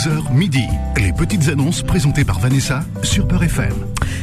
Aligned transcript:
11h 0.00 0.32
midi. 0.32 0.64
Les 0.96 1.12
petites 1.12 1.48
annonces 1.48 1.82
présentées 1.82 2.24
par 2.24 2.38
Vanessa 2.38 2.82
sur 3.02 3.28
Peur 3.28 3.42
FM. 3.42 3.74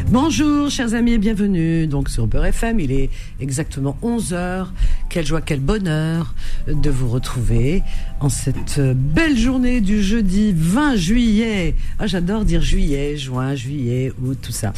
Bonjour 0.08 0.72
chers 0.72 0.96
amis 0.96 1.12
et 1.12 1.18
bienvenue 1.20 1.86
donc 1.86 2.10
sur 2.10 2.28
Peur 2.28 2.46
FM. 2.46 2.80
Il 2.80 2.92
est 2.92 3.12
exactement 3.40 3.96
11h. 4.02 4.70
Quelle 5.10 5.26
joie, 5.26 5.42
quel 5.42 5.62
bonheur 5.62 6.34
de 6.68 6.90
vous 6.90 7.10
retrouver 7.10 7.82
en 8.20 8.30
cette 8.30 8.80
belle 8.80 9.38
journée 9.38 9.80
du 9.80 10.04
jeudi 10.04 10.54
20 10.56 10.96
juillet. 10.96 11.76
Ah, 11.98 12.08
j'adore 12.08 12.44
dire 12.44 12.62
juillet, 12.62 13.16
juin, 13.16 13.56
juillet, 13.56 14.12
août, 14.22 14.38
tout 14.42 14.52
ça. 14.52 14.74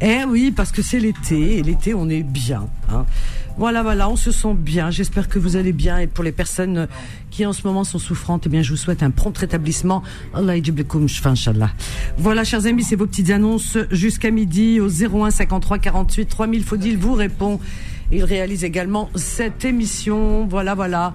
Eh 0.00 0.24
oui, 0.28 0.52
parce 0.52 0.70
que 0.70 0.82
c'est 0.82 1.00
l'été 1.00 1.58
et 1.58 1.62
l'été 1.62 1.94
on 1.94 2.08
est 2.08 2.22
bien. 2.22 2.68
Hein. 2.90 3.06
Voilà, 3.58 3.82
voilà, 3.82 4.08
on 4.08 4.16
se 4.16 4.30
sent 4.30 4.54
bien. 4.54 4.90
J'espère 4.90 5.28
que 5.28 5.38
vous 5.38 5.56
allez 5.56 5.72
bien. 5.72 5.98
Et 5.98 6.06
pour 6.06 6.24
les 6.24 6.32
personnes 6.32 6.88
qui 7.30 7.44
en 7.44 7.52
ce 7.52 7.66
moment 7.66 7.84
sont 7.84 7.98
souffrantes, 7.98 8.44
eh 8.46 8.48
bien, 8.48 8.62
je 8.62 8.70
vous 8.70 8.78
souhaite 8.78 9.02
un 9.02 9.10
prompt 9.10 9.36
rétablissement. 9.36 10.02
Voilà, 12.16 12.44
chers 12.44 12.66
amis, 12.66 12.82
c'est 12.82 12.96
vos 12.96 13.06
petites 13.06 13.30
annonces 13.30 13.76
jusqu'à 13.90 14.30
midi 14.30 14.80
au 14.80 14.88
01 14.88 15.30
53 15.30 15.78
48 15.78 16.26
3000. 16.26 16.64
Faudil 16.64 16.96
vous 16.96 17.14
répond. 17.14 17.60
Il 18.12 18.24
réalise 18.24 18.62
également 18.62 19.08
cette 19.14 19.64
émission. 19.64 20.46
Voilà, 20.46 20.74
voilà. 20.74 21.14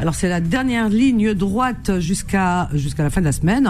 Alors 0.00 0.14
c'est 0.14 0.28
la 0.28 0.40
dernière 0.40 0.88
ligne 0.88 1.34
droite 1.34 1.98
jusqu'à 1.98 2.68
jusqu'à 2.72 3.02
la 3.02 3.10
fin 3.10 3.20
de 3.20 3.26
la 3.26 3.32
semaine 3.32 3.68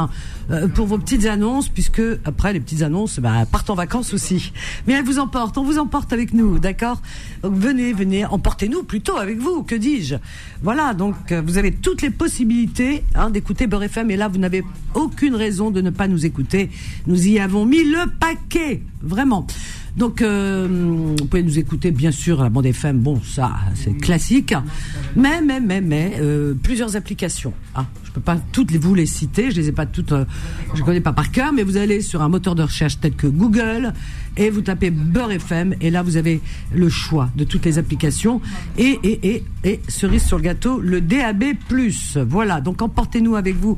euh, 0.50 0.68
pour 0.68 0.86
vos 0.86 0.98
petites 0.98 1.24
annonces, 1.24 1.68
puisque 1.68 2.02
après 2.24 2.52
les 2.52 2.60
petites 2.60 2.82
annonces 2.82 3.18
bah, 3.18 3.46
partent 3.50 3.70
en 3.70 3.74
vacances 3.74 4.12
aussi. 4.12 4.52
Mais 4.86 4.92
elles 4.92 5.04
vous 5.04 5.18
emportent, 5.18 5.56
on 5.56 5.64
vous 5.64 5.78
emporte 5.78 6.12
avec 6.12 6.34
nous, 6.34 6.58
d'accord? 6.58 7.00
Venez, 7.42 7.94
venez, 7.94 8.26
emportez-nous 8.26 8.82
plutôt 8.82 9.16
avec 9.16 9.38
vous, 9.38 9.62
que 9.62 9.74
dis-je? 9.74 10.16
Voilà, 10.62 10.92
donc 10.92 11.32
euh, 11.32 11.40
vous 11.44 11.56
avez 11.56 11.72
toutes 11.72 12.02
les 12.02 12.10
possibilités 12.10 13.04
hein, 13.14 13.30
d'écouter 13.30 13.66
Beurre 13.66 13.84
FM, 13.84 14.10
et 14.10 14.16
là 14.16 14.28
vous 14.28 14.38
n'avez 14.38 14.62
aucune 14.94 15.34
raison 15.34 15.70
de 15.70 15.80
ne 15.80 15.90
pas 15.90 16.08
nous 16.08 16.26
écouter. 16.26 16.68
Nous 17.06 17.26
y 17.26 17.38
avons 17.38 17.64
mis 17.64 17.84
le 17.84 18.06
paquet, 18.20 18.82
vraiment. 19.02 19.46
Donc, 19.98 20.22
euh, 20.22 20.68
vous 20.70 21.26
pouvez 21.26 21.42
nous 21.42 21.58
écouter, 21.58 21.90
bien 21.90 22.12
sûr, 22.12 22.40
la 22.40 22.50
bande 22.50 22.66
FM. 22.66 22.98
Bon, 23.00 23.20
ça, 23.20 23.50
c'est 23.74 23.94
classique. 23.94 24.54
Mais, 25.16 25.42
mais, 25.42 25.58
mais, 25.58 25.80
mais, 25.80 26.12
euh, 26.20 26.54
plusieurs 26.54 26.94
applications. 26.94 27.52
Ah, 27.74 27.84
je 28.04 28.12
peux 28.12 28.20
pas 28.20 28.36
toutes 28.52 28.70
vous 28.76 28.94
les 28.94 29.06
citer. 29.06 29.50
Je 29.50 29.56
les 29.56 29.70
ai 29.70 29.72
pas 29.72 29.86
toutes, 29.86 30.12
euh, 30.12 30.24
je 30.74 30.84
connais 30.84 31.00
pas 31.00 31.12
par 31.12 31.32
cœur. 31.32 31.52
Mais 31.52 31.64
vous 31.64 31.76
allez 31.76 32.00
sur 32.00 32.22
un 32.22 32.28
moteur 32.28 32.54
de 32.54 32.62
recherche 32.62 33.00
tel 33.00 33.14
que 33.14 33.26
Google 33.26 33.92
et 34.36 34.50
vous 34.50 34.60
tapez 34.60 34.90
Beurre 34.90 35.32
FM. 35.32 35.74
Et 35.80 35.90
là, 35.90 36.04
vous 36.04 36.16
avez 36.16 36.40
le 36.72 36.88
choix 36.88 37.28
de 37.34 37.42
toutes 37.42 37.64
les 37.64 37.78
applications. 37.78 38.40
Et, 38.78 39.00
et, 39.02 39.34
et, 39.34 39.44
et 39.64 39.80
cerise 39.88 40.22
sur 40.24 40.36
le 40.36 40.44
gâteau, 40.44 40.78
le 40.78 41.00
DAB+. 41.00 41.56
Voilà. 42.28 42.60
Donc, 42.60 42.82
emportez-nous 42.82 43.34
avec 43.34 43.56
vous 43.56 43.76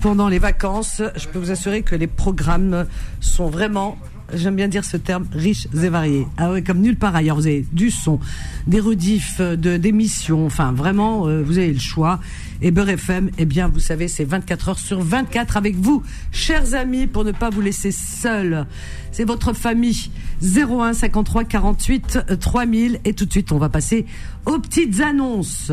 pendant 0.00 0.30
les 0.30 0.38
vacances. 0.38 1.02
Je 1.14 1.28
peux 1.28 1.38
vous 1.38 1.50
assurer 1.50 1.82
que 1.82 1.94
les 1.94 2.06
programmes 2.06 2.86
sont 3.20 3.50
vraiment 3.50 3.98
j'aime 4.32 4.56
bien 4.56 4.68
dire 4.68 4.84
ce 4.84 4.96
terme, 4.96 5.26
riche 5.32 5.68
et 5.72 5.88
varié. 5.88 6.26
Ah 6.36 6.52
ouais, 6.52 6.62
comme 6.62 6.80
nulle 6.80 6.96
part 6.96 7.14
ailleurs. 7.14 7.36
Vous 7.36 7.46
avez 7.46 7.64
du 7.72 7.90
son, 7.90 8.18
des 8.66 8.80
rediffs, 8.80 9.40
de, 9.40 9.76
d'émissions. 9.76 10.46
Enfin, 10.46 10.72
vraiment, 10.72 11.26
euh, 11.26 11.42
vous 11.42 11.58
avez 11.58 11.72
le 11.72 11.78
choix. 11.78 12.20
Et 12.62 12.70
Beurre 12.70 12.90
FM, 12.90 13.30
eh 13.38 13.44
bien, 13.44 13.68
vous 13.68 13.80
savez, 13.80 14.08
c'est 14.08 14.24
24 14.24 14.68
heures 14.70 14.78
sur 14.78 15.00
24 15.00 15.56
avec 15.56 15.76
vous, 15.76 16.02
chers 16.32 16.74
amis, 16.74 17.06
pour 17.06 17.24
ne 17.24 17.32
pas 17.32 17.50
vous 17.50 17.60
laisser 17.60 17.90
seuls. 17.90 18.66
C'est 19.12 19.24
votre 19.24 19.52
famille. 19.52 20.10
01 20.42 20.92
53 20.92 21.44
48 21.44 22.18
3000. 22.40 23.00
Et 23.04 23.14
tout 23.14 23.26
de 23.26 23.30
suite, 23.30 23.52
on 23.52 23.58
va 23.58 23.68
passer 23.68 24.06
aux 24.44 24.58
petites 24.58 25.00
annonces. 25.00 25.72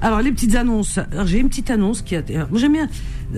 Alors, 0.00 0.20
les 0.20 0.32
petites 0.32 0.56
annonces. 0.56 0.98
J'ai 1.26 1.38
une 1.38 1.48
petite 1.48 1.70
annonce 1.70 2.02
qui 2.02 2.16
a. 2.16 2.22
J'aime 2.54 2.72
bien 2.72 2.88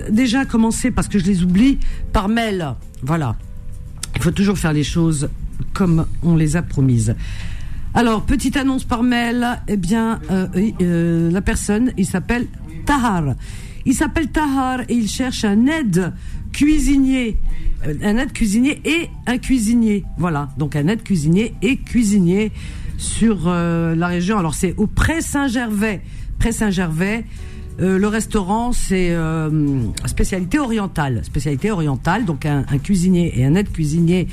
déjà 0.09 0.45
commencer 0.45 0.91
parce 0.91 1.07
que 1.07 1.19
je 1.19 1.25
les 1.25 1.43
oublie 1.43 1.79
par 2.11 2.27
mail. 2.27 2.75
Voilà. 3.03 3.35
Il 4.15 4.21
faut 4.23 4.31
toujours 4.31 4.57
faire 4.57 4.73
les 4.73 4.83
choses 4.83 5.29
comme 5.73 6.05
on 6.23 6.35
les 6.35 6.55
a 6.55 6.61
promises. 6.61 7.15
Alors, 7.93 8.25
petite 8.25 8.57
annonce 8.57 8.83
par 8.83 9.03
mail, 9.03 9.47
eh 9.69 9.77
bien, 9.77 10.19
euh, 10.29 10.47
euh, 10.81 11.31
la 11.31 11.41
personne, 11.41 11.93
il 11.97 12.05
s'appelle 12.05 12.47
Tahar. 12.85 13.35
Il 13.85 13.93
s'appelle 13.93 14.27
Tahar 14.27 14.81
et 14.89 14.93
il 14.93 15.07
cherche 15.07 15.45
un 15.45 15.67
aide 15.67 16.11
cuisinier. 16.51 17.37
Euh, 17.87 17.93
un 18.03 18.17
aide 18.17 18.33
cuisinier 18.33 18.81
et 18.83 19.09
un 19.27 19.37
cuisinier. 19.37 20.03
Voilà, 20.17 20.49
donc 20.57 20.75
un 20.75 20.87
aide 20.87 21.03
cuisinier 21.03 21.55
et 21.61 21.77
cuisinier 21.77 22.51
sur 22.97 23.49
la 23.49 24.07
région. 24.07 24.39
Alors, 24.39 24.55
c'est 24.55 24.73
au 24.77 24.87
Pré 24.87 25.21
Saint-Gervais. 25.21 26.01
Euh, 27.81 27.97
le 27.97 28.07
restaurant, 28.07 28.71
c'est 28.71 29.11
euh, 29.11 29.49
spécialité 30.05 30.59
orientale. 30.59 31.21
Spécialité 31.23 31.71
orientale, 31.71 32.25
donc 32.25 32.45
un, 32.45 32.63
cuisinier 32.77 33.39
et 33.39 33.45
un 33.45 33.55
aide 33.55 33.71
cuisinier 33.71 34.27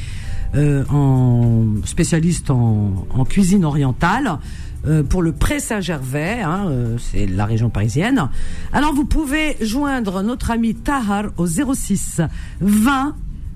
euh, 0.55 0.85
en 0.91 1.65
spécialiste 1.85 2.51
en, 2.51 3.25
cuisine 3.29 3.65
orientale. 3.65 4.39
pour 5.09 5.23
le 5.23 5.33
Pré 5.33 5.61
Saint-Gervais, 5.61 6.41
hein, 6.43 6.69
c'est 6.99 7.27
la 7.27 7.47
région 7.47 7.71
parisienne. 7.71 8.29
Alors 8.73 8.93
vous 8.93 9.05
pouvez 9.05 9.57
joindre 9.61 10.23
notre 10.23 10.51
ami 10.51 10.75
Tahar 10.75 11.27
au 11.37 11.47
06 11.47 12.21
20 12.61 13.15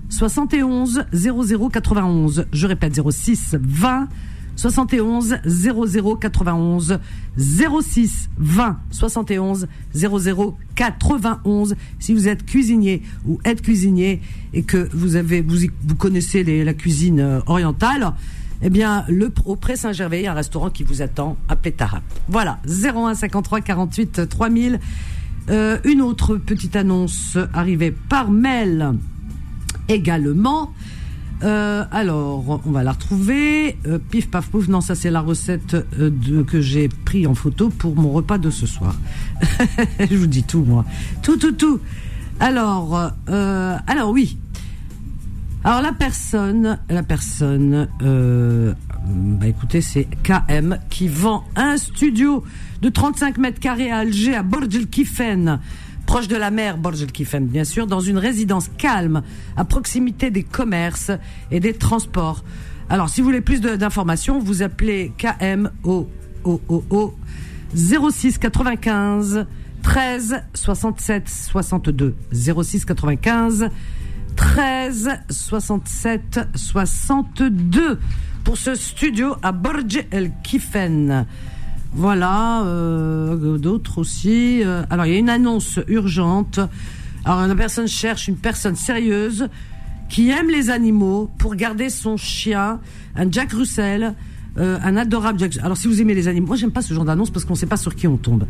71 0.09 1.05
00 1.11 1.69
91. 1.69 2.45
Je 2.51 2.67
répète 2.67 2.99
06 3.09 3.57
20 3.59 4.07
71 4.57 5.37
00 5.45 6.15
91 6.17 6.99
06 7.37 8.29
20 8.37 8.77
71 8.91 9.67
00 9.93 10.57
91 10.75 11.75
si 11.99 12.13
vous 12.13 12.27
êtes 12.27 12.45
cuisinier 12.45 13.01
ou 13.25 13.39
aide 13.45 13.61
cuisinier 13.61 14.21
et 14.53 14.63
que 14.63 14.89
vous 14.93 15.15
avez 15.15 15.41
vous, 15.41 15.95
connaissez 15.97 16.43
la 16.43 16.73
cuisine 16.73 17.19
euh, 17.21 17.39
orientale 17.45 18.13
eh 18.63 18.71
bien, 18.71 19.05
le 19.07 19.31
auprès 19.45 19.75
Saint-Gervais, 19.75 20.25
un 20.25 20.33
restaurant 20.33 20.71
qui 20.71 20.83
vous 20.83 21.03
attend, 21.03 21.37
à 21.47 21.55
Tara. 21.55 22.01
Voilà, 22.27 22.59
01 22.67 23.13
53 23.13 23.61
48 23.61 24.27
3000. 24.27 24.79
Euh, 25.49 25.77
une 25.85 26.01
autre 26.01 26.37
petite 26.37 26.75
annonce 26.75 27.37
arrivée 27.53 27.91
par 27.91 28.31
mail 28.31 28.93
également. 29.87 30.73
Euh, 31.43 31.83
alors, 31.91 32.61
on 32.65 32.71
va 32.71 32.83
la 32.83 32.91
retrouver. 32.91 33.77
Euh, 33.85 33.99
pif 33.99 34.29
paf 34.29 34.47
pouf. 34.47 34.67
Non, 34.67 34.81
ça 34.81 34.95
c'est 34.95 35.11
la 35.11 35.21
recette 35.21 35.75
euh, 35.99 36.43
que 36.43 36.61
j'ai 36.61 36.89
pris 36.89 37.27
en 37.27 37.35
photo 37.35 37.69
pour 37.69 37.95
mon 37.95 38.11
repas 38.11 38.37
de 38.37 38.49
ce 38.49 38.65
soir. 38.65 38.95
Je 39.99 40.15
vous 40.15 40.27
dis 40.27 40.43
tout, 40.43 40.63
moi. 40.63 40.85
Tout, 41.21 41.37
tout, 41.37 41.51
tout. 41.51 41.79
Alors, 42.39 43.11
alors 43.27 44.11
oui. 44.11 44.37
Alors 45.63 45.81
la 45.81 45.91
personne, 45.91 46.77
la 46.87 47.01
personne, 47.03 47.87
bah 47.99 49.47
écoutez, 49.47 49.81
c'est 49.81 50.07
KM 50.23 50.77
qui 50.89 51.07
vend 51.07 51.43
un 51.55 51.77
studio 51.77 52.43
de 52.81 52.89
35 52.89 53.39
mètres 53.39 53.59
carrés 53.59 53.91
à 53.91 53.97
Alger, 53.97 54.35
à 54.35 54.43
Borj 54.43 54.75
el 54.75 54.87
proche 56.07 56.27
de 56.27 56.37
la 56.37 56.49
mer, 56.49 56.77
Borj 56.77 57.03
el 57.03 57.11
Kifem, 57.11 57.45
bien 57.45 57.65
sûr, 57.65 57.85
dans 57.85 57.99
une 57.99 58.17
résidence 58.17 58.69
calme, 58.77 59.21
à 59.55 59.65
proximité 59.65 60.31
des 60.31 60.41
commerces 60.41 61.11
et 61.51 61.59
des 61.59 61.73
transports. 61.73 62.43
Alors, 62.89 63.09
si 63.09 63.21
vous 63.21 63.27
voulez 63.27 63.41
plus 63.41 63.59
d'informations, 63.61 64.39
vous 64.39 64.63
appelez 64.63 65.11
KM 65.17 65.69
au, 65.83 66.07
06 67.75 68.37
95 68.39 69.45
13 69.83 70.43
67 70.53 71.29
62 71.29 72.15
06 72.31 72.85
95 72.85 73.69
13 74.37 75.09
67 75.29 76.39
62 76.55 77.99
pour 78.45 78.57
ce 78.57 78.75
studio 78.75 79.35
à 79.43 79.51
Borj 79.51 80.05
el 80.09 80.31
Kifen. 80.41 81.25
Voilà, 81.97 82.61
euh, 82.61 83.57
d'autres 83.57 83.97
aussi. 83.97 84.61
Euh, 84.63 84.83
alors, 84.91 85.07
il 85.07 85.13
y 85.13 85.15
a 85.15 85.19
une 85.19 85.31
annonce 85.31 85.79
urgente. 85.87 86.59
Alors, 87.25 87.47
la 87.47 87.55
personne 87.55 87.87
cherche 87.87 88.27
une 88.27 88.35
personne 88.35 88.75
sérieuse 88.75 89.49
qui 90.07 90.29
aime 90.29 90.47
les 90.47 90.69
animaux 90.69 91.27
pour 91.39 91.55
garder 91.55 91.89
son 91.89 92.15
chien, 92.15 92.79
un 93.15 93.31
Jack 93.31 93.51
Russell, 93.51 94.13
euh, 94.59 94.77
un 94.83 94.95
adorable 94.95 95.39
Jack. 95.39 95.57
Alors, 95.63 95.75
si 95.75 95.87
vous 95.87 95.99
aimez 95.99 96.13
les 96.13 96.27
animaux, 96.27 96.45
moi, 96.45 96.55
j'aime 96.55 96.71
pas 96.71 96.83
ce 96.83 96.93
genre 96.93 97.03
d'annonce 97.03 97.31
parce 97.31 97.45
qu'on 97.45 97.53
ne 97.53 97.57
sait 97.57 97.65
pas 97.65 97.77
sur 97.77 97.95
qui 97.95 98.07
on 98.07 98.17
tombe. 98.17 98.45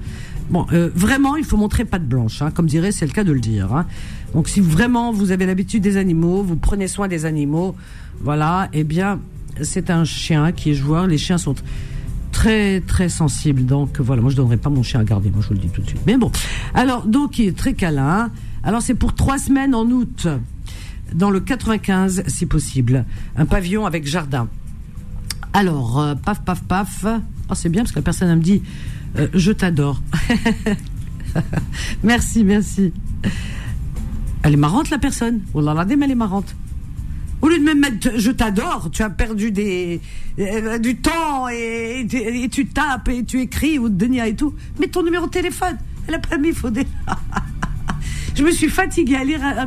Bon, 0.49 0.65
vraiment, 0.93 1.37
il 1.37 1.45
faut 1.45 1.57
montrer 1.57 1.85
patte 1.85 2.05
blanche, 2.05 2.41
hein, 2.41 2.51
comme 2.51 2.65
dirait, 2.65 2.91
c'est 2.91 3.05
le 3.05 3.13
cas 3.13 3.23
de 3.23 3.31
le 3.31 3.39
dire. 3.39 3.73
Hein. 3.73 3.85
Donc, 4.33 4.49
si 4.49 4.59
vraiment 4.59 5.13
vous 5.13 5.31
avez 5.31 5.45
l'habitude 5.45 5.81
des 5.81 5.95
animaux, 5.95 6.43
vous 6.43 6.57
prenez 6.57 6.89
soin 6.89 7.07
des 7.07 7.23
animaux, 7.23 7.75
voilà, 8.19 8.67
eh 8.73 8.83
bien, 8.83 9.21
c'est 9.61 9.89
un 9.89 10.03
chien 10.03 10.51
qui 10.51 10.71
est 10.71 10.75
joueur. 10.75 11.07
Les 11.07 11.17
chiens 11.17 11.37
sont 11.37 11.55
très 12.31 12.81
très 12.81 13.09
sensible. 13.09 13.65
Donc 13.65 13.99
voilà, 13.99 14.21
moi 14.21 14.31
je 14.31 14.35
donnerai 14.35 14.57
pas 14.57 14.69
mon 14.69 14.83
chien 14.83 14.99
à 14.99 15.03
garder, 15.03 15.29
moi 15.29 15.39
je 15.41 15.47
vous 15.49 15.53
le 15.53 15.59
dis 15.59 15.69
tout 15.69 15.81
de 15.81 15.87
suite. 15.87 16.01
Mais 16.05 16.17
bon, 16.17 16.31
alors 16.73 17.05
donc 17.05 17.39
il 17.39 17.47
est 17.47 17.57
très 17.57 17.73
câlin. 17.73 18.31
Alors 18.63 18.81
c'est 18.81 18.95
pour 18.95 19.15
trois 19.15 19.37
semaines 19.37 19.73
en 19.73 19.85
août, 19.85 20.27
dans 21.13 21.29
le 21.29 21.39
95 21.39 22.23
si 22.27 22.45
possible, 22.45 23.05
un 23.35 23.45
pavillon 23.45 23.85
avec 23.85 24.05
jardin. 24.05 24.47
Alors 25.53 25.99
euh, 25.99 26.15
paf 26.15 26.41
paf 26.43 26.63
paf. 26.63 27.05
Oh, 27.49 27.53
c'est 27.55 27.69
bien 27.69 27.83
parce 27.83 27.91
que 27.91 27.99
la 27.99 28.03
personne 28.03 28.35
me 28.35 28.41
dit 28.41 28.61
euh, 29.17 29.27
je 29.33 29.51
t'adore. 29.51 30.01
merci 32.03 32.43
merci. 32.43 32.93
Elle 34.43 34.53
est 34.53 34.57
marrante, 34.57 34.89
la 34.89 34.97
personne. 34.97 35.41
Oh 35.53 35.61
là 35.61 35.73
là, 35.73 35.85
mais 35.85 36.05
elle 36.05 36.11
est 36.11 36.15
marrante. 36.15 36.55
Au 37.41 37.49
lieu 37.49 37.59
de 37.59 37.63
me 37.63 37.75
mettre 37.75 38.09
je 38.17 38.31
t'adore, 38.31 38.89
tu 38.91 39.03
as 39.03 39.09
perdu 39.09 39.51
des, 39.51 40.01
euh, 40.39 40.77
du 40.79 40.95
temps 40.97 41.47
et, 41.49 42.07
tu 42.51 42.65
tapes 42.67 43.09
et 43.09 43.23
tu 43.23 43.41
écris 43.41 43.77
ou 43.77 43.89
Denia 43.89 44.27
et 44.27 44.35
tout. 44.35 44.53
Mets 44.79 44.87
ton 44.87 45.03
numéro 45.03 45.25
de 45.27 45.31
téléphone. 45.31 45.77
Elle 46.07 46.15
a 46.15 46.19
pas 46.19 46.37
mis, 46.37 46.51
faut 46.51 46.69
des- 46.69 46.87
Je 48.35 48.43
me 48.43 48.51
suis 48.51 48.69
fatiguée 48.69 49.15
à 49.17 49.23
lire 49.23 49.39
euh, 49.43 49.65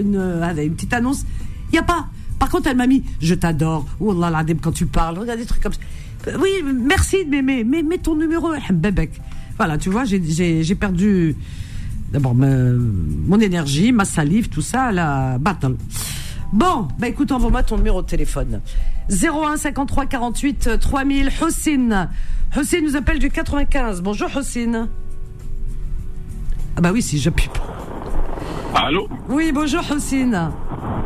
une, 0.00 0.16
euh, 0.16 0.64
une 0.64 0.74
petite 0.74 0.92
annonce. 0.94 1.24
Il 1.72 1.76
y 1.76 1.78
a 1.78 1.82
pas. 1.82 2.06
Par 2.38 2.48
contre, 2.48 2.68
elle 2.68 2.76
m'a 2.76 2.86
mis 2.86 3.02
je 3.20 3.34
t'adore. 3.34 3.86
Oh 4.00 4.12
là 4.18 4.30
là, 4.30 4.44
quand 4.62 4.72
tu 4.72 4.86
parles, 4.86 5.18
regarde 5.18 5.38
des 5.38 5.46
trucs 5.46 5.62
comme 5.62 5.72
ça. 5.72 5.80
Oui, 6.38 6.50
merci 6.64 7.24
de 7.24 7.30
m'aimer. 7.30 7.64
Mais 7.64 7.82
mets 7.82 7.98
ton 7.98 8.14
numéro, 8.16 8.48
bébek. 8.72 9.10
Voilà, 9.56 9.76
tu 9.78 9.90
vois, 9.90 10.04
j'ai- 10.04 10.74
perdu 10.74 11.36
d'abord 12.12 12.34
mon 12.34 13.38
énergie, 13.40 13.92
ma 13.92 14.04
salive, 14.04 14.48
tout 14.48 14.62
ça, 14.62 14.90
la 14.92 15.36
battle. 15.38 15.76
Bon, 16.52 16.88
bah 16.98 17.06
écoute, 17.06 17.30
envoie-moi 17.30 17.62
ton 17.62 17.76
numéro 17.76 18.02
de 18.02 18.06
téléphone. 18.06 18.60
01 19.08 19.56
53 19.56 20.06
48 20.06 20.66
euh, 20.66 20.76
3000. 20.78 21.30
Hossein. 21.40 22.10
Hossein 22.56 22.80
nous 22.82 22.96
appelle 22.96 23.20
du 23.20 23.30
95. 23.30 24.02
Bonjour 24.02 24.28
Hossein. 24.34 24.88
Ah 26.76 26.80
bah 26.80 26.90
oui, 26.92 27.02
si 27.02 27.18
j'appuie 27.18 27.48
pas. 27.48 27.79
Allô 28.74 29.08
Oui, 29.28 29.50
bonjour 29.52 29.80
Hossein. 29.90 30.32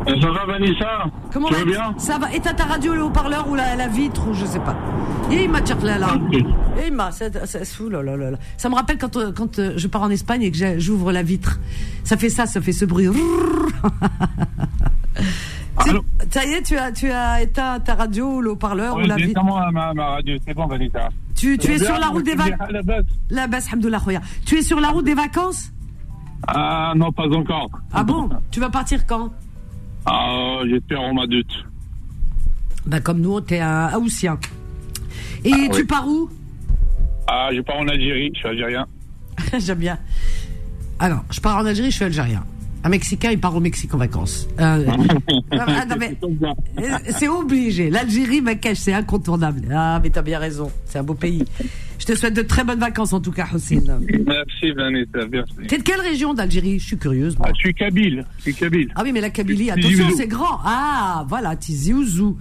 Euh, 0.07 0.21
Ça 0.21 0.29
va 0.31 0.45
Vanessa 0.45 1.05
Comment 1.33 1.47
Tu 1.47 1.53
va 1.55 1.59
vas 1.59 1.65
bien 1.65 1.93
Ça 1.97 2.17
va. 2.19 2.33
Et 2.33 2.39
t'as 2.39 2.53
ta 2.53 2.65
radio, 2.65 2.93
le 2.93 3.03
haut-parleur 3.03 3.49
ou 3.49 3.55
la, 3.55 3.75
la 3.75 3.87
vitre 3.87 4.27
ou 4.29 4.33
je 4.33 4.45
sais 4.45 4.59
pas. 4.59 4.75
Et 5.31 5.43
il 5.45 5.49
m'a 5.49 5.61
dit 5.61 5.73
là 5.83 5.97
là. 5.97 6.09
Et 6.31 6.87
il 6.87 6.93
m'a. 6.93 7.11
Ça, 7.11 7.25
ça, 7.45 7.65
fou, 7.65 7.89
là, 7.89 8.03
là, 8.03 8.15
là, 8.15 8.31
là. 8.31 8.37
ça 8.57 8.69
me 8.69 8.75
rappelle 8.75 8.97
quand, 8.97 9.15
euh, 9.17 9.31
quand 9.31 9.57
euh, 9.59 9.73
je 9.77 9.87
pars 9.87 10.03
en 10.03 10.09
Espagne 10.09 10.43
et 10.43 10.51
que 10.51 10.79
j'ouvre 10.79 11.11
la 11.11 11.23
vitre. 11.23 11.59
Ça 12.03 12.17
fait 12.17 12.29
ça, 12.29 12.45
ça 12.45 12.61
fait 12.61 12.71
ce 12.71 12.85
bruit. 12.85 13.07
Ça 16.31 16.43
y 16.45 16.53
est, 16.53 16.63
tu 16.63 16.75
as, 16.77 16.91
tu 16.91 17.11
as 17.11 17.41
éteint 17.43 17.79
ta 17.79 17.93
radio, 17.95 18.41
le 18.41 18.51
haut-parleur 18.51 18.95
ou 18.95 18.97
Ouais, 18.97 19.07
la 19.07 19.15
vitre. 19.17 19.39
ma, 19.71 19.93
ma 19.93 20.05
radio, 20.07 20.35
c'est 20.45 20.53
bon 20.53 20.65
Vanessa. 20.65 21.09
Tu, 21.35 21.57
tu 21.59 21.71
es 21.73 21.75
Bien, 21.77 21.85
sur 21.85 21.99
la 21.99 22.07
route 22.07 22.25
des 22.25 22.33
vacances. 22.33 22.69
la 23.29 23.47
basse, 23.47 23.69
Khoya. 24.03 24.21
Tu 24.45 24.55
es 24.57 24.61
sur 24.63 24.79
la 24.79 24.89
route 24.89 25.05
des 25.05 25.13
vacances 25.13 25.71
Ah 26.47 26.93
non, 26.95 27.11
pas 27.11 27.27
encore. 27.27 27.69
Ah 27.93 28.03
bon 28.03 28.29
Tu 28.51 28.59
vas 28.59 28.69
partir 28.69 29.05
quand 29.05 29.31
Ah, 30.05 30.59
j'espère 30.69 31.01
en 31.01 31.13
ma 31.13 31.25
doute. 31.27 31.65
Bah 32.85 32.99
comme 32.99 33.19
nous, 33.21 33.41
t'es 33.41 33.59
un 33.59 33.93
Haussien. 33.95 34.37
Et 35.43 35.51
Ah, 35.53 35.67
tu 35.71 35.81
oui. 35.81 35.83
pars 35.85 36.07
où 36.07 36.29
Ah, 37.27 37.49
je 37.55 37.61
pars 37.61 37.77
en 37.77 37.87
Algérie, 37.87 38.31
je 38.33 38.39
suis 38.39 38.47
algérien. 38.47 38.85
J'aime 39.59 39.79
bien. 39.79 39.97
Alors, 40.99 41.23
je 41.31 41.39
pars 41.41 41.57
en 41.57 41.65
Algérie, 41.65 41.89
je 41.91 41.95
suis 41.95 42.05
algérien. 42.05 42.43
Un 42.83 42.89
Mexicain, 42.89 43.31
il 43.31 43.39
part 43.39 43.55
au 43.55 43.59
Mexique 43.59 43.91
en 43.95 43.97
vacances. 43.97 44.47
Euh, 44.59 44.85
ah, 45.51 45.85
non, 45.87 45.95
mais- 45.99 46.09
C'est 46.09 46.19
comme 46.19 46.37
ça. 46.39 46.53
euh, 46.79 46.97
c'est 47.09 47.27
obligé. 47.27 47.89
L'Algérie, 47.89 48.41
Marrakech, 48.41 48.77
c'est 48.77 48.93
incontournable. 48.93 49.61
Ah, 49.73 49.99
mais 50.03 50.11
t'as 50.11 50.21
bien 50.21 50.37
raison. 50.37 50.71
C'est 50.85 50.99
un 50.99 51.03
beau 51.03 51.15
pays. 51.15 51.43
Je 51.99 52.05
te 52.05 52.15
souhaite 52.15 52.33
de 52.35 52.41
très 52.41 52.63
bonnes 52.63 52.79
vacances, 52.79 53.13
en 53.13 53.21
tout 53.21 53.31
cas, 53.31 53.47
Hossein. 53.53 53.81
Merci 54.27 54.71
Vanessa, 54.75 55.27
merci. 55.31 55.53
T'es 55.67 55.77
de 55.77 55.83
quelle 55.83 56.01
région 56.01 56.33
d'Algérie? 56.33 56.79
Je 56.79 56.85
suis 56.87 56.97
curieuse. 56.97 57.37
moi. 57.37 57.47
Ah, 57.49 57.53
je 57.55 57.59
suis 57.59 57.73
kabyle, 57.73 58.25
je 58.37 58.41
suis 58.43 58.53
kabyle. 58.53 58.91
Ah 58.95 59.01
oui, 59.03 59.11
mais 59.11 59.21
la 59.21 59.29
Kabylie, 59.29 59.71
attention, 59.71 60.09
c'est 60.15 60.27
grand. 60.27 60.59
Ah, 60.63 61.25
voilà, 61.27 61.55
Tizi 61.55 61.93
Ouzou. 61.93 62.37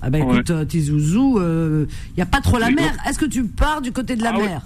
Ah 0.00 0.10
ben 0.10 0.22
Ouais. 0.22 0.34
écoute, 0.34 0.50
euh, 0.50 0.64
Tizi 0.64 0.92
Ouzou, 0.92 1.40
il 1.40 1.86
n'y 2.16 2.22
a 2.22 2.26
pas 2.26 2.40
trop 2.40 2.58
la 2.58 2.70
mer. 2.70 2.92
Est-ce 3.08 3.18
que 3.18 3.24
tu 3.26 3.44
pars 3.44 3.80
du 3.80 3.90
côté 3.92 4.14
de 4.14 4.22
la 4.22 4.32
Ah 4.34 4.38
ouais. 4.38 4.46
mer? 4.46 4.62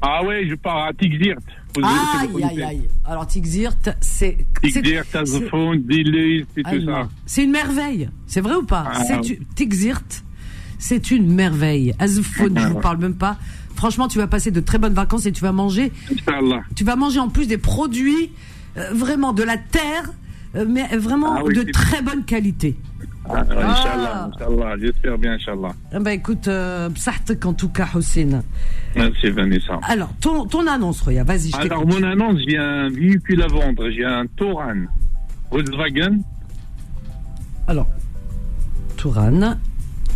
Ah 0.00 0.24
ouais, 0.24 0.46
je 0.48 0.54
pars 0.54 0.84
à 0.86 0.92
Tigzirt. 0.92 1.38
Vous- 1.74 1.80
vous 1.82 2.38
Aïe, 2.38 2.44
aïe, 2.44 2.62
aïe. 2.62 2.82
Alors 3.06 3.26
Tigzirt, 3.26 3.74
c'est... 4.00 4.38
Tigzirt, 4.62 5.04
Tazfoun, 5.10 5.82
Dili, 5.82 6.44
c'est 6.54 6.62
tout 6.62 6.84
ça. 6.86 7.08
C'est 7.26 7.44
une 7.44 7.50
merveille. 7.50 8.08
C'est 8.26 8.40
vrai 8.40 8.54
ou 8.54 8.64
pas? 8.64 8.84
Ah, 8.92 9.02
C'est 9.04 9.18
oui. 9.18 9.38
une- 9.40 9.46
Tigzirt, 9.54 10.04
c'est 10.78 11.10
une 11.10 11.32
merveille. 11.34 11.94
Azfoun, 11.98 12.52
je 12.58 12.66
vous 12.68 12.74
ouais. 12.76 12.80
parle 12.80 12.98
même 12.98 13.14
pas. 13.16 13.38
Franchement, 13.74 14.08
tu 14.08 14.18
vas 14.18 14.26
passer 14.26 14.50
de 14.50 14.60
très 14.60 14.78
bonnes 14.78 14.94
vacances 14.94 15.26
et 15.26 15.32
tu 15.32 15.42
vas 15.42 15.52
manger. 15.52 15.92
Inch'Allah. 16.10 16.62
Tu 16.74 16.84
vas 16.84 16.96
manger 16.96 17.20
en 17.20 17.28
plus 17.28 17.46
des 17.46 17.58
produits 17.58 18.30
euh, 18.76 18.90
vraiment 18.92 19.32
de 19.32 19.42
la 19.42 19.56
terre, 19.56 20.12
euh, 20.56 20.64
mais 20.68 20.86
vraiment 20.96 21.36
Ah 21.38 21.42
oui, 21.44 21.54
de 21.54 21.70
très 21.70 22.02
bonne 22.02 22.24
qualité. 22.24 22.76
Ah, 23.26 23.40
Inch'Allah, 23.40 24.30
Inch'Allah, 24.34 24.76
j'espère 24.78 25.16
bien, 25.18 25.32
Inch'Allah. 25.32 25.70
Ah 25.92 25.98
bah 25.98 26.12
écoute, 26.12 26.46
euh, 26.48 26.90
en 27.44 27.52
tout 27.54 27.68
cas, 27.70 27.88
Hossein. 27.94 28.42
Merci 28.94 29.30
Vanessa. 29.30 29.80
Alors, 29.82 30.10
ton, 30.20 30.46
ton 30.46 30.66
annonce, 30.66 31.00
Roya, 31.00 31.24
vas-y, 31.24 31.50
Alors, 31.54 31.86
mon 31.86 32.02
annonce, 32.02 32.38
j'ai 32.46 32.58
un 32.58 32.90
véhicule 32.90 33.42
à 33.42 33.46
vendre. 33.46 33.88
J'ai 33.90 34.04
un 34.04 34.26
Touran 34.36 34.74
Volkswagen. 35.50 36.18
Alors, 37.66 37.86
Touran, 38.96 39.56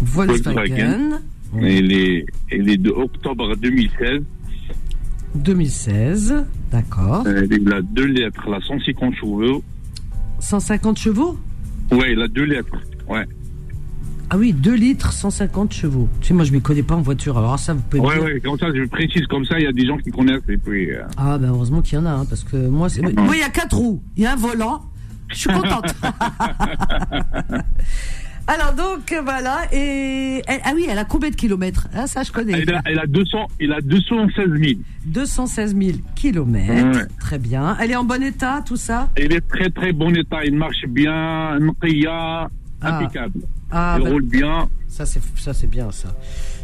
Volkswagen, 0.03 0.55
Volkswagen. 0.55 1.21
Il 1.57 1.93
est, 1.93 2.27
il 2.53 2.69
est 2.71 2.77
de 2.77 2.91
octobre 2.91 3.57
2016. 3.57 4.21
2016, 5.35 6.45
d'accord. 6.73 7.25
Euh, 7.27 7.47
Il 7.51 7.73
a 7.73 7.81
deux 7.83 8.07
lettres, 8.07 8.49
là, 8.51 8.59
150 8.67 9.15
chevaux. 9.15 9.63
150 10.41 10.99
chevaux? 10.99 11.39
Ouais, 11.91 12.13
il 12.13 12.21
a 12.21 12.29
deux 12.29 12.45
lettres. 12.45 12.77
Ouais. 13.09 13.25
Ah 14.31 14.37
oui, 14.37 14.53
2 14.53 14.75
litres, 14.75 15.11
150 15.13 15.73
chevaux. 15.73 16.07
Tu 16.21 16.29
sais, 16.29 16.35
moi, 16.35 16.45
je 16.45 16.51
ne 16.51 16.57
m'y 16.57 16.63
connais 16.63 16.83
pas 16.83 16.95
en 16.95 17.01
voiture, 17.01 17.39
alors 17.39 17.59
ça, 17.59 17.73
vous 17.73 17.81
pouvez 17.89 18.03
dire. 18.03 18.23
ouais, 18.25 18.41
comme 18.41 18.59
ça, 18.59 18.67
je 18.75 18.85
précise 18.87 19.27
comme 19.27 19.45
ça, 19.47 19.59
il 19.59 19.65
y 19.65 19.67
a 19.67 19.73
des 19.73 19.87
gens 19.87 19.97
qui 19.97 20.11
connaissent. 20.11 20.43
Et 20.51 20.59
puis, 20.59 20.91
euh, 20.93 21.03
Ah, 21.17 21.39
ben 21.39 21.49
heureusement 21.49 21.81
qu'il 21.81 21.95
y 21.99 22.01
en 22.03 22.05
a, 22.05 22.11
hein, 22.11 22.27
parce 22.29 22.45
que 22.45 22.57
moi, 22.69 22.91
c'est... 22.91 23.01
moi, 23.01 23.35
il 23.35 23.41
y 23.41 23.43
a 23.43 23.49
quatre 23.49 23.77
roues, 23.79 24.03
il 24.19 24.25
y 24.25 24.27
a 24.27 24.33
un 24.35 24.37
volant, 24.37 24.83
je 25.29 25.37
suis 25.37 25.49
contente. 25.51 25.95
alors, 28.49 28.73
donc, 28.75 29.15
voilà, 29.25 29.61
et... 29.73 30.43
elle- 30.47 30.61
ah 30.65 30.73
oui, 30.75 30.87
elle 30.89 30.99
a 30.99 31.05
combien 31.05 31.31
de 31.31 31.37
kilomètres? 31.37 31.87
Ah, 31.95 32.07
ça, 32.07 32.23
je 32.23 32.33
connais. 32.33 32.61
il, 32.63 32.71
a, 32.75 32.81
il, 32.91 32.99
a 32.99 33.07
200, 33.07 33.47
il 33.61 33.73
a 33.73 33.81
216 33.81 34.47
000. 34.59 34.81
216 35.07 35.77
000 35.77 35.99
kilomètres, 36.15 36.99
Ouais. 36.99 37.07
très 37.21 37.39
bien. 37.39 37.77
Elle 37.81 37.91
est 37.93 37.97
en 37.97 38.05
bon 38.05 38.23
état, 38.23 38.63
tout 38.67 38.77
ça? 38.77 39.09
Il 39.19 39.33
est 39.33 39.47
très, 39.47 39.71
très 39.71 39.93
bon 39.93 40.15
état. 40.17 40.45
Il 40.45 40.55
marche 40.57 40.85
bien, 40.89 41.59
Nqiya, 41.61 42.49
Ah. 42.81 42.97
impeccable. 42.99 43.41
Ah, 43.71 43.97
il 43.99 44.05
ben, 44.05 44.13
roule 44.13 44.23
bien. 44.23 44.69
ça, 44.89 45.05
c'est, 45.07 45.21
ça, 45.37 45.53
c'est 45.53 45.67
bien, 45.69 45.91
ça. 45.93 46.09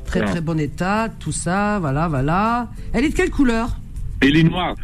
Très, 0.07 0.21
Ouais. 0.21 0.27
très 0.27 0.41
bon 0.41 0.59
état, 0.59 1.09
tout 1.19 1.33
ça, 1.33 1.79
voilà, 1.81 2.09
voilà. 2.09 2.69
Elle 2.93 3.05
est 3.05 3.11
de 3.11 3.15
quelle 3.15 3.31
couleur? 3.31 3.77
Il 4.23 4.37
est 4.37 4.43
noir. 4.43 4.75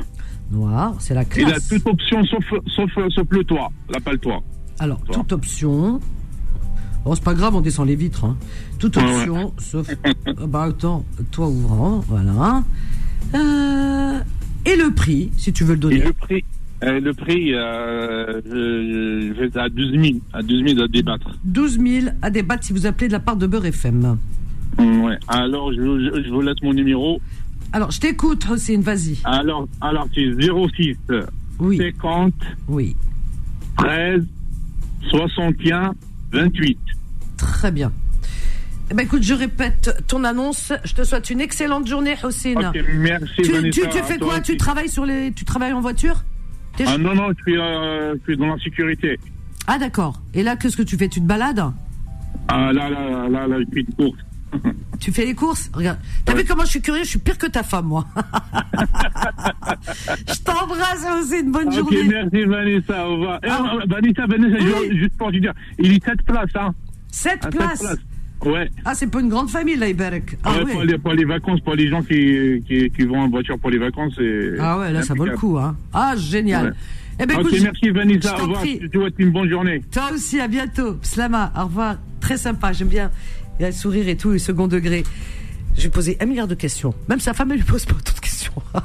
Noir, 0.50 0.96
c'est 0.98 1.14
la 1.14 1.22
Il 1.36 1.44
a 1.44 1.50
classe. 1.52 1.68
toute 1.68 1.86
option 1.86 2.24
sauf, 2.24 2.44
sauf, 2.74 2.90
sauf 3.14 3.26
le 3.30 3.44
toit, 3.44 3.70
la 3.88 4.00
pas 4.00 4.12
le 4.12 4.18
toit. 4.18 4.42
Alors, 4.80 5.00
Toi. 5.02 5.14
toute 5.14 5.32
option. 5.32 6.00
Oh, 7.04 7.14
c'est 7.14 7.24
pas 7.24 7.34
grave, 7.34 7.54
on 7.54 7.60
descend 7.60 7.86
les 7.86 7.96
vitres. 7.96 8.24
Hein. 8.24 8.36
Toute 8.78 8.96
option, 8.98 9.52
sauf. 9.58 9.88
Ah 10.04 10.32
bah, 10.46 10.64
attends, 10.64 11.04
toi 11.30 11.48
ouvrant, 11.48 12.04
voilà. 12.08 12.62
Euh, 13.34 14.20
et 14.66 14.76
le 14.76 14.90
prix, 14.94 15.30
si 15.36 15.52
tu 15.52 15.64
veux 15.64 15.74
le 15.74 15.78
Et 15.78 15.80
donner. 15.80 16.04
le 16.04 16.12
prix, 16.12 16.44
euh, 16.82 17.00
le 17.00 17.14
prix, 17.14 17.54
euh, 17.54 18.40
je, 18.44 19.32
je 19.34 19.40
vais 19.40 19.58
à 19.58 19.68
12 19.68 19.92
000, 19.92 20.18
à 20.32 20.42
12 20.42 20.64
000 20.74 20.82
à 20.82 20.88
débattre. 20.88 21.30
12 21.44 21.78
000 21.80 22.06
à 22.22 22.30
débattre 22.30 22.64
si 22.64 22.72
vous 22.72 22.86
appelez 22.86 23.08
de 23.08 23.12
la 23.12 23.20
part 23.20 23.36
de 23.36 23.46
Beurre 23.46 23.66
FM. 23.66 24.18
Mm, 24.78 25.00
Ouais. 25.02 25.18
Alors, 25.28 25.72
je, 25.72 25.76
je, 25.78 26.22
je 26.22 26.28
vous 26.30 26.40
laisse 26.42 26.60
mon 26.62 26.74
numéro. 26.74 27.20
Alors, 27.72 27.90
je 27.92 28.00
t'écoute, 28.00 28.46
Hossein, 28.50 28.80
vas-y. 28.80 29.18
Alors, 29.24 29.66
alors 29.80 30.06
c'est 30.14 30.26
06 30.76 30.96
Oui, 31.60 31.78
50 31.78 32.32
oui, 32.68 32.96
13 33.78 34.24
61 35.08 35.94
28. 36.32 36.78
très 37.36 37.70
bien. 37.72 37.92
Eh 38.90 38.94
ben, 38.94 39.04
écoute, 39.04 39.22
je 39.22 39.34
répète 39.34 40.04
ton 40.08 40.24
annonce. 40.24 40.72
Je 40.84 40.94
te 40.94 41.04
souhaite 41.04 41.30
une 41.30 41.40
excellente 41.40 41.86
journée, 41.86 42.16
Hossein. 42.22 42.54
Ok, 42.56 42.84
merci 42.94 43.42
tu, 43.42 43.52
Vanessa. 43.52 43.86
tu, 43.86 43.98
fais 44.02 44.18
quoi? 44.18 44.40
Tu 44.40 44.56
travailles 44.56 44.88
sur 44.88 45.06
les, 45.06 45.32
tu 45.32 45.44
travailles 45.44 45.72
en 45.72 45.80
voiture? 45.80 46.24
Ah 46.86 46.98
non, 46.98 47.14
non, 47.14 47.28
je 47.36 47.42
suis, 47.42 47.58
euh, 47.58 48.14
je 48.16 48.22
suis 48.24 48.36
dans 48.36 48.46
la 48.46 48.58
sécurité. 48.58 49.18
Ah 49.66 49.78
d'accord. 49.78 50.20
Et 50.34 50.42
là, 50.42 50.56
qu'est-ce 50.56 50.76
que 50.76 50.82
tu 50.82 50.96
fais? 50.96 51.08
Tu 51.08 51.20
te 51.20 51.26
balades? 51.26 51.62
Ah 52.48 52.72
là, 52.72 52.90
là, 52.90 53.28
là, 53.28 53.46
là, 53.46 53.56
je 53.60 53.70
suis 53.70 53.84
de 53.84 53.94
course. 53.94 54.18
Tu 54.98 55.12
fais 55.12 55.24
les 55.24 55.34
courses 55.34 55.70
Regarde. 55.72 55.98
T'as 56.24 56.34
Ouais. 56.34 56.42
vu 56.42 56.46
comment 56.48 56.64
je 56.64 56.70
suis 56.70 56.82
curieux 56.82 57.04
Je 57.04 57.08
suis 57.10 57.18
pire 57.18 57.38
que 57.38 57.46
ta 57.46 57.62
femme, 57.62 57.86
moi. 57.86 58.04
je 60.28 60.40
t'embrasse, 60.42 61.06
c'est 61.28 61.40
une 61.40 61.52
bonne 61.52 61.72
journée. 61.72 62.04
merci 62.04 62.44
Vanessa, 62.44 63.08
au 63.08 63.12
revoir. 63.12 63.40
Ah. 63.48 63.74
euh, 63.76 63.80
Vanessa, 63.88 64.26
Vanessa, 64.26 64.56
Oui. 64.80 64.98
juste 64.98 65.16
pour 65.16 65.30
te 65.32 65.36
dire, 65.38 65.52
il 65.78 65.92
est 65.92 66.04
7 66.04 66.22
places, 66.22 66.50
hein. 66.54 66.74
Sept 67.10 67.38
À 67.44 67.50
sept 67.50 67.56
places. 67.56 67.96
Ouais. 68.44 68.70
Ah, 68.84 68.94
c'est 68.94 69.06
pas 69.10 69.20
une 69.20 69.28
grande 69.28 69.50
famille, 69.50 69.76
là, 69.76 69.88
Iberek. 69.88 70.38
Ah 70.44 70.52
Ouais, 70.52 70.64
ouais. 70.64 70.72
pour, 70.72 70.82
les, 70.82 70.98
pour 70.98 71.12
les 71.12 71.24
vacances, 71.24 71.60
pour 71.60 71.74
les 71.74 71.88
gens 71.88 72.02
qui, 72.02 72.62
qui, 72.66 72.90
qui 72.90 73.02
vont 73.04 73.20
en 73.20 73.28
voiture 73.28 73.58
pour 73.58 73.70
les 73.70 73.78
vacances. 73.78 74.14
Ah 74.58 74.78
ouais, 74.78 74.92
là, 74.92 75.02
ça 75.02 75.14
vaut 75.14 75.26
le 75.26 75.36
coup, 75.36 75.58
hein. 75.58 75.76
Ah, 75.92 76.14
génial. 76.16 76.66
Ouais. 76.66 76.72
Eh 77.22 77.26
ben, 77.26 77.34
Ok, 77.38 77.48
écoute, 77.52 77.60
merci 77.62 77.90
Vanessa, 77.90 78.34
au 78.38 78.42
revoir. 78.44 78.64
Je 78.64 78.86
te 78.86 78.96
souhaite 78.98 79.14
une 79.18 79.30
bonne 79.30 79.48
journée. 79.50 79.82
Toi 79.92 80.10
aussi, 80.14 80.40
à 80.40 80.48
bientôt. 80.48 80.96
Slama, 81.02 81.52
au 81.58 81.64
revoir. 81.64 81.96
Très 82.20 82.38
sympa, 82.38 82.72
j'aime 82.72 82.88
bien. 82.88 83.10
Il 83.60 83.64
a 83.64 83.68
le 83.68 83.74
sourire 83.74 84.08
et 84.08 84.16
tout, 84.16 84.30
le 84.30 84.38
second 84.38 84.68
degré. 84.68 85.04
Je 85.76 85.82
vais 85.82 85.90
poser 85.90 86.16
un 86.20 86.24
milliard 86.24 86.48
de 86.48 86.54
questions. 86.54 86.94
Même 87.10 87.20
sa 87.20 87.34
femme, 87.34 87.50
elle 87.52 87.58
lui 87.58 87.64
pose 87.64 87.84
pas 87.84 87.94
autant 87.94 88.14
de 88.14 88.20
questions. 88.20 88.54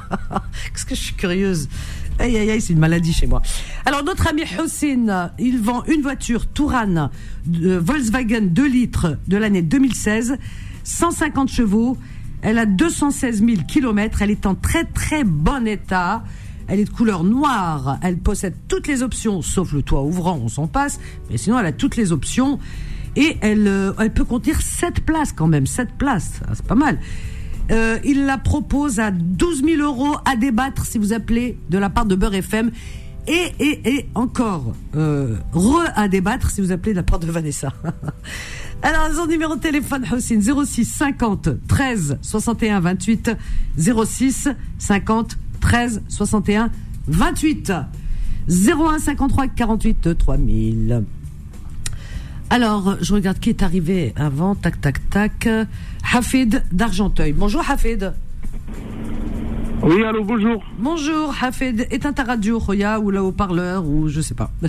Qu'est-ce 0.74 0.84
que 0.84 0.94
je 0.94 1.00
suis 1.00 1.14
curieuse. 1.14 1.70
Aïe, 2.18 2.36
aïe, 2.36 2.50
aïe, 2.50 2.60
c'est 2.60 2.74
une 2.74 2.78
maladie 2.78 3.14
chez 3.14 3.26
moi. 3.26 3.40
Alors, 3.86 4.04
notre 4.04 4.26
ami 4.26 4.42
Hussein, 4.42 5.30
il 5.38 5.62
vend 5.62 5.82
une 5.86 6.02
voiture 6.02 6.46
Touran 6.46 7.08
de 7.46 7.74
Volkswagen 7.74 8.42
2 8.42 8.68
litres 8.68 9.16
de 9.26 9.38
l'année 9.38 9.62
2016, 9.62 10.36
150 10.84 11.48
chevaux. 11.48 11.96
Elle 12.42 12.58
a 12.58 12.66
216 12.66 13.46
000 13.46 13.62
kilomètres. 13.66 14.20
Elle 14.20 14.30
est 14.30 14.44
en 14.44 14.54
très, 14.54 14.84
très 14.84 15.24
bon 15.24 15.66
état. 15.66 16.22
Elle 16.68 16.80
est 16.80 16.84
de 16.84 16.90
couleur 16.90 17.24
noire. 17.24 17.98
Elle 18.02 18.18
possède 18.18 18.54
toutes 18.68 18.88
les 18.88 19.02
options, 19.02 19.40
sauf 19.40 19.72
le 19.72 19.80
toit 19.80 20.02
ouvrant, 20.02 20.38
on 20.38 20.48
s'en 20.48 20.66
passe. 20.66 21.00
Mais 21.30 21.38
sinon, 21.38 21.58
elle 21.58 21.64
a 21.64 21.72
toutes 21.72 21.96
les 21.96 22.12
options. 22.12 22.58
Et 23.16 23.38
elle, 23.40 23.66
euh, 23.66 23.92
elle 23.98 24.12
peut 24.12 24.24
contenir 24.24 24.60
7 24.60 25.00
places 25.00 25.32
quand 25.32 25.46
même. 25.46 25.66
7 25.66 25.90
places. 25.96 26.40
Ah, 26.46 26.52
c'est 26.54 26.66
pas 26.66 26.74
mal. 26.74 26.98
Euh, 27.70 27.98
il 28.04 28.26
la 28.26 28.38
propose 28.38 29.00
à 29.00 29.10
12 29.10 29.64
000 29.64 29.82
euros 29.82 30.16
à 30.24 30.36
débattre 30.36 30.84
si 30.86 30.98
vous 30.98 31.12
appelez 31.12 31.58
de 31.70 31.78
la 31.78 31.90
part 31.90 32.06
de 32.06 32.14
Beurre 32.14 32.34
FM. 32.34 32.70
Et, 33.28 33.52
et, 33.58 33.88
et 33.88 34.08
encore, 34.14 34.74
euh, 34.94 35.36
re 35.52 35.82
à 35.96 36.06
débattre 36.06 36.50
si 36.50 36.60
vous 36.60 36.70
appelez 36.70 36.92
de 36.92 36.98
la 36.98 37.02
part 37.02 37.18
de 37.18 37.26
Vanessa. 37.26 37.72
Alors, 38.82 39.08
son 39.12 39.26
numéro 39.26 39.56
de 39.56 39.60
téléphone, 39.60 40.04
Houssine, 40.12 40.42
06 40.42 40.84
50 40.84 41.48
13 41.66 42.18
61 42.22 42.80
28. 42.80 43.30
06 43.78 44.48
50 44.78 45.38
13 45.60 46.02
61 46.08 46.70
28. 47.08 47.72
01 48.48 48.98
53 48.98 49.48
48 49.48 50.16
3000. 50.16 51.04
Alors, 52.50 52.96
je 53.00 53.12
regarde 53.12 53.38
qui 53.38 53.50
est 53.50 53.62
arrivé 53.62 54.12
avant. 54.16 54.54
Tac, 54.54 54.80
tac, 54.80 55.10
tac. 55.10 55.48
Hafid 56.12 56.62
d'Argenteuil. 56.72 57.32
Bonjour, 57.32 57.62
Hafid. 57.68 58.14
Oui, 59.82 60.04
allô, 60.04 60.24
bonjour. 60.24 60.64
Bonjour, 60.78 61.34
Hafid. 61.40 61.86
Éteins 61.90 62.12
ta 62.12 62.24
radio, 62.24 62.58
Roya, 62.58 63.00
ou 63.00 63.10
là 63.10 63.24
haut-parleur, 63.24 63.84
ou 63.86 64.08
je 64.08 64.20
sais 64.20 64.34
pas. 64.34 64.50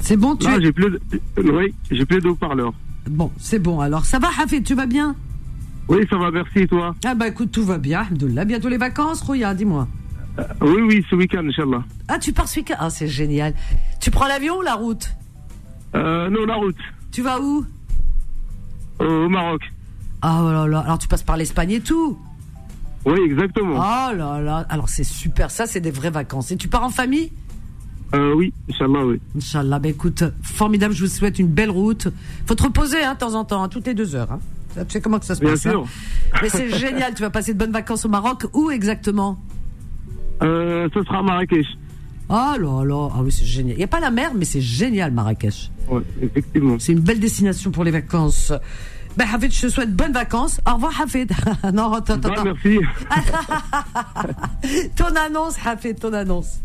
C'est 0.00 0.16
bon, 0.16 0.34
tu 0.34 0.46
Là, 0.46 0.58
j'ai 0.60 0.72
plus 0.72 0.90
de... 0.90 1.00
Oui, 1.44 1.72
j'ai 1.90 2.04
plus 2.04 2.20
de 2.20 2.28
haut-parleur. 2.28 2.74
Bon, 3.08 3.30
c'est 3.38 3.60
bon. 3.60 3.78
Alors, 3.78 4.04
ça 4.04 4.18
va, 4.18 4.28
Hafid 4.42 4.64
Tu 4.64 4.74
vas 4.74 4.86
bien? 4.86 5.14
Oui, 5.88 5.98
ça 6.10 6.16
va, 6.16 6.32
merci, 6.32 6.66
toi? 6.66 6.94
Ah 7.04 7.14
bah 7.14 7.28
écoute, 7.28 7.52
tout 7.52 7.64
va 7.64 7.78
bien. 7.78 8.00
Alhamdoulilah. 8.00 8.44
Bientôt 8.44 8.68
les 8.68 8.78
vacances, 8.78 9.22
Roya, 9.22 9.54
dis-moi. 9.54 9.86
Euh, 10.38 10.44
Oui, 10.60 10.80
oui, 10.82 11.04
ce 11.10 11.14
week-end, 11.14 11.46
Inch'Allah. 11.46 11.82
Ah, 12.08 12.18
tu 12.18 12.32
pars 12.32 12.48
ce 12.48 12.60
week-end? 12.60 12.76
Ah, 12.78 12.90
c'est 12.90 13.08
génial. 13.08 13.54
Tu 14.00 14.10
prends 14.10 14.26
l'avion 14.26 14.58
ou 14.58 14.62
la 14.62 14.74
route? 14.74 15.10
Euh, 15.94 16.30
non, 16.30 16.46
la 16.46 16.54
route. 16.56 16.76
Tu 17.10 17.22
vas 17.22 17.40
où? 17.40 17.64
Euh, 19.00 19.26
au 19.26 19.28
Maroc. 19.28 19.60
Ah, 20.22 20.40
oh 20.44 20.50
là 20.52 20.66
là. 20.66 20.80
Alors, 20.80 20.98
tu 20.98 21.08
passes 21.08 21.22
par 21.22 21.36
l'Espagne 21.36 21.72
et 21.72 21.80
tout? 21.80 22.18
Oui, 23.04 23.18
exactement. 23.24 23.74
Oh 23.74 24.14
là 24.14 24.40
là. 24.40 24.64
Alors, 24.68 24.88
c'est 24.88 25.04
super. 25.04 25.50
Ça, 25.50 25.66
c'est 25.66 25.80
des 25.80 25.90
vraies 25.90 26.10
vacances. 26.10 26.50
Et 26.52 26.56
tu 26.56 26.68
pars 26.68 26.84
en 26.84 26.90
famille? 26.90 27.32
Euh, 28.14 28.34
oui, 28.34 28.52
Inch'Allah, 28.70 29.04
oui. 29.06 29.20
Inch'Allah, 29.36 29.78
ben 29.78 29.88
écoute, 29.90 30.22
formidable, 30.42 30.94
je 30.94 31.04
vous 31.04 31.10
souhaite 31.10 31.38
une 31.38 31.46
belle 31.48 31.70
route. 31.70 32.08
Faut 32.46 32.54
te 32.54 32.62
reposer 32.62 33.02
hein, 33.02 33.14
de 33.14 33.18
temps 33.18 33.34
en 33.34 33.44
temps, 33.44 33.62
hein, 33.64 33.68
toutes 33.68 33.86
les 33.86 33.94
deux 33.94 34.14
heures. 34.14 34.30
Hein. 34.32 34.38
Tu 34.74 34.80
sais 34.90 35.00
comment 35.00 35.18
que 35.18 35.24
ça 35.24 35.34
se 35.34 35.40
Bien 35.40 35.50
passe. 35.50 35.62
sûr. 35.62 35.82
hein. 35.84 36.38
Mais 36.42 36.48
c'est 36.50 36.70
génial, 36.78 37.14
tu 37.14 37.22
vas 37.22 37.30
passer 37.30 37.54
de 37.54 37.58
bonnes 37.58 37.72
vacances 37.72 38.04
au 38.04 38.08
Maroc. 38.10 38.46
Où 38.52 38.70
exactement? 38.70 39.38
Euh, 40.42 40.88
ce 40.94 41.02
sera 41.02 41.18
à 41.18 41.22
Marrakech. 41.22 41.66
Oh 42.28 42.34
là 42.58 42.84
là, 42.84 43.08
ah 43.14 43.22
oui, 43.22 43.30
c'est 43.30 43.44
génial. 43.44 43.74
Il 43.74 43.78
n'y 43.78 43.84
a 43.84 43.88
pas 43.88 44.00
la 44.00 44.10
mer, 44.10 44.32
mais 44.34 44.44
c'est 44.44 44.60
génial, 44.60 45.12
Marrakech. 45.12 45.70
Oui, 45.88 46.02
effectivement. 46.22 46.76
C'est 46.78 46.92
une 46.92 47.00
belle 47.00 47.20
destination 47.20 47.70
pour 47.70 47.84
les 47.84 47.90
vacances. 47.90 48.52
Ben 49.16 49.26
Hafid, 49.32 49.52
je 49.52 49.62
te 49.62 49.68
souhaite 49.68 49.94
bonnes 49.94 50.12
vacances. 50.12 50.60
Au 50.66 50.74
revoir, 50.74 50.98
Hafid. 51.02 51.30
non, 51.74 51.92
attends, 51.92 52.14
attends. 52.14 52.30
Ah, 52.30 52.40
attends. 52.40 52.44
merci. 52.44 52.80
Ton 54.96 55.14
annonce, 55.16 55.56
Hafid, 55.66 55.98
ton 56.00 56.12
annonce. 56.14 56.60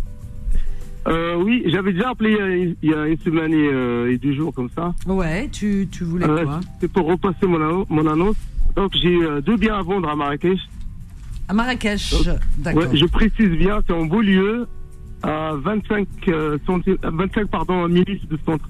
Euh, 1.07 1.35
oui, 1.35 1.63
j'avais 1.67 1.93
déjà 1.93 2.09
appelé 2.09 2.75
il 2.81 2.89
y 2.89 2.93
a 2.93 3.07
une, 3.07 3.17
semaine 3.19 3.53
et, 3.53 3.67
euh, 3.67 4.11
et 4.11 4.17
deux 4.17 4.33
jours 4.33 4.53
comme 4.53 4.69
ça. 4.75 4.93
Ouais, 5.05 5.47
tu, 5.51 5.87
tu 5.91 6.03
voulais 6.03 6.27
Euh, 6.27 6.43
quoi? 6.43 6.59
C'est 6.81 6.91
pour 6.91 7.05
repasser 7.07 7.45
mon, 7.47 7.85
mon 7.89 8.05
annonce. 8.07 8.35
Donc 8.75 8.91
j'ai 9.01 9.15
euh, 9.15 9.39
deux 9.41 9.55
biens 9.55 9.75
à 9.75 9.81
vendre 9.83 10.09
à 10.09 10.15
Marrakech. 10.15 10.59
À 11.47 11.53
Marrakech, 11.53 12.13
d'accord. 12.57 12.83
Ouais, 12.91 12.97
je 12.97 13.05
précise 13.05 13.49
bien, 13.57 13.81
c'est 13.87 13.93
en 13.93 14.05
beau 14.05 14.21
lieu, 14.21 14.67
à 15.23 15.53
25, 15.55 16.07
euh, 16.27 16.57
centi- 16.67 16.97
à 17.03 17.09
25 17.09 17.47
pardon, 17.47 17.87
minutes 17.87 18.27
de 18.29 18.37
centre. 18.45 18.67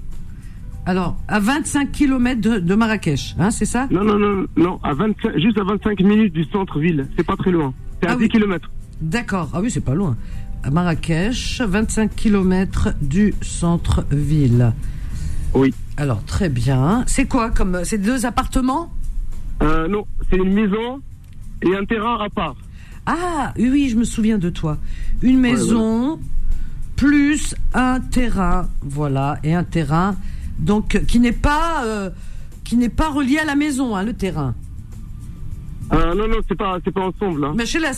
Alors, 0.86 1.16
à 1.26 1.40
25 1.40 1.90
km 1.92 2.40
de, 2.40 2.58
de 2.60 2.74
Marrakech, 2.74 3.34
hein, 3.38 3.50
c'est 3.50 3.64
ça? 3.66 3.88
Non, 3.90 4.04
non, 4.04 4.18
non, 4.18 4.46
non, 4.56 4.80
à 4.82 4.94
25, 4.94 5.38
juste 5.38 5.58
à 5.58 5.64
25 5.64 6.00
minutes 6.00 6.32
du 6.32 6.44
centre-ville. 6.44 7.08
C'est 7.16 7.26
pas 7.26 7.36
très 7.36 7.50
loin. 7.50 7.74
C'est 8.00 8.08
à 8.08 8.12
Ah 8.12 8.16
10 8.16 8.22
oui. 8.22 8.28
km. 8.28 8.70
D'accord. 9.00 9.50
Ah 9.52 9.60
oui, 9.60 9.70
c'est 9.70 9.84
pas 9.84 9.94
loin. 9.94 10.16
À 10.62 10.70
Marrakech, 10.70 11.60
25 11.60 12.14
km 12.16 12.90
du 13.02 13.34
centre-ville. 13.42 14.72
Oui. 15.54 15.74
Alors, 15.96 16.22
très 16.24 16.48
bien. 16.48 17.02
C'est 17.06 17.26
quoi 17.26 17.50
comme. 17.50 17.80
C'est 17.84 17.98
deux 17.98 18.24
appartements? 18.24 18.92
Euh, 19.62 19.88
non, 19.88 20.06
c'est 20.30 20.36
une 20.36 20.52
maison 20.52 21.00
et 21.62 21.76
un 21.76 21.84
terrain 21.84 22.18
à 22.24 22.28
part. 22.30 22.54
Ah, 23.10 23.54
oui, 23.58 23.88
je 23.88 23.96
me 23.96 24.04
souviens 24.04 24.38
de 24.38 24.50
toi. 24.50 24.76
Une 25.22 25.40
maison 25.40 26.20
plus 26.94 27.54
un 27.72 28.00
terrain. 28.00 28.68
Voilà. 28.82 29.38
Et 29.42 29.54
un 29.54 29.64
terrain, 29.64 30.14
donc, 30.58 31.00
qui 31.08 31.18
n'est 31.18 31.32
pas. 31.32 31.84
euh, 31.84 32.10
qui 32.64 32.76
n'est 32.76 32.90
pas 32.90 33.08
relié 33.08 33.38
à 33.38 33.46
la 33.46 33.54
maison, 33.54 33.96
hein, 33.96 34.02
le 34.02 34.12
terrain. 34.12 34.54
Euh, 35.90 36.14
non, 36.14 36.28
non, 36.28 36.36
c'est 36.46 36.54
pas, 36.54 36.76
c'est 36.84 36.92
pas 36.92 37.00
ensemble. 37.00 37.42
Hein. 37.46 37.54
Mais 37.56 37.64
chez 37.64 37.78
la 37.78 37.92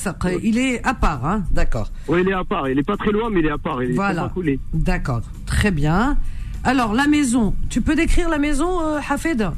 il 0.45 0.59
est 0.59 0.81
à 0.87 0.95
part, 0.95 1.27
hein, 1.27 1.43
d'accord. 1.51 1.91
Oui, 2.07 2.21
il 2.23 2.29
est 2.29 2.33
à 2.33 2.45
part. 2.45 2.69
Il 2.69 2.79
est 2.79 2.85
pas 2.85 2.97
très 2.97 3.11
loin, 3.11 3.31
mais 3.31 3.41
il 3.41 3.47
est 3.47 3.51
à 3.51 3.59
part. 3.59 3.83
Il 3.83 3.91
est 3.91 3.95
Voilà. 3.95 4.33
D'accord, 4.73 5.23
très 5.45 5.73
bien. 5.73 6.17
Alors, 6.63 6.95
la 6.95 7.09
maison, 7.09 7.57
tu 7.69 7.81
peux 7.81 7.97
décrire 7.97 8.29
la 8.29 8.39
maison, 8.39 8.81
euh, 8.81 9.01
Hafed? 9.09 9.51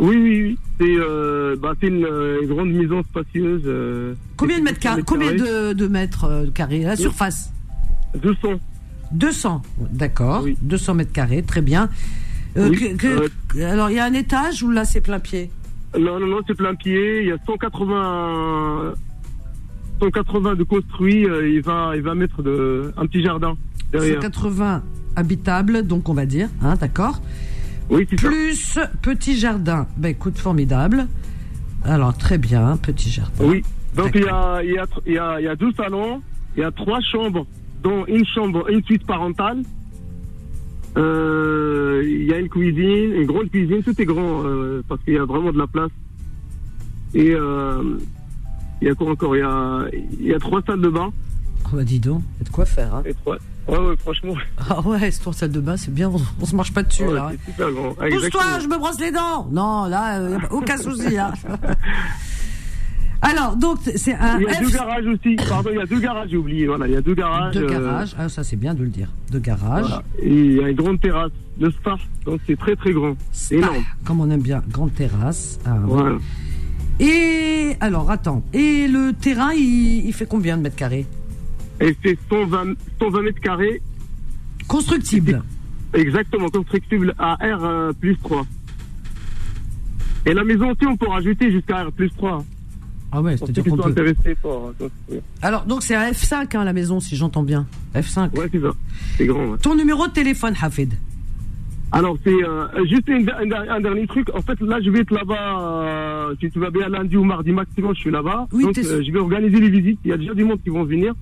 Oui, 0.00 0.16
oui, 0.16 0.42
oui. 0.42 0.58
C'est, 0.80 0.96
euh, 0.98 1.56
bah, 1.60 1.74
une, 1.82 2.04
euh, 2.04 2.46
grande 2.46 2.70
maison 2.72 3.02
spacieuse. 3.02 3.62
euh, 3.66 4.14
Combien 4.36 4.58
de 4.58 4.64
mètres 4.64 4.78
carrés 4.80 5.02
Combien 5.06 5.32
de, 5.32 5.72
de 5.74 5.86
mètres 5.86 6.24
euh, 6.24 6.46
carrés 6.52 6.80
La 6.80 6.96
surface 6.96 7.52
200. 8.20 8.58
200, 9.12 9.62
d'accord. 9.92 10.42
Oui. 10.44 10.56
200 10.62 10.94
mètres 10.94 11.12
carrés, 11.12 11.42
très 11.42 11.60
bien. 11.62 11.88
Oui, 12.56 12.96
que- 12.96 13.28
que- 13.48 13.60
Alors, 13.62 13.90
il 13.90 13.96
y 13.96 13.98
a 13.98 14.04
un 14.04 14.12
étage 14.14 14.62
ou 14.62 14.70
là, 14.70 14.84
c'est 14.84 15.00
plein 15.00 15.18
pied 15.20 15.50
Non, 15.98 16.18
non, 16.18 16.26
non, 16.26 16.38
c'est 16.46 16.54
plein 16.56 16.74
pied. 16.74 17.20
Il 17.22 17.28
y 17.28 17.32
a 17.32 17.36
180, 17.46 18.94
180 20.00 20.54
de 20.54 20.62
construit. 20.64 21.22
il 21.26 21.60
va, 21.62 21.92
il 21.94 22.02
va 22.02 22.14
mettre 22.14 22.42
de, 22.42 22.92
un 22.96 23.06
petit 23.06 23.22
jardin 23.22 23.56
derrière. 23.92 24.14
180 24.22 24.82
habitables, 25.16 25.82
donc 25.86 26.08
on 26.08 26.14
va 26.14 26.24
dire, 26.26 26.48
hein, 26.62 26.74
d'accord. 26.80 27.20
Oui, 27.90 28.06
c'est 28.08 28.20
ça. 28.20 28.28
Plus 28.28 28.74
petit 29.02 29.36
jardin. 29.36 29.86
Ben 29.96 30.10
écoute, 30.10 30.38
formidable. 30.38 31.06
Alors, 31.84 32.16
très 32.16 32.38
bien, 32.38 32.76
petit 32.76 33.10
jardin. 33.10 33.44
Oui. 33.44 33.62
Donc 33.96 34.12
il 34.14 34.22
y 34.22 34.28
a, 34.28 34.62
il 34.62 34.70
y 34.70 34.78
a, 34.78 34.86
il 35.06 35.12
y 35.12 35.18
a, 35.18 35.40
il 35.40 35.44
y 35.44 35.48
a 35.48 35.56
deux 35.56 35.72
salons. 35.72 36.22
Il 36.56 36.60
y 36.60 36.64
a 36.64 36.70
trois 36.70 37.00
chambres, 37.00 37.46
dont 37.82 38.06
une 38.06 38.24
chambre, 38.26 38.68
une 38.70 38.82
suite 38.84 39.06
parentale. 39.06 39.62
Euh, 40.96 42.02
il 42.04 42.24
y 42.24 42.32
a 42.32 42.38
une 42.38 42.48
cuisine, 42.48 43.14
une 43.14 43.26
grande 43.26 43.50
cuisine. 43.50 43.82
Tout 43.82 44.00
est 44.00 44.04
grand 44.04 44.44
euh, 44.44 44.82
parce 44.88 45.02
qu'il 45.04 45.14
y 45.14 45.18
a 45.18 45.24
vraiment 45.24 45.52
de 45.52 45.58
la 45.58 45.66
place. 45.66 45.90
Et 47.14 47.32
euh, 47.34 47.98
il 48.80 48.88
y 48.88 48.90
a 48.90 48.94
quoi 48.94 49.10
encore? 49.10 49.36
Il 49.36 49.40
y 49.40 49.42
a, 49.42 49.84
il 49.92 50.26
y 50.26 50.34
a 50.34 50.38
trois 50.38 50.60
salles 50.62 50.80
de 50.80 50.88
bain. 50.88 51.12
Oh, 51.66 51.68
bah, 51.76 51.84
dis 51.84 52.00
donc, 52.00 52.22
il 52.34 52.38
y 52.38 52.42
a 52.42 52.44
de 52.44 52.50
quoi 52.50 52.64
faire. 52.64 52.94
Hein. 52.94 53.02
Et 53.04 53.14
trois. 53.14 53.38
Ouais, 53.70 53.78
ouais, 53.78 53.96
franchement. 53.98 54.34
Ah 54.68 54.80
ouais, 54.80 55.10
cette 55.10 55.32
salle 55.32 55.52
de 55.52 55.60
bain, 55.60 55.76
c'est 55.76 55.92
bien, 55.94 56.08
on, 56.10 56.20
on 56.40 56.44
se 56.44 56.56
marche 56.56 56.72
pas 56.72 56.82
dessus, 56.82 57.04
ouais, 57.04 57.14
là. 57.14 57.30
c'est 57.44 57.50
super 57.52 57.70
grand. 57.72 57.88
Pousse-toi, 57.94 58.06
Exactement. 58.08 58.60
je 58.60 58.66
me 58.68 58.78
brosse 58.78 59.00
les 59.00 59.10
dents. 59.12 59.48
Non, 59.50 59.86
là, 59.86 60.18
euh, 60.18 60.38
aucun 60.50 60.76
souci. 60.76 61.16
Hein. 61.18 61.32
Alors, 63.22 63.54
donc, 63.56 63.78
c'est 63.96 64.14
un 64.14 64.38
Il 64.38 64.44
y 64.44 64.46
a 64.46 64.52
F- 64.52 64.62
deux 64.64 64.70
garages 64.70 65.06
aussi. 65.06 65.36
Pardon, 65.46 65.68
il 65.72 65.76
y 65.76 65.80
a 65.82 65.84
deux 65.86 66.00
garages, 66.00 66.28
j'ai 66.30 66.36
oublié. 66.38 66.66
Voilà, 66.66 66.86
il 66.88 66.94
y 66.94 66.96
a 66.96 67.02
deux 67.02 67.14
garages. 67.14 67.52
Deux 67.54 67.64
euh, 67.64 67.68
garages. 67.68 68.14
Ah, 68.18 68.28
ça, 68.30 68.42
c'est 68.42 68.56
bien 68.56 68.72
de 68.72 68.82
le 68.82 68.88
dire. 68.88 69.08
Deux 69.30 69.40
garages. 69.40 69.82
voilà. 69.86 70.02
Et 70.22 70.34
il 70.34 70.52
y 70.54 70.64
a 70.64 70.68
une 70.70 70.76
grande 70.76 71.00
terrasse, 71.00 71.30
le 71.60 71.70
spa. 71.70 71.96
Donc 72.24 72.40
c'est 72.46 72.58
très 72.58 72.76
très 72.76 72.92
grand. 72.92 73.14
C'est 73.30 73.58
Spa, 73.58 73.66
énorme. 73.66 73.84
comme 74.06 74.20
on 74.20 74.30
aime 74.30 74.40
bien, 74.40 74.62
grande 74.70 74.94
terrasse. 74.94 75.58
Ah, 75.66 75.76
Voilà. 75.84 76.16
Et 76.98 77.76
alors, 77.80 78.10
attends. 78.10 78.42
Et 78.54 78.88
le 78.88 79.12
terrain, 79.12 79.52
il, 79.52 80.06
il 80.06 80.12
fait 80.14 80.26
combien 80.26 80.56
de 80.56 80.62
mètres 80.62 80.76
carrés? 80.76 81.04
Et 81.80 81.96
c'est 82.04 82.18
120, 82.28 82.74
120 83.00 83.22
mètres 83.22 83.40
carrés, 83.40 83.80
Constructible. 84.68 85.42
exactement, 85.94 86.48
constructible 86.48 87.14
à 87.18 87.34
R 87.34 87.64
euh, 87.64 87.92
plus 87.92 88.16
3. 88.18 88.46
Et 90.26 90.34
la 90.34 90.44
maison 90.44 90.70
aussi, 90.70 90.86
on 90.86 90.96
peut 90.96 91.08
rajouter 91.08 91.50
jusqu'à 91.50 91.84
R 91.84 91.92
plus 91.92 92.10
3. 92.10 92.44
Ah 93.12 93.20
ouais, 93.22 93.36
c'est-à-dire 93.36 93.64
qu'on 93.64 93.76
peut. 93.76 93.88
intéressés 93.88 94.36
pour 94.40 94.52
euh, 94.68 94.72
construire. 94.78 95.22
Alors, 95.42 95.64
donc 95.64 95.82
c'est 95.82 95.94
un 95.96 96.10
F5, 96.10 96.56
hein, 96.56 96.64
la 96.64 96.72
maison, 96.72 97.00
si 97.00 97.16
j'entends 97.16 97.42
bien. 97.42 97.66
F5. 97.94 98.38
Ouais, 98.38 98.48
c'est 98.52 98.60
ça. 98.60 98.72
C'est 99.16 99.26
grand. 99.26 99.46
ouais. 99.46 99.58
Ton 99.58 99.74
numéro 99.74 100.06
de 100.06 100.12
téléphone, 100.12 100.54
Hafid. 100.60 100.92
Alors, 101.92 102.16
c'est 102.22 102.30
euh, 102.32 102.68
juste 102.88 103.08
une- 103.08 103.28
un, 103.30 103.68
un 103.68 103.80
dernier 103.80 104.06
truc. 104.06 104.28
En 104.32 104.42
fait, 104.42 104.60
là, 104.60 104.78
je 104.80 104.90
vais 104.90 105.00
être 105.00 105.10
là-bas, 105.10 105.60
euh, 105.60 106.34
si 106.40 106.48
tu 106.52 106.60
vas 106.60 106.70
bien 106.70 106.88
lundi 106.88 107.16
ou 107.16 107.24
mardi 107.24 107.50
maximum, 107.50 107.94
je 107.96 108.00
suis 108.00 108.10
là-bas. 108.12 108.46
Oui, 108.52 108.62
Donc, 108.62 108.78
euh, 108.78 109.02
je 109.04 109.10
vais 109.10 109.18
organiser 109.18 109.58
les 109.58 109.70
visites. 109.70 109.98
Il 110.04 110.10
y 110.10 110.12
a 110.12 110.16
déjà 110.16 110.34
du 110.34 110.44
monde 110.44 110.62
qui 110.62 110.70
vont 110.70 110.84
venir. 110.84 111.14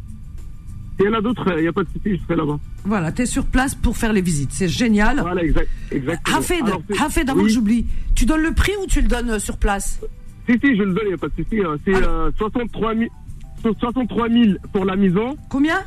S'il 0.99 1.07
y 1.07 1.09
en 1.09 1.19
a 1.19 1.21
d'autres, 1.21 1.45
il 1.57 1.63
n'y 1.63 1.69
a 1.69 1.73
pas 1.73 1.83
de 1.85 1.89
souci, 1.89 2.17
je 2.17 2.23
serai 2.25 2.37
là-bas. 2.37 2.59
Voilà, 2.85 3.13
tu 3.13 3.23
es 3.23 3.27
sur 3.27 3.47
place 3.47 3.75
pour 3.75 3.97
faire 3.97 4.13
les 4.13 4.21
visites. 4.21 4.51
C'est 4.53 4.69
génial. 4.69 5.21
Voilà, 5.21 5.43
exact, 5.45 5.69
exactement. 5.93 6.37
Hafed, 6.39 6.63
Alors, 6.67 6.83
Hafed, 7.01 7.31
avant 7.31 7.41
oui. 7.41 7.47
que 7.47 7.53
j'oublie, 7.53 7.87
tu 8.17 8.27
donnes 8.27 8.43
le 8.43 8.53
prix 8.53 8.73
ou 8.83 8.87
tu 8.87 9.01
le 9.01 9.07
donnes 9.09 9.31
euh, 9.31 9.39
sur 9.39 9.59
place? 9.59 10.01
Si, 10.49 10.55
si, 10.63 10.77
je 10.77 10.83
le 10.83 10.93
donne, 10.95 11.05
il 11.05 11.09
n'y 11.09 11.15
a 11.15 11.19
pas 11.19 11.29
de 11.29 11.35
souci. 11.43 11.61
hein. 11.65 11.77
C'est 11.85 11.95
Alors- 11.95 12.11
euh, 12.11 12.31
63 12.39 12.95
000 12.97 13.11
63 13.63 14.29
000 14.29 14.45
pour 14.73 14.85
la 14.85 14.97
maison, 14.97 15.37
Combien? 15.49 15.79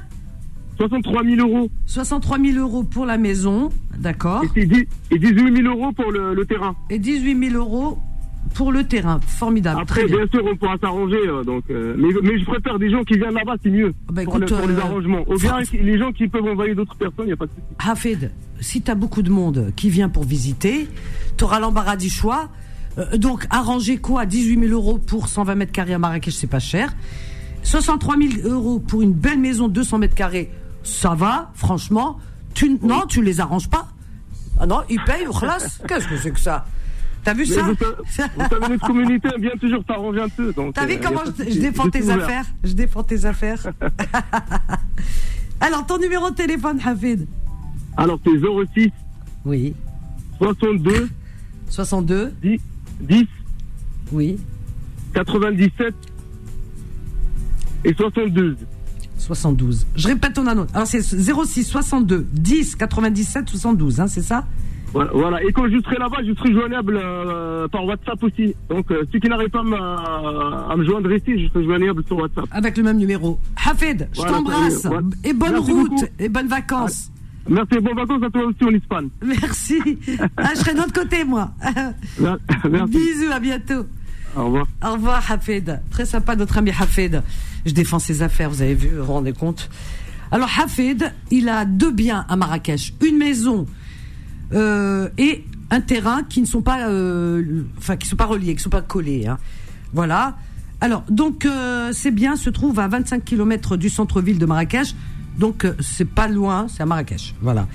63 0.77 1.23
000 1.23 1.35
euros. 1.47 1.69
63 1.85 2.39
000 2.39 2.57
euros 2.59 2.83
pour 2.83 3.05
la 3.05 3.17
maison, 3.17 3.69
d'accord. 3.97 4.43
Et 4.55 4.65
18 4.65 4.87
000 5.57 5.67
euros 5.67 5.91
pour 5.91 6.11
le, 6.11 6.33
le 6.33 6.45
terrain. 6.45 6.75
Et 6.89 6.97
18 6.99 7.49
000 7.51 7.55
euros 7.63 7.99
pour 8.53 8.71
le 8.71 8.83
terrain. 8.85 9.19
Formidable, 9.25 9.81
Après, 9.81 10.01
très 10.01 10.07
bien. 10.09 10.17
bien 10.17 10.27
sûr, 10.27 10.43
on 10.45 10.55
pourra 10.55 10.77
s'arranger. 10.77 11.17
euh, 11.27 11.43
donc, 11.43 11.63
euh, 11.69 11.95
mais, 11.97 12.09
mais 12.23 12.39
je 12.39 12.45
préfère 12.45 12.77
des 12.79 12.89
gens 12.89 13.03
qui 13.03 13.15
viennent 13.17 13.33
là-bas, 13.33 13.55
c'est 13.63 13.69
mieux. 13.69 13.93
Bah, 14.11 14.23
pour, 14.25 14.37
le- 14.39 14.45
les 14.45 14.53
euh, 14.53 14.79
arrangements. 14.81 15.23
Bien 15.27 15.37
Fran- 15.37 15.59
les 15.73 15.97
gens 15.97 16.11
qui 16.11 16.27
peuvent 16.27 16.45
envoyer 16.45 16.75
d'autres 16.75 16.95
personnes, 16.95 17.25
il 17.25 17.27
n'y 17.27 17.31
a 17.33 17.37
pas 17.37 17.45
de 17.45 17.51
souci. 17.51 17.61
Hafed, 17.89 18.31
si 18.59 18.81
tu 18.81 18.91
as 18.91 18.95
beaucoup 18.95 19.21
de 19.21 19.29
monde 19.31 19.71
qui 19.75 19.89
vient 19.89 20.09
pour 20.09 20.23
visiter, 20.23 20.87
tu 21.37 21.43
auras 21.43 21.59
l'embarras 21.59 21.95
du 21.95 22.09
choix. 22.09 22.49
Donc, 23.15 23.47
arranger 23.49 23.97
quoi? 23.97 24.25
18 24.25 24.67
000 24.67 24.73
euros 24.73 24.97
pour 24.97 25.29
120 25.29 25.55
mètres 25.55 25.71
carrés 25.71 25.93
à 25.93 25.99
Marrakech, 25.99 26.33
c'est 26.33 26.47
pas 26.47 26.59
cher. 26.59 26.93
63 27.63 28.15
000 28.17 28.47
euros 28.49 28.79
pour 28.79 29.01
une 29.01 29.13
belle 29.13 29.39
maison 29.39 29.67
200 29.69 29.97
mètres 29.99 30.15
carrés, 30.15 30.51
ça 30.83 31.13
va, 31.15 31.51
franchement. 31.53 32.17
Tu, 32.53 32.77
Non, 32.81 33.03
tu 33.07 33.21
les 33.23 33.39
arranges 33.39 33.69
pas. 33.69 33.87
Ah 34.59 34.65
non, 34.65 34.81
ils 34.89 34.99
payent. 35.05 35.25
Qu'est-ce 35.87 36.07
que 36.07 36.17
c'est 36.17 36.31
que 36.31 36.39
ça? 36.39 36.65
T'as 37.23 37.33
vu 37.33 37.45
Mais 37.47 37.55
ça 37.55 37.61
vous, 37.63 37.75
sa- 38.09 38.27
vous 38.35 38.49
savez, 38.49 38.67
notre 38.69 38.87
communauté 38.87 39.29
bien 39.39 39.51
toujours 39.59 39.83
s'arranger 39.87 40.21
un 40.21 40.29
peu. 40.29 40.51
donc, 40.53 40.73
T'as 40.73 40.83
euh, 40.83 40.87
vu 40.87 40.93
a 40.93 40.97
comment 40.97 41.21
je, 41.25 41.59
défends 41.59 41.89
tes 41.89 42.09
affaires? 42.09 42.45
Je 42.63 42.73
défends 42.73 43.03
tes 43.03 43.25
affaires. 43.25 43.71
Alors, 45.59 45.85
ton 45.85 45.97
numéro 45.99 46.29
de 46.31 46.35
téléphone, 46.35 46.79
Hafid? 46.83 47.27
Alors, 47.97 48.19
c'est 48.25 48.31
06 48.75 48.89
Oui. 49.45 49.75
62 50.39 51.09
62 51.69 52.33
10, 52.41 52.59
10 53.01 53.27
Oui. 54.11 54.39
97 55.13 55.93
et 57.85 57.93
72. 57.93 58.55
72. 59.17 59.85
Je 59.95 60.07
répète 60.07 60.33
ton 60.33 60.47
annonce. 60.47 60.69
Alors, 60.73 60.87
c'est 60.87 61.01
06 61.03 61.63
62 61.65 62.25
10 62.33 62.75
97 62.75 63.47
72, 63.49 63.99
hein, 63.99 64.07
c'est 64.07 64.23
ça? 64.23 64.45
Voilà, 64.93 65.11
voilà. 65.13 65.43
Et 65.43 65.51
quand 65.53 65.67
je 65.69 65.79
serai 65.81 65.97
là-bas, 65.97 66.17
je 66.27 66.33
serai 66.33 66.51
joignable 66.53 66.99
euh, 67.01 67.67
par 67.69 67.85
WhatsApp 67.85 68.21
aussi. 68.23 68.53
Donc, 68.69 68.91
euh, 68.91 69.03
ceux 69.11 69.19
qui 69.19 69.29
n'arrivent 69.29 69.49
pas 69.49 69.61
à 69.61 69.63
me- 69.63 70.71
à 70.71 70.75
me 70.75 70.83
joindre 70.83 71.11
ici, 71.13 71.43
je 71.43 71.47
serai 71.49 71.63
joignable 71.63 72.03
sur 72.05 72.17
WhatsApp. 72.17 72.45
Avec 72.51 72.75
le 72.77 72.83
même 72.83 72.97
numéro. 72.97 73.39
Hafid, 73.65 74.09
je 74.11 74.17
Voilà, 74.17 74.31
t'embrasse. 74.33 74.85
voilà. 74.85 75.07
Et 75.23 75.31
bonne 75.33 75.53
Merci 75.53 75.71
route. 75.71 75.89
beaucoup. 75.91 76.05
Et 76.19 76.27
bonnes 76.29 76.47
vacances. 76.47 77.09
Merci, 77.49 77.79
bonnes 77.79 77.95
vacances 77.95 78.21
à 78.23 78.29
toi 78.29 78.43
aussi 78.45 78.63
en 78.63 78.73
Espagne. 78.75 79.07
Merci. 79.23 79.79
Ah, 80.37 80.49
je 80.55 80.59
serai 80.59 80.73
de 80.73 80.77
l'autre 80.79 80.93
côté, 80.93 81.23
moi. 81.23 81.51
Merci. 82.69 82.91
Bisous, 82.97 83.31
à 83.31 83.39
bientôt. 83.39 83.85
Au 84.35 84.45
revoir. 84.45 84.65
Au 84.85 84.93
revoir, 84.93 85.31
Hafid. 85.31 85.79
Très 85.89 86.05
sympa, 86.05 86.35
notre 86.35 86.57
ami 86.57 86.71
Hafid. 86.71 87.21
Je 87.65 87.73
défends 87.73 87.99
ses 87.99 88.21
affaires, 88.23 88.49
vous 88.49 88.61
avez 88.61 88.75
vu, 88.75 88.89
vous 88.89 89.03
vous 89.05 89.13
rendez 89.13 89.33
compte. 89.33 89.69
Alors, 90.31 90.49
Hafid, 90.63 91.11
il 91.31 91.49
a 91.49 91.65
deux 91.65 91.91
biens 91.91 92.25
à 92.29 92.35
Marrakech. 92.35 92.93
Une 93.05 93.17
maison 93.17 93.65
euh, 94.53 95.09
et 95.17 95.43
un 95.69 95.81
terrain 95.81 96.23
qui 96.23 96.41
ne 96.41 96.45
sont 96.45 96.61
pas, 96.61 96.87
euh, 96.89 97.63
enfin, 97.77 97.95
qui 97.97 98.07
sont 98.07 98.15
pas 98.15 98.25
reliés, 98.25 98.55
qui 98.55 98.61
sont 98.63 98.69
pas 98.69 98.81
collés. 98.81 99.27
hein. 99.27 99.37
Voilà. 99.93 100.35
Alors, 100.81 101.03
donc, 101.09 101.45
euh, 101.45 101.91
ces 101.93 102.11
biens 102.11 102.35
se 102.35 102.49
trouvent 102.49 102.79
à 102.79 102.87
25 102.87 103.23
km 103.23 103.77
du 103.77 103.89
centre-ville 103.89 104.39
de 104.39 104.45
Marrakech. 104.45 104.95
Donc, 105.37 105.65
c'est 105.79 106.09
pas 106.09 106.27
loin, 106.27 106.67
c'est 106.67 106.83
à 106.83 106.85
Marrakech. 106.85 107.35
Voilà. 107.41 107.67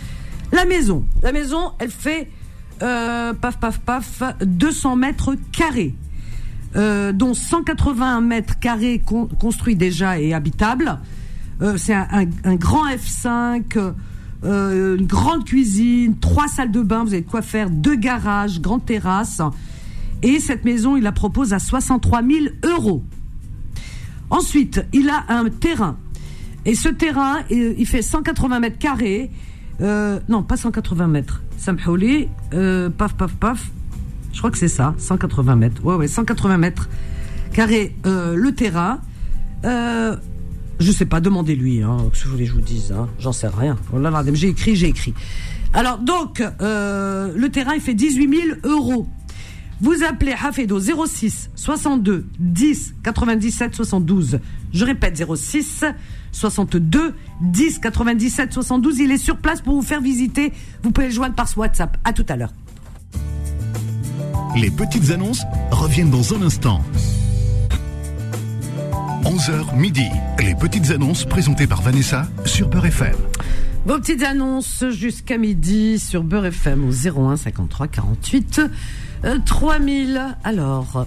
La 0.53 0.65
maison. 0.65 1.05
La 1.23 1.33
maison, 1.33 1.73
elle 1.79 1.91
fait, 1.91 2.29
paf, 2.81 3.59
paf, 3.59 3.79
paf, 3.81 4.23
200 4.45 4.97
mètres 4.97 5.35
carrés 5.53 5.95
dont 7.15 7.33
180 7.33 8.21
mètres 8.21 8.59
carrés 8.59 8.99
con- 9.05 9.29
construits 9.41 9.77
déjà 9.77 10.19
et 10.21 10.35
habitables. 10.35 10.99
C'est 11.77 11.95
un 11.95 12.57
grand 12.57 12.87
F5, 12.89 13.93
euh, 14.45 14.97
une 14.97 15.07
grande 15.07 15.45
cuisine, 15.45 16.19
trois 16.19 16.49
salles 16.49 16.71
de 16.71 16.83
bain, 16.83 17.05
vous 17.05 17.15
avez 17.15 17.23
quoi 17.23 17.43
faire, 17.43 17.71
deux 17.71 17.97
garages, 17.97 18.61
grande 18.61 18.85
terrasse. 18.85 19.41
Et 20.23 20.41
cette 20.41 20.65
maison, 20.65 20.97
il 20.97 21.03
la 21.03 21.13
propose 21.13 21.53
à 21.53 21.59
63 21.59 22.23
000 22.23 22.47
euros. 22.65 23.05
Ensuite, 24.31 24.85
il 24.93 25.09
a 25.09 25.25
un 25.29 25.49
terrain. 25.49 25.97
Et 26.65 26.75
ce 26.75 26.89
terrain, 26.89 27.43
il 27.51 27.87
fait 27.87 28.03
180 28.03 28.61
mètres 28.61 28.79
carrés. 28.79 29.31
Euh, 29.81 30.19
non, 30.29 30.43
pas 30.43 30.57
180 30.57 31.07
mètres. 31.07 31.43
Samhouli, 31.59 32.29
euh, 32.55 32.91
paf, 32.91 33.15
paf, 33.15 33.35
paf. 33.35 33.71
Je 34.33 34.39
crois 34.39 34.51
que 34.51 34.59
c'est 34.59 34.69
ça, 34.69 34.95
180 34.99 35.57
mètres. 35.57 35.85
Ouais, 35.85 35.95
ouais, 35.95 36.09
180 36.09 36.59
mètres 36.59 36.89
carrés 37.53 37.95
euh, 38.05 38.35
le 38.35 38.53
terrain. 38.53 39.01
Je 40.79 40.93
sais 40.93 41.07
pas, 41.07 41.21
demandez-lui, 41.21 41.83
hein, 41.83 41.97
que 42.13 42.29
voulais 42.29 42.45
que 42.45 42.51
je 42.51 42.55
vous 42.55 42.61
dise, 42.61 42.93
hein, 42.93 43.09
j'en 43.19 43.33
sais 43.33 43.49
rien. 43.49 43.77
Oh 43.93 43.99
j'ai 44.35 44.49
écrit, 44.49 44.77
j'ai 44.77 44.89
écrit. 44.89 45.15
Alors 45.73 45.99
donc, 45.99 46.43
euh, 46.61 47.33
le 47.35 47.49
terrain, 47.51 47.75
il 47.75 47.81
fait 47.81 47.95
18 47.95 48.37
000 48.37 48.59
euros. 48.65 49.07
Vous 49.81 50.05
appelez 50.09 50.33
Hafedo 50.33 50.79
06 50.79 51.51
62 51.55 52.27
10 52.39 52.95
97 53.03 53.75
72. 53.75 54.39
Je 54.73 54.85
répète 54.85 55.23
06 55.35 55.85
62 56.33 57.15
10 57.43 57.79
97 57.81 58.53
72. 58.53 58.99
Il 59.01 59.13
est 59.13 59.19
sur 59.19 59.37
place 59.37 59.61
pour 59.61 59.75
vous 59.75 59.83
faire 59.83 60.01
visiter. 60.01 60.53
Vous 60.83 60.93
pouvez 60.93 61.09
le 61.09 61.13
joindre 61.13 61.35
par 61.35 61.49
WhatsApp. 61.57 61.97
À 62.05 62.13
tout 62.15 62.25
à 62.29 62.37
l'heure. 62.37 62.53
Les 64.57 64.71
petites 64.71 65.11
annonces 65.11 65.43
reviennent 65.71 66.11
dans 66.11 66.33
un 66.35 66.41
instant. 66.41 66.81
11h 69.47 69.79
midi. 69.79 70.09
Les 70.41 70.57
petites 70.57 70.91
annonces 70.91 71.25
présentées 71.25 71.69
par 71.69 71.81
Vanessa 71.81 72.27
sur 72.45 72.69
Peur 72.69 72.85
FM. 72.85 73.15
Vos 73.85 73.97
petites 73.99 74.25
annonces 74.25 74.85
jusqu'à 74.91 75.39
midi 75.39 76.01
sur 76.01 76.25
Beurre 76.25 76.47
FM 76.47 76.89
au 76.89 76.91
01 76.91 77.37
53 77.37 77.87
48 77.87 78.61
euh, 79.25 79.39
3000. 79.47 80.37
Alors, 80.43 81.07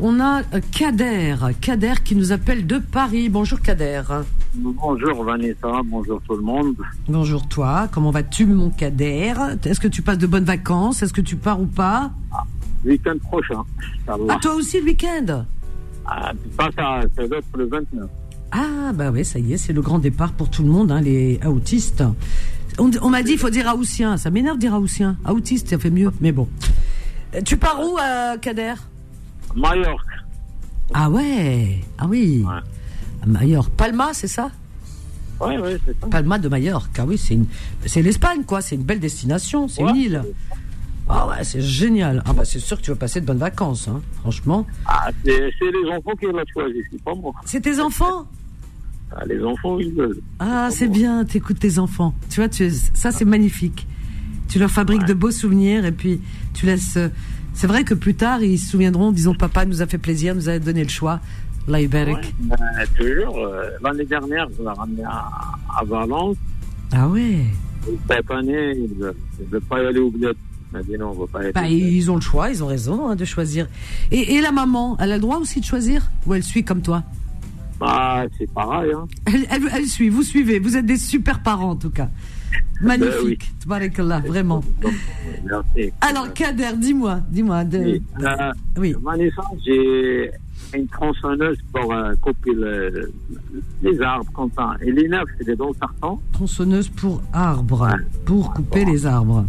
on 0.00 0.18
a 0.18 0.40
euh, 0.40 0.60
Kader, 0.76 1.36
Kader 1.60 1.92
qui 2.04 2.16
nous 2.16 2.32
appelle 2.32 2.66
de 2.66 2.78
Paris. 2.78 3.28
Bonjour 3.28 3.60
Kader. 3.60 4.02
Bonjour 4.54 5.22
Vanessa, 5.22 5.80
bonjour 5.84 6.20
tout 6.26 6.34
le 6.34 6.42
monde. 6.42 6.74
Bonjour 7.08 7.46
toi, 7.46 7.86
comment 7.92 8.10
vas-tu 8.10 8.46
mon 8.46 8.70
Kader? 8.70 9.34
Est-ce 9.64 9.78
que 9.78 9.88
tu 9.88 10.02
passes 10.02 10.18
de 10.18 10.26
bonnes 10.26 10.44
vacances? 10.44 11.04
Est-ce 11.04 11.12
que 11.12 11.20
tu 11.20 11.36
pars 11.36 11.60
ou 11.60 11.66
pas? 11.66 12.10
Week-end 12.84 13.18
prochain, 13.22 13.62
Ah 14.08 14.38
toi 14.42 14.54
aussi 14.54 14.80
le 14.80 14.86
week-end? 14.86 15.44
Ah, 16.08 16.32
ça, 16.58 16.70
ça 17.16 17.26
doit 17.28 17.38
être 17.38 17.56
le 17.56 17.66
29. 17.66 18.08
Ah 18.52 18.92
bah 18.94 19.10
oui, 19.10 19.24
ça 19.24 19.38
y 19.38 19.52
est, 19.52 19.56
c'est 19.56 19.72
le 19.72 19.82
grand 19.82 19.98
départ 19.98 20.32
pour 20.32 20.48
tout 20.50 20.62
le 20.62 20.68
monde, 20.70 20.92
hein, 20.92 21.00
les 21.00 21.40
autistes. 21.44 22.04
On, 22.78 22.90
on 23.02 23.10
m'a 23.10 23.22
dit, 23.22 23.32
il 23.32 23.38
faut 23.38 23.50
dire 23.50 23.68
aoutien. 23.68 24.16
Ça 24.16 24.30
m'énerve 24.30 24.56
de 24.56 24.60
dire 24.60 24.74
aoutien. 24.74 25.16
Autiste, 25.28 25.68
ça 25.70 25.78
fait 25.78 25.90
mieux, 25.90 26.10
mais 26.20 26.30
bon. 26.32 26.48
Euh, 27.34 27.40
Tu 27.44 27.56
pars 27.56 27.80
où, 27.80 27.98
euh, 27.98 28.36
Kader? 28.38 28.74
Majorque. 29.54 30.06
Ah 30.94 31.10
ouais, 31.10 31.80
ah 31.98 32.06
oui. 32.06 32.44
Ouais. 32.46 32.60
À 33.22 33.26
Majorque. 33.26 33.70
Palma, 33.72 34.10
c'est 34.12 34.28
ça? 34.28 34.50
Oui, 35.40 35.54
oui, 35.62 35.70
c'est 35.84 35.98
ça. 36.00 36.06
Palma 36.06 36.38
de 36.38 36.48
Majorque. 36.48 36.96
Ah 36.98 37.04
oui, 37.06 37.18
c'est 37.18 37.34
une, 37.34 37.46
c'est 37.84 38.02
l'Espagne, 38.02 38.44
quoi. 38.44 38.60
C'est 38.60 38.76
une 38.76 38.84
belle 38.84 39.00
destination. 39.00 39.66
C'est 39.68 39.82
Ouais. 39.82 39.90
une 39.90 39.96
île. 39.96 40.22
Ah 41.08 41.28
ouais, 41.28 41.44
c'est 41.44 41.60
génial. 41.60 42.22
Ah 42.26 42.32
bah 42.32 42.44
c'est 42.44 42.58
sûr 42.58 42.76
que 42.78 42.82
tu 42.82 42.90
vas 42.90 42.96
passer 42.96 43.20
de 43.20 43.26
bonnes 43.26 43.38
vacances, 43.38 43.86
hein, 43.88 44.00
franchement. 44.20 44.66
Ah, 44.86 45.08
c'est 45.24 45.30
les 45.60 45.90
enfants 45.90 46.14
qui 46.18 46.26
l'ont 46.26 46.42
choisi, 46.52 46.78
c'est 46.90 47.02
pas 47.02 47.14
moi. 47.14 47.32
C'est 47.44 47.60
tes 47.60 47.78
enfants 47.80 48.26
Ah, 49.12 49.24
les 49.24 49.42
enfants, 49.44 49.78
ils 49.78 49.92
veulent. 49.94 50.20
Ah, 50.40 50.68
c'est 50.70 50.88
bien, 50.88 51.24
t'écoutes 51.24 51.60
tes 51.60 51.78
enfants. 51.78 52.12
Tu 52.30 52.40
vois, 52.40 52.48
tu, 52.48 52.70
ça 52.94 53.12
c'est 53.12 53.24
magnifique. 53.24 53.86
Tu 54.48 54.58
leur 54.58 54.70
fabriques 54.70 55.04
de 55.06 55.14
beaux 55.14 55.30
souvenirs 55.30 55.84
et 55.84 55.92
puis 55.92 56.20
tu 56.54 56.66
laisses. 56.66 56.96
euh, 56.96 57.08
C'est 57.54 57.66
vrai 57.68 57.84
que 57.84 57.94
plus 57.94 58.14
tard, 58.14 58.42
ils 58.42 58.58
se 58.58 58.70
souviendront, 58.70 59.12
disons, 59.12 59.34
papa 59.34 59.64
nous 59.64 59.82
a 59.82 59.86
fait 59.86 59.98
plaisir, 59.98 60.34
nous 60.34 60.48
a 60.48 60.58
donné 60.58 60.82
le 60.82 60.88
choix. 60.88 61.20
Yabarak. 61.68 62.16
Ouais. 62.16 62.22
Ben, 62.40 62.56
toujours, 62.96 63.38
euh, 63.38 63.70
l'année 63.82 64.04
dernière, 64.04 64.46
je 64.56 64.62
l'ai 64.62 64.68
ramené 64.68 65.02
à, 65.04 65.28
à 65.76 65.84
Valence. 65.84 66.36
Ah 66.92 67.08
ouais. 67.08 67.38
Cette 68.08 68.30
année, 68.30 68.72
ils 68.76 69.12
ne 69.52 69.58
pas 69.60 69.82
y 69.82 69.86
aller 69.86 69.98
au 69.98 70.10
bled. 70.10 70.36
Il 70.76 70.78
m'a 70.78 70.82
dit 70.82 70.98
non, 70.98 71.10
on 71.16 71.20
va 71.24 71.26
pas 71.26 71.38
y 71.40 71.42
aller. 71.44 71.52
Bah, 71.52 71.68
ils 71.68 72.10
ont 72.10 72.16
le 72.16 72.20
choix, 72.20 72.50
ils 72.50 72.62
ont 72.62 72.66
raison 72.66 73.08
hein, 73.08 73.16
de 73.16 73.24
choisir. 73.24 73.66
Et, 74.10 74.34
et 74.34 74.40
la 74.42 74.52
maman, 74.52 74.96
elle 75.00 75.12
a 75.12 75.16
le 75.16 75.20
droit 75.22 75.38
aussi 75.38 75.60
de 75.60 75.64
choisir? 75.64 76.10
Ou 76.26 76.34
elle 76.34 76.42
suit 76.42 76.64
comme 76.64 76.82
toi? 76.82 77.02
Ah, 77.80 78.24
c'est 78.38 78.50
pareil, 78.52 78.92
hein. 78.92 79.06
elle, 79.26 79.46
elle, 79.50 79.62
elle 79.74 79.86
suit, 79.86 80.08
vous 80.08 80.22
suivez, 80.22 80.58
vous 80.58 80.76
êtes 80.78 80.86
des 80.86 80.96
super 80.96 81.42
parents 81.42 81.70
en 81.72 81.76
tout 81.76 81.90
cas. 81.90 82.08
Magnifique, 82.80 83.22
oui. 83.24 83.38
Tabarakallah, 83.60 84.20
vraiment. 84.20 84.62
Merci. 85.44 85.92
Alors 86.00 86.32
Kader, 86.32 86.70
dis-moi, 86.76 87.20
dis-moi. 87.30 87.64
De... 87.64 87.78
Oui, 87.78 88.02
euh, 88.22 88.52
Oui. 88.78 88.94
Vanessa, 89.02 89.42
j'ai 89.64 90.30
une 90.74 90.86
tronçonneuse 90.88 91.58
pour 91.72 91.92
euh, 91.92 92.14
couper 92.20 92.52
le- 92.54 93.12
les 93.82 94.00
arbres 94.00 94.30
comme 94.32 94.50
ça. 94.56 94.72
Et 94.82 94.90
les 94.92 95.08
neufs, 95.08 95.28
c'est 95.38 95.44
des 95.44 95.54
gros 95.56 95.72
cartons. 95.74 96.18
Tronçonneuse 96.32 96.88
pour 96.88 97.22
arbres, 97.32 97.82
Ouais. 97.86 98.04
pour 98.24 98.54
couper 98.54 98.84
les 98.86 99.04
arbres. 99.06 99.44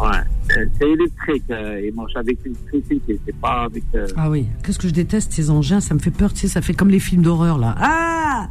Ouais. 0.00 0.64
C'est 0.78 0.88
électrique. 0.88 1.44
euh, 1.50 1.80
ils 1.84 1.94
marchent 1.94 2.16
avec 2.16 2.38
l'électricité. 2.44 3.18
C'est 3.26 3.36
pas 3.36 3.62
avec. 3.64 3.82
euh, 3.94 4.06
Ah 4.16 4.30
oui, 4.30 4.46
qu'est-ce 4.64 4.78
que 4.78 4.88
je 4.88 4.92
déteste 4.94 5.32
ces 5.32 5.50
engins, 5.50 5.80
ça 5.80 5.94
me 5.94 5.98
fait 5.98 6.10
peur, 6.10 6.32
tu 6.32 6.40
sais, 6.40 6.48
ça 6.48 6.62
fait 6.62 6.74
comme 6.74 6.88
les 6.90 7.00
films 7.00 7.22
d'horreur 7.22 7.58
là. 7.58 7.74
Ah 7.78 8.48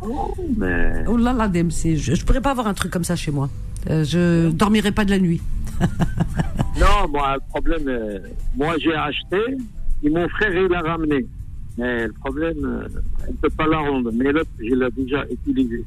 mais 0.57 1.03
Oh 1.07 1.17
là 1.17 1.33
là, 1.33 1.47
DMC, 1.47 1.95
je, 1.95 2.13
je 2.15 2.25
pourrais 2.25 2.41
pas 2.41 2.51
avoir 2.51 2.67
un 2.67 2.73
truc 2.73 2.91
comme 2.91 3.03
ça 3.03 3.15
chez 3.15 3.31
moi. 3.31 3.49
Euh, 3.89 4.03
je 4.03 4.49
dormirai 4.51 4.91
pas 4.91 5.05
de 5.05 5.11
la 5.11 5.19
nuit. 5.19 5.41
non, 6.79 7.07
moi, 7.09 7.35
le 7.35 7.41
problème, 7.49 7.87
euh, 7.87 8.19
moi 8.55 8.75
j'ai 8.79 8.93
acheté 8.93 9.37
et 10.03 10.09
mon 10.09 10.27
frère 10.29 10.53
il 10.53 10.67
l'a 10.67 10.81
ramené. 10.81 11.25
Mais 11.77 12.07
le 12.07 12.13
problème, 12.13 12.57
euh, 12.65 12.87
elle 13.25 13.31
ne 13.33 13.37
peut 13.37 13.49
pas 13.51 13.67
la 13.67 13.77
rendre. 13.77 14.11
Mais 14.13 14.31
l'autre, 14.31 14.49
je 14.59 14.73
l'ai 14.73 14.89
déjà 14.97 15.23
utilisé. 15.31 15.85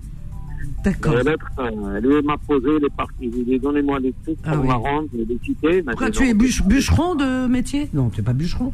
D'accord. 0.85 1.13
Et 1.19 1.23
l'autre, 1.25 1.47
euh, 1.59 2.01
lui 2.01 2.23
m'a 2.27 2.37
posé, 2.39 2.69
il 2.79 2.85
est 2.87 2.97
parti. 2.97 3.15
Je 3.23 3.29
lui 3.29 3.41
ai 3.41 3.45
dit, 3.45 3.59
donnez-moi 3.59 3.99
les 4.01 4.15
trucs 4.25 4.39
Ah 4.45 4.53
pour 4.57 4.65
oui. 4.65 4.71
rendre. 4.71 5.09
Il 5.13 5.83
m'a 5.85 5.93
Pourquoi 5.93 6.11
tu 6.11 6.29
es 6.29 6.35
bûche- 6.35 6.67
bûcheron 6.67 7.15
de 7.17 7.47
métier? 7.47 7.89
Non, 7.93 8.09
tu 8.11 8.21
es 8.21 8.25
pas 8.25 8.33
bûcheron. 8.33 8.73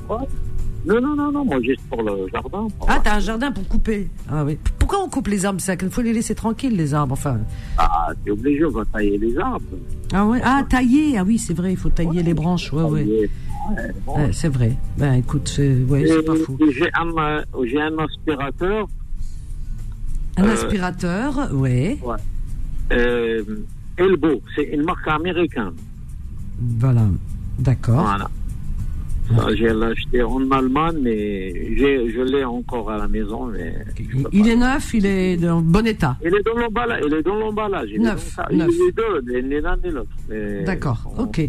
Non, 0.87 1.01
non, 1.01 1.17
non, 1.17 1.33
non, 1.33 1.45
moi 1.45 1.61
juste 1.63 1.81
pour 1.91 2.01
le 2.05 2.29
jardin. 2.33 2.69
pour- 2.79 2.87
Ah, 2.89 3.01
t'as 3.03 3.17
un 3.17 3.19
jardin 3.19 3.51
pour 3.51 3.67
couper. 3.67 4.09
Ah 4.31 4.45
oui. 4.45 4.57
Pourquoi 4.79 5.03
on 5.03 5.09
coupe 5.09 5.27
les 5.27 5.45
arbres 5.45 5.61
ça 5.61 5.75
Il 5.75 5.91
faut 5.91 6.01
les 6.03 6.13
laisser 6.13 6.37
tranquilles, 6.37 6.77
les 6.77 6.95
arbres. 6.95 7.15
Enfin. 7.15 7.39
Ah, 7.77 8.11
t'es 8.25 8.31
obligé, 8.31 8.65
on 8.65 8.71
va 8.71 8.85
tailler 8.85 9.19
les 9.19 9.37
arbres. 9.37 9.65
Ah 10.13 10.25
ouais. 10.25 10.41
Ah, 10.45 10.63
tailler. 10.69 11.19
Ah 11.19 11.25
oui, 11.27 11.39
c'est 11.39 11.55
vrai, 11.55 11.73
il 11.73 11.77
faut 11.77 11.89
tailler 11.89 12.23
les 12.23 12.35
branches. 12.35 12.73
Ouais, 12.73 12.85
ouais. 12.85 13.29
Bon. 14.07 14.15
C'est 14.31 14.47
vrai. 14.49 14.77
Ben 14.97 15.15
écoute, 15.15 15.49
c'est 15.57 15.75
ouais, 15.89 16.23
pas 16.23 16.37
fou. 16.37 16.57
J'ai 16.71 16.89
un, 16.95 17.09
euh, 17.19 17.43
j'ai 17.65 17.81
un 17.81 17.99
aspirateur. 17.99 18.87
Un 20.37 20.45
euh, 20.45 20.53
aspirateur, 20.53 21.51
ouais. 21.55 21.99
Euh, 22.93 23.43
Elbow, 23.97 24.41
c'est 24.55 24.65
une 24.65 24.83
marque 24.85 25.09
américaine. 25.09 25.73
Voilà. 26.79 27.03
D'accord. 27.59 28.03
Voilà. 28.03 28.29
J'ai 29.57 29.71
acheté 29.71 30.23
en 30.23 30.49
Allemagne, 30.53 30.99
mais 31.03 31.77
je 31.77 32.23
l'ai 32.23 32.45
encore 32.45 32.91
à 32.91 32.99
la 32.99 33.09
maison. 33.09 33.47
Mais 33.47 33.75
Il, 34.33 34.49
est 34.49 34.55
neuf, 34.57 34.95
il 34.95 35.05
est 35.05 35.49
en 35.49 35.61
bon 35.63 35.85
état. 35.85 36.17
Il 36.25 36.29
est 36.33 36.43
dans 36.45 36.55
l'emballage. 36.55 37.03
Il 37.07 37.15
est 37.15 37.23
dans 37.23 37.35
l'emballage. 37.37 37.89
Il 37.91 37.97
est 37.97 38.05
Neuf, 38.05 38.37
dans. 38.37 38.45
Il 39.29 39.53
est 39.53 39.61
l'un 39.61 39.77
ni 39.79 39.91
l'autre. 39.91 40.11
D'accord. 40.65 41.13
on- 41.19 41.25
Ok. 41.25 41.41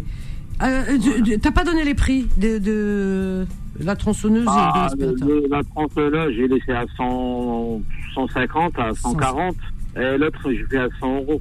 Euh, 0.60 0.82
tu- 1.00 1.22
tu- 1.22 1.38
T'as 1.38 1.52
pas 1.52 1.62
donné 1.62 1.84
les 1.84 1.94
prix 1.94 2.26
de, 2.36 2.58
de 2.58 3.46
la 3.80 3.94
tronçonneuse 3.94 4.42
et 4.42 4.46
de 4.46 4.50
Ah, 4.50 4.88
l'aspirateur? 4.90 5.28
la 5.48 5.62
tronçonneuse, 5.62 6.34
j'ai 6.34 6.48
laissé 6.48 6.72
à 6.72 6.84
100, 6.96 7.80
150, 8.28 8.78
à 8.78 8.92
140. 8.94 9.54
Et 9.96 10.16
l'autre, 10.18 10.52
je 10.52 10.64
fais 10.66 10.78
à 10.78 10.88
100 11.00 11.16
euros. 11.16 11.40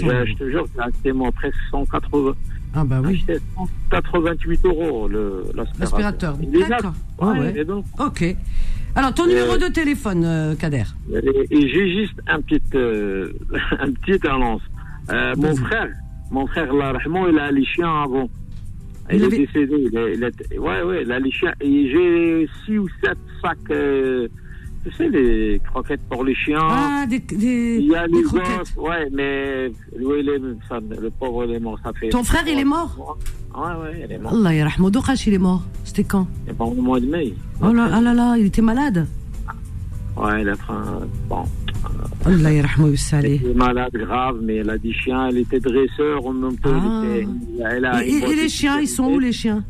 Euros. 0.00 0.10
acheté, 0.10 0.34
toujours, 0.44 0.66
j'ai 0.74 0.80
acheté 0.80 1.12
moi 1.12 1.30
presque 1.32 1.56
180. 1.70 2.32
Ah 2.74 2.84
bah 2.84 3.00
oui. 3.04 3.14
Acheté 3.28 3.38
188 3.90 4.64
euros 4.64 5.08
l'aspirateur. 5.78 6.36
D'accord. 6.68 6.92
Ouais, 7.20 7.28
Ah 7.36 7.40
ouais. 7.40 7.64
Ok. 8.06 8.36
Alors 8.94 9.14
ton 9.14 9.24
Euh, 9.24 9.28
numéro 9.28 9.56
de 9.58 9.66
téléphone, 9.72 10.22
euh, 10.24 10.54
Kader. 10.54 10.84
Et, 11.10 11.16
et 11.56 11.68
j'ai 11.68 12.00
juste 12.00 12.18
un 12.26 12.40
petit, 12.40 12.60
euh, 12.74 13.32
un 13.78 13.90
petit 13.92 14.26
annonce. 14.26 14.62
Euh, 15.10 15.34
mon 15.36 15.54
frère, 15.56 15.88
mon 16.30 16.46
frère, 16.46 16.68
il 17.28 17.38
a 17.38 17.50
les 17.50 17.64
chiens 17.64 18.02
avant. 18.04 18.28
Il 19.10 19.16
Il, 19.16 19.22
est 19.22 19.26
avait- 19.26 19.38
décédé. 19.38 19.88
Il 19.90 19.98
a, 19.98 20.08
il 20.10 20.24
a- 20.24 20.60
ouais, 20.60 20.82
ouais, 20.82 21.02
il 21.02 21.10
a 21.12 21.18
les 21.18 21.30
chiens. 21.32 21.52
Et 21.60 21.90
j'ai 21.90 22.48
six 22.64 22.78
ou 22.78 22.88
sept 23.02 23.18
sacs, 23.42 23.58
tu 24.84 24.92
sais, 24.92 25.08
les 25.08 25.60
croquettes 25.70 26.00
pour 26.10 26.24
les 26.24 26.34
chiens. 26.34 26.58
Ah, 26.60 27.04
des, 27.08 27.18
des, 27.20 27.78
il 27.80 27.86
y 27.88 27.94
a 27.94 28.06
des 28.08 28.14
les 28.16 28.22
croquettes. 28.22 28.74
Ouais, 28.76 29.08
mais 29.12 29.68
lui, 29.96 30.20
il 30.20 30.28
est, 30.28 30.40
ça, 30.68 30.78
le 31.00 31.10
pauvre, 31.10 31.44
il 31.44 31.54
est 31.54 31.60
mort. 31.60 31.78
Ça 31.84 31.92
fait. 31.92 32.08
Ton 32.08 32.24
frère, 32.24 32.42
il 32.46 32.58
est 32.58 32.64
mort 32.64 33.16
Ouais, 33.54 33.62
ouais, 33.82 34.04
il 34.06 34.12
est 34.12 34.18
mort. 34.18 34.32
Allah 34.34 34.68
Dokash, 34.90 35.26
il 35.26 35.34
est 35.34 35.38
mort. 35.38 35.62
C'était 35.84 36.04
quand 36.04 36.26
Il 36.46 36.50
est 36.52 36.58
mort 36.58 36.76
au 36.76 36.82
mois 36.82 37.00
de 37.00 37.06
mai. 37.06 37.34
Oh 37.62 37.72
là, 37.72 37.88
ah 37.92 38.00
là 38.00 38.12
là, 38.14 38.34
il 38.38 38.46
était 38.46 38.62
malade. 38.62 39.06
Ouais, 40.16 40.42
il 40.42 40.48
a 40.48 40.54
fait 40.54 40.72
un. 40.72 41.00
Bon. 41.28 41.44
Allah 42.24 42.52
yarhamou, 42.52 42.90
Il 42.92 42.98
salé. 42.98 43.34
était 43.36 43.54
malade 43.54 43.92
grave, 43.94 44.38
mais 44.42 44.56
elle 44.56 44.70
a 44.70 44.78
des 44.78 44.92
chiens. 44.92 45.28
Elle 45.28 45.38
était 45.38 45.58
dresseur 45.60 46.24
en 46.26 46.32
même 46.32 46.56
temps. 46.58 46.70
Ah. 46.72 47.02
Elle 47.04 47.20
était, 47.22 47.28
elle 47.70 47.84
a- 47.86 48.04
Et, 48.04 48.08
et- 48.10 48.30
et 48.30 48.36
les 48.36 48.48
chiens, 48.48 48.78
ils 48.80 48.86
sont 48.88 49.04
où 49.12 49.18
les 49.18 49.32
chiens 49.32 49.64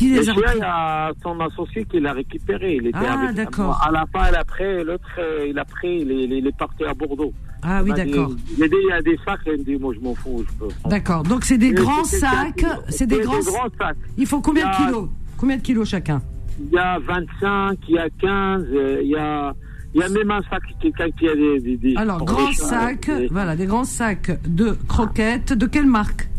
Qui 0.00 0.08
Les 0.08 0.30
a 0.30 0.32
il 0.32 0.58
y 0.58 0.62
a 0.62 1.12
son 1.22 1.38
associé 1.40 1.84
qui 1.84 2.00
l'a 2.00 2.14
récupéré. 2.14 2.76
Il 2.76 2.86
était 2.86 2.98
Ah, 3.06 3.20
avec 3.20 3.36
d'accord. 3.36 3.78
À 3.86 3.90
la 3.90 4.06
fin, 4.10 4.24
elle 4.30 4.36
a 4.36 4.44
pris, 4.46 4.82
l'autre, 4.82 5.04
euh, 5.18 5.46
il 5.46 5.58
a 5.58 5.64
pris, 5.66 5.98
il 6.00 6.10
est, 6.10 6.38
il 6.38 6.46
est 6.46 6.56
parti 6.56 6.84
à 6.84 6.94
Bordeaux. 6.94 7.34
Ah 7.60 7.82
oui, 7.84 7.92
d'accord. 7.92 8.30
Il 8.58 8.64
il 8.64 8.88
y 8.88 8.92
a 8.92 9.02
des 9.02 9.18
sacs, 9.26 9.40
il 9.44 9.52
me 9.58 9.64
dit, 9.64 9.76
moi, 9.76 9.92
je 9.94 10.00
m'en 10.00 10.14
fous. 10.14 10.42
Je 10.48 10.52
peux 10.54 10.68
prendre. 10.68 10.88
D'accord. 10.88 11.22
Donc 11.24 11.44
c'est 11.44 11.58
des 11.58 11.72
grands 11.72 12.04
sacs. 12.04 12.64
C'est 12.88 13.06
des 13.06 13.18
grands. 13.20 13.42
sacs. 13.42 13.94
Il 14.16 14.24
faut 14.26 14.40
combien 14.40 14.70
de 14.70 14.76
kilos? 14.86 15.08
Combien 15.36 15.58
de 15.58 15.62
kilos 15.62 15.86
chacun? 15.86 16.22
Il 16.58 16.70
y 16.72 16.78
a 16.78 16.98
25, 16.98 17.78
il 17.86 17.94
y 17.96 17.98
a 17.98 18.08
15, 18.08 18.64
euh, 18.72 19.00
il 19.02 19.10
y 19.10 19.16
a, 19.16 19.52
il 19.94 20.00
y 20.00 20.02
a 20.02 20.08
même 20.08 20.30
un 20.30 20.40
sac, 20.48 20.62
quelqu'un 20.80 21.10
qui 21.10 21.28
a 21.28 21.34
des. 21.34 21.60
des- 21.60 21.76
des- 21.76 21.96
Alors, 21.98 22.24
grands 22.24 22.52
sacs, 22.52 23.04
des- 23.10 23.26
voilà, 23.26 23.54
des 23.54 23.66
grands 23.66 23.84
sacs 23.84 24.30
de 24.48 24.78
croquettes. 24.88 25.52
De 25.52 25.66
quelle 25.66 25.84
marque? 25.84 26.29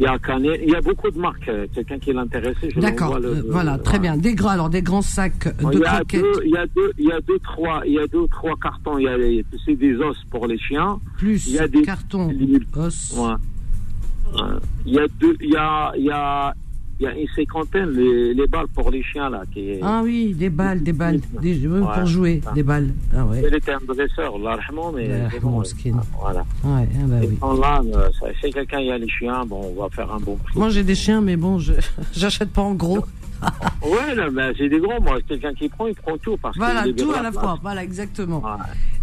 Il 0.00 0.02
y 0.02 0.06
a 0.06 0.18
Canet, 0.18 0.60
il 0.62 0.70
y 0.70 0.74
a 0.74 0.80
beaucoup 0.80 1.08
de 1.10 1.18
marques. 1.18 1.48
euh, 1.48 1.66
Quelqu'un 1.72 1.98
qui 2.00 2.10
est 2.10 2.16
intéressé, 2.16 2.68
je 2.74 2.80
D'accord, 2.80 3.18
le- 3.20 3.28
euh, 3.28 3.42
voilà, 3.48 3.78
très 3.78 4.00
bien. 4.00 4.16
Des 4.16 4.34
grands, 4.34 4.48
alors 4.48 4.68
des 4.68 4.82
grands 4.82 5.02
sacs 5.02 5.46
de 5.56 5.72
il 5.72 5.78
y 5.78 5.84
a 5.84 5.90
croquettes, 5.96 6.22
deux, 6.22 6.40
il 6.44 6.50
y 6.50 6.56
a 6.56 6.66
deux, 6.66 6.92
il 6.98 7.04
y 7.04 7.12
a 7.12 7.20
deux, 7.20 7.38
trois, 7.38 7.82
il 7.86 7.92
y 7.92 7.98
a 8.00 8.06
deux, 8.08 8.26
trois 8.28 8.54
cartons. 8.60 8.98
Il 8.98 9.04
y 9.04 9.08
a, 9.08 9.16
sais, 9.64 9.76
des 9.76 9.94
os 9.96 10.16
pour 10.30 10.48
les 10.48 10.58
chiens. 10.58 10.98
plus 11.16 11.46
il 11.46 11.54
y 11.54 11.58
a 11.60 11.68
des- 11.68 11.82
cartons 11.82 12.28
os. 12.76 13.14
Ouais. 13.16 14.40
Il 14.84 14.94
y 14.94 14.98
a 14.98 15.06
deux, 15.20 15.36
il 15.40 15.50
y 15.50 15.56
a, 15.56 15.92
il 15.96 16.04
y 16.06 16.10
a, 16.10 16.52
il 17.00 17.04
y 17.04 17.06
a 17.06 17.12
une 17.16 17.26
cinquantaine 17.34 17.90
les, 17.90 18.34
les 18.34 18.46
balles 18.46 18.68
pour 18.74 18.90
les 18.90 19.02
chiens 19.02 19.28
là 19.28 19.42
qui. 19.52 19.78
Ah 19.82 20.00
oui, 20.04 20.32
des 20.34 20.48
balles, 20.50 20.82
des 20.82 20.92
balles, 20.92 21.20
des, 21.42 21.66
Ouais. 21.66 21.80
pour 21.94 22.06
jouer, 22.06 22.40
Ah. 22.46 22.52
des 22.54 22.62
balles. 22.62 22.90
Ah 23.16 23.24
ouais, 23.26 23.42
Elle 23.46 23.54
était 23.56 23.72
un 23.72 23.80
dresseur, 23.86 24.38
l'arrachement, 24.38 24.92
mais 24.92 25.08
bon, 25.42 25.62
skin. 25.64 26.00
Voilà. 26.20 26.40
ouais, 26.64 26.88
ah 26.96 27.06
bah 27.06 27.16
oui. 27.22 27.60
là, 27.60 28.08
si 28.40 28.50
quelqu'un 28.52 28.80
y 28.80 28.90
a 28.92 28.98
les 28.98 29.08
chiens, 29.08 29.44
bon, 29.46 29.72
on 29.76 29.82
va 29.82 29.88
faire 29.90 30.12
un 30.12 30.20
bon 30.20 30.36
prix. 30.36 30.58
Moi 30.58 30.68
j'ai 30.70 30.84
des 30.84 30.94
chiens, 30.94 31.20
mais 31.20 31.36
bon, 31.36 31.58
je 31.58 31.72
j'achète 32.12 32.50
pas 32.50 32.62
en 32.62 32.74
gros. 32.74 33.04
Ouais, 33.82 34.14
là, 34.14 34.30
ben, 34.30 34.54
c'est 34.56 34.70
des 34.70 34.78
gros. 34.78 34.98
Moi, 35.02 35.18
quelqu'un 35.28 35.52
qui 35.52 35.68
prend, 35.68 35.86
il 35.86 35.94
prend 35.94 36.16
tout 36.16 36.38
parce 36.40 36.56
Voilà, 36.56 36.84
tout 36.96 37.10
à 37.10 37.20
la 37.20 37.30
place. 37.30 37.34
fois. 37.44 37.58
Voilà, 37.60 37.84
exactement. 37.84 38.38
Ouais. 38.42 38.50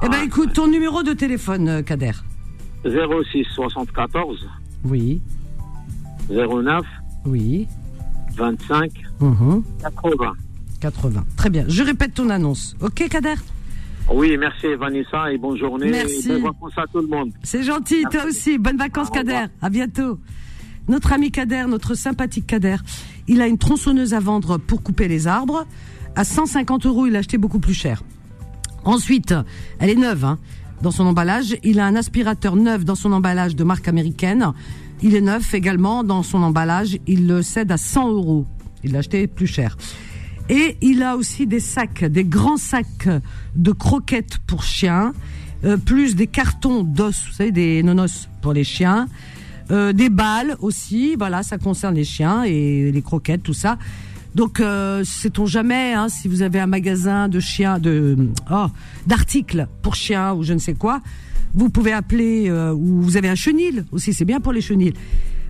Eh 0.03 0.09
ben 0.09 0.17
Ouais. 0.17 0.25
écoute, 0.25 0.53
ton 0.53 0.67
numéro 0.67 1.03
de 1.03 1.13
téléphone, 1.13 1.69
euh, 1.69 1.81
Kader. 1.83 2.13
06 2.83 3.43
74 3.53 4.47
Oui, 4.83 5.21
09 6.29 6.83
oui. 7.25 7.67
25 8.35 8.91
mhm, 9.19 9.63
80. 9.81 10.33
80. 10.79 11.25
Très 11.37 11.49
bien. 11.49 11.65
Je 11.67 11.83
répète 11.83 12.13
ton 12.13 12.29
annonce. 12.29 12.75
Ok, 12.81 13.07
Kader? 13.07 13.35
Oui, 14.11 14.35
merci 14.37 14.67
Vanessa 14.77 15.31
et 15.31 15.37
bonne 15.37 15.57
journée. 15.57 15.89
Merci. 15.89 16.31
Et 16.31 16.33
bonnes 16.33 16.43
vacances 16.43 16.77
à 16.77 16.85
tout 16.91 16.99
le 16.99 17.07
monde. 17.07 17.31
C'est 17.43 17.63
gentil, 17.63 18.03
toi 18.11 18.25
aussi. 18.27 18.57
Bonnes 18.57 18.77
vacances, 18.77 19.09
Au. 19.09 19.13
Kader. 19.13 19.45
À 19.61 19.69
bientôt. 19.69 20.19
Notre 20.87 21.13
ami 21.13 21.31
Kader, 21.31 21.65
notre 21.67 21.93
sympathique 21.93 22.47
Kader, 22.47 22.77
il 23.27 23.41
a 23.41 23.47
une 23.47 23.57
tronçonneuse 23.57 24.13
à 24.13 24.19
vendre 24.19 24.57
pour 24.57 24.81
couper 24.81 25.07
les 25.07 25.27
arbres. 25.27 25.65
À 26.15 26.23
150 26.23 26.85
euros, 26.85 27.05
il 27.05 27.13
l'a 27.13 27.19
acheté 27.19 27.37
beaucoup 27.37 27.59
plus 27.59 27.73
cher. 27.73 28.03
Ensuite, 28.83 29.33
elle 29.79 29.91
est 29.91 29.95
neuve 29.95 30.25
hein, 30.25 30.39
dans 30.81 30.91
son 30.91 31.05
emballage. 31.05 31.55
Il 31.63 31.79
a 31.79 31.85
un 31.85 31.95
aspirateur 31.95 32.55
neuf 32.55 32.85
dans 32.85 32.95
son 32.95 33.11
emballage 33.11 33.55
de 33.55 33.63
marque 33.63 33.87
américaine. 33.87 34.51
Il 35.01 35.15
est 35.15 35.21
neuf 35.21 35.53
également 35.53 36.03
dans 36.03 36.23
son 36.23 36.41
emballage. 36.43 36.97
Il 37.07 37.27
le 37.27 37.41
cède 37.41 37.71
à 37.71 37.77
100 37.77 38.11
euros. 38.11 38.45
Il 38.83 38.93
l'a 38.93 38.99
acheté 38.99 39.27
plus 39.27 39.47
cher. 39.47 39.77
Et 40.49 40.77
il 40.81 41.03
a 41.03 41.15
aussi 41.15 41.47
des 41.47 41.59
sacs, 41.59 42.03
des 42.03 42.25
grands 42.25 42.57
sacs 42.57 43.07
de 43.55 43.71
croquettes 43.71 44.39
pour 44.47 44.63
chiens, 44.63 45.13
euh, 45.63 45.77
plus 45.77 46.15
des 46.15 46.27
cartons 46.27 46.83
d'os, 46.83 47.25
vous 47.27 47.33
savez, 47.33 47.51
des 47.51 47.83
nonos 47.83 48.27
pour 48.41 48.51
les 48.51 48.63
chiens, 48.63 49.07
euh, 49.69 49.93
des 49.93 50.09
balles 50.09 50.57
aussi, 50.59 51.15
voilà, 51.15 51.43
ça 51.43 51.57
concerne 51.57 51.95
les 51.95 52.03
chiens 52.03 52.43
et 52.43 52.91
les 52.91 53.01
croquettes, 53.01 53.43
tout 53.43 53.53
ça. 53.53 53.77
Donc, 54.35 54.59
euh, 54.59 55.03
sait-on 55.03 55.45
jamais, 55.45 55.93
hein, 55.93 56.07
si 56.07 56.27
vous 56.27 56.41
avez 56.41 56.59
un 56.59 56.67
magasin 56.67 57.27
de 57.27 57.39
chiens, 57.39 57.79
de 57.79 58.29
oh, 58.49 58.67
d'articles 59.05 59.67
pour 59.81 59.95
chiens 59.95 60.33
ou 60.33 60.43
je 60.43 60.53
ne 60.53 60.59
sais 60.59 60.73
quoi, 60.73 61.01
vous 61.53 61.69
pouvez 61.69 61.91
appeler, 61.91 62.49
euh, 62.49 62.73
ou 62.73 63.01
vous 63.01 63.17
avez 63.17 63.27
un 63.27 63.35
chenil 63.35 63.85
aussi, 63.91 64.13
c'est 64.13 64.25
bien 64.25 64.39
pour 64.39 64.53
les 64.53 64.61
chenils. 64.61 64.93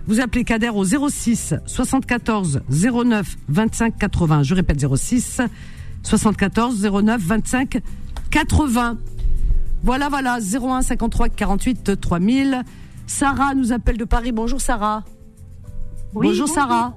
Vous 0.08 0.20
appelez 0.20 0.42
Kader 0.42 0.70
au 0.70 0.84
06 0.84 1.54
74 1.64 2.62
09 2.68 3.36
25 3.48 3.98
80. 3.98 4.42
Je 4.42 4.54
répète 4.56 4.84
06 4.84 5.40
74 6.02 6.82
09 6.82 7.20
25 7.22 7.80
80. 8.30 8.98
Voilà, 9.84 10.08
voilà, 10.08 10.38
01 10.40 10.82
53 10.82 11.28
48 11.28 12.00
3000. 12.00 12.62
Sarah 13.06 13.54
nous 13.54 13.72
appelle 13.72 13.96
de 13.96 14.04
Paris. 14.04 14.32
Bonjour 14.32 14.60
Sarah. 14.60 15.04
Oui, 16.14 16.28
bonjour, 16.28 16.48
Sarah. 16.48 16.94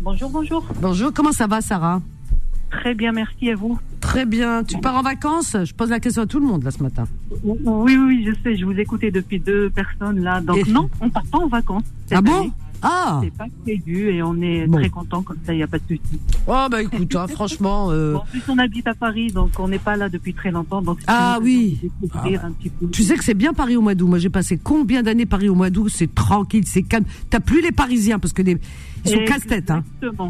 Bonjour, 0.00 0.30
bonjour. 0.30 0.64
Bonjour, 0.80 1.12
comment 1.12 1.32
ça 1.32 1.46
va 1.46 1.60
Sarah? 1.60 2.00
Très 2.70 2.94
bien, 2.94 3.12
merci 3.12 3.50
à 3.50 3.56
vous. 3.56 3.78
Très 4.00 4.24
bien. 4.24 4.62
Tu 4.64 4.78
pars 4.78 4.94
en 4.96 5.02
vacances? 5.02 5.56
Je 5.64 5.74
pose 5.74 5.90
la 5.90 6.00
question 6.00 6.22
à 6.22 6.26
tout 6.26 6.38
le 6.40 6.46
monde 6.46 6.62
là 6.62 6.70
ce 6.70 6.82
matin. 6.82 7.04
Oui, 7.42 7.96
oui, 7.96 8.24
je 8.26 8.32
sais, 8.42 8.56
je 8.56 8.64
vous 8.64 8.78
écoutais 8.78 9.10
depuis 9.10 9.40
deux 9.40 9.68
personnes 9.70 10.20
là. 10.20 10.40
Donc 10.40 10.56
Et- 10.66 10.70
non, 10.70 10.88
on 11.00 11.10
part 11.10 11.24
pas 11.30 11.38
en 11.38 11.48
vacances. 11.48 11.84
Ah 12.12 12.22
bon? 12.22 12.38
année. 12.40 12.52
Ah 12.82 13.20
C'est 13.22 13.32
pas 13.34 13.46
prévu 13.62 14.10
et 14.14 14.22
on 14.22 14.40
est 14.40 14.66
Bon. 14.66 14.78
très 14.78 14.88
content 14.88 15.22
comme 15.22 15.36
ça, 15.44 15.52
il 15.52 15.56
n'y 15.58 15.62
a 15.62 15.66
pas 15.66 15.78
de 15.78 15.82
souci. 15.88 16.00
Oh 16.46 16.66
bah 16.70 16.82
écoute, 16.82 17.14
hein, 17.16 17.26
franchement. 17.26 17.88
euh, 17.90 18.14
Bon, 18.14 18.18
en 18.20 18.24
plus, 18.24 18.42
on 18.48 18.58
habite 18.58 18.86
à 18.86 18.94
Paris, 18.94 19.30
donc 19.30 19.50
on 19.58 19.68
n'est 19.68 19.78
pas 19.78 19.96
là 19.96 20.08
depuis 20.08 20.32
très 20.34 20.50
longtemps. 20.50 20.80
Donc 20.82 20.98
Ah 21.06 21.38
oui. 21.42 21.78
découvrir 21.82 22.44
un 22.44 22.52
petit 22.52 22.70
peu. 22.70 22.88
Tu 22.90 23.02
sais 23.02 23.16
que 23.16 23.24
c'est 23.24 23.34
bien 23.34 23.52
Paris 23.52 23.76
au 23.76 23.82
mois 23.82 23.94
d'août. 23.94 24.06
Moi, 24.08 24.18
j'ai 24.18 24.30
passé 24.30 24.58
combien 24.62 25.02
d'années 25.02 25.26
Paris 25.26 25.48
au 25.48 25.54
mois 25.54 25.70
d'août? 25.70 25.90
C'est 25.94 26.14
tranquille, 26.14 26.64
c'est 26.66 26.82
calme. 26.82 27.04
T'as 27.28 27.40
plus 27.40 27.60
les 27.62 27.72
Parisiens 27.72 28.18
parce 28.18 28.32
que 28.32 28.42
les... 28.42 28.56
ils 29.04 29.10
sont 29.10 29.24
casse-tête. 29.26 29.70
Hein. 29.70 29.84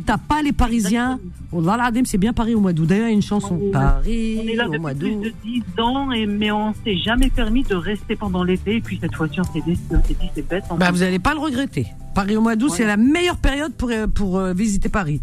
T'as 0.07 0.19
pas 0.19 0.43
les 0.43 0.53
Parisiens? 0.53 1.19
Oh 1.53 1.61
là 1.61 1.91
c'est 2.05 2.19
bien 2.19 2.33
Paris 2.33 2.55
au 2.55 2.61
mois 2.61 2.73
d'août. 2.73 2.87
D'ailleurs, 2.87 3.07
il 3.07 3.11
y 3.11 3.13
a 3.13 3.17
une 3.17 3.23
chanson. 3.23 3.59
On- 3.63 3.71
Paris 3.71 4.41
On 4.45 4.49
est 4.49 4.55
là 4.57 4.69
au 4.69 4.79
mois 4.79 4.95
depuis 4.95 5.17
plus 5.17 5.31
d'août. 5.31 5.35
de 5.45 5.51
10 5.77 5.83
ans, 5.83 6.11
et, 6.13 6.27
mais 6.27 6.51
on 6.51 6.75
s'est 6.85 6.97
jamais 6.97 7.31
permis 7.31 7.63
de 7.65 7.75
rester 7.75 8.17
pendant 8.17 8.43
l'été. 8.45 8.77
Et 8.77 8.81
puis 8.81 8.99
cette 9.01 9.15
fois-ci, 9.15 9.41
on 9.41 9.45
s'est 9.45 9.61
dit, 9.67 9.73
dit, 9.73 10.17
c'est 10.35 10.49
bête. 10.49 10.65
Bah, 10.79 10.91
vous 10.91 10.99
n'allez 10.99 11.19
pas 11.19 11.35
le 11.35 11.41
regretter. 11.41 11.87
Paris 12.15 12.37
au 12.37 12.41
mois 12.41 12.57
d'août, 12.57 12.73
c'est 12.75 12.87
la 12.87 12.97
meilleure 12.97 13.37
période 13.37 13.73
pour, 13.73 13.91
euh, 13.91 14.07
pour 14.07 14.39
euh, 14.39 14.53
visiter 14.53 14.89
Paris. 14.89 15.21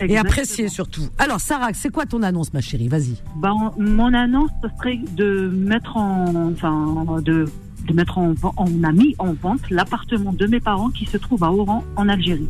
Et 0.00 0.16
apprécier 0.16 0.68
surtout. 0.68 1.06
Alors, 1.18 1.40
Sarah, 1.40 1.68
c'est 1.74 1.90
quoi 1.90 2.06
ton 2.06 2.22
annonce, 2.22 2.52
ma 2.52 2.60
chérie? 2.60 2.88
Vas-y. 2.88 3.16
Ben, 3.36 3.54
mon 3.78 4.12
annonce, 4.14 4.50
ce 4.62 4.68
serait 4.76 4.98
de 5.16 5.48
mettre 5.54 5.96
en, 5.96 6.52
enfin, 6.52 7.20
de, 7.22 7.44
de 7.86 7.94
mettre 7.94 8.18
en, 8.18 8.34
on 8.56 8.82
a 8.82 8.92
mis 8.92 9.14
en 9.18 9.32
vente 9.34 9.60
l'appartement 9.70 10.32
de 10.32 10.46
mes 10.46 10.58
parents 10.58 10.90
qui 10.90 11.06
se 11.06 11.18
trouve 11.18 11.44
à 11.44 11.52
Oran, 11.52 11.84
en 11.94 12.08
Algérie. 12.08 12.48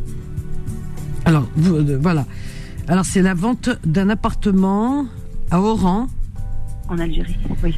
Alors, 1.25 1.47
euh, 1.67 1.99
voilà. 2.01 2.25
Alors, 2.87 3.05
c'est 3.05 3.21
la 3.21 3.35
vente 3.35 3.69
d'un 3.85 4.09
appartement 4.09 5.05
à 5.51 5.61
Oran. 5.61 6.07
En 6.89 6.97
Algérie, 6.97 7.37
oui. 7.63 7.75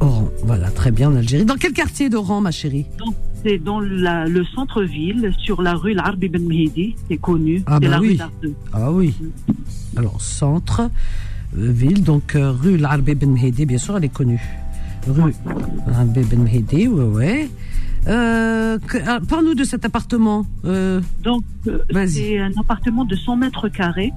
Oran, 0.00 0.28
voilà, 0.44 0.70
très 0.70 0.90
bien, 0.90 1.10
en 1.10 1.16
Algérie. 1.16 1.44
Dans 1.44 1.56
quel 1.56 1.72
quartier 1.72 2.08
d'Oran, 2.08 2.40
ma 2.40 2.50
chérie? 2.50 2.86
C'est 3.44 3.58
dans 3.58 3.80
la- 3.80 4.26
le 4.26 4.44
centre-ville, 4.44 5.32
sur 5.38 5.62
la 5.62 5.74
rue 5.74 5.94
L'Arbi 5.94 6.28
Ben 6.28 6.46
Mehdi, 6.46 6.94
c'est 7.08 7.16
connu. 7.16 7.62
Ah 7.66 7.80
bah 7.80 7.88
la 7.88 8.00
oui. 8.00 8.18
rue. 8.42 8.50
Ah 8.72 8.92
oui. 8.92 9.14
Alors, 9.96 10.20
centre, 10.20 10.82
euh, 10.82 11.70
ville, 11.72 12.04
donc 12.04 12.36
euh, 12.36 12.52
rue 12.52 12.76
L'Arbi 12.76 13.14
Ben 13.14 13.30
Mehdi, 13.32 13.66
bien 13.66 13.78
sûr, 13.78 13.96
elle 13.96 14.04
est 14.04 14.12
connue. 14.12 14.40
Rue 15.08 15.32
L'Arbi 15.88 16.20
Ben 16.22 16.42
Mehdi, 16.44 16.86
ouais, 16.88 17.04
ouais. 17.04 17.50
Euh, 18.08 18.78
que- 18.86 18.98
ah, 19.06 19.18
Parle-nous 19.28 19.54
de 19.54 19.64
cet 19.64 19.84
appartement. 19.84 20.46
Euh, 20.64 21.00
Donc, 21.22 21.42
euh, 21.66 21.78
c'est 22.06 22.38
un 22.38 22.50
appartement 22.60 23.04
de 23.04 23.14
100 23.16 23.36
mètres 23.36 23.68
carrés 23.68 24.12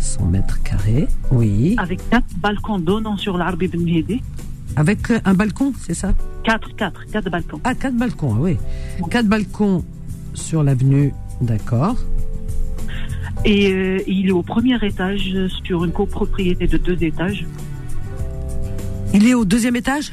100 0.00 0.26
mètres 0.26 0.62
carrés, 0.62 1.08
oui. 1.32 1.74
avec 1.76 2.00
quatre 2.08 2.32
balcons 2.40 2.78
donnant 2.78 3.16
sur 3.16 3.36
l'Arbi 3.36 3.66
Ben 3.66 3.82
Mehdi. 3.82 4.22
Avec 4.78 5.10
euh, 5.10 5.18
un 5.24 5.34
balcon, 5.34 5.72
c'est 5.84 5.94
ça? 5.94 6.14
Quatre, 6.44 6.76
quatre, 6.76 7.04
quatre 7.10 7.28
balcons. 7.28 7.60
Ah, 7.64 7.74
quatre 7.74 7.96
balcons, 7.96 8.34
ah 8.36 8.38
oui. 8.40 8.56
Quatre 9.10 9.26
balcons 9.26 9.84
sur 10.34 10.62
l'avenue, 10.62 11.12
d'accord. 11.40 11.96
Et 13.44 13.72
euh, 13.72 13.98
il 14.06 14.28
est 14.28 14.30
au 14.30 14.44
premier 14.44 14.76
étage 14.80 15.36
sur 15.64 15.84
une 15.84 15.90
copropriété 15.90 16.68
de 16.68 16.78
deux 16.78 17.02
étages. 17.02 17.44
Il 19.12 19.26
est 19.26 19.34
au 19.34 19.44
deuxième 19.44 19.74
étage? 19.74 20.12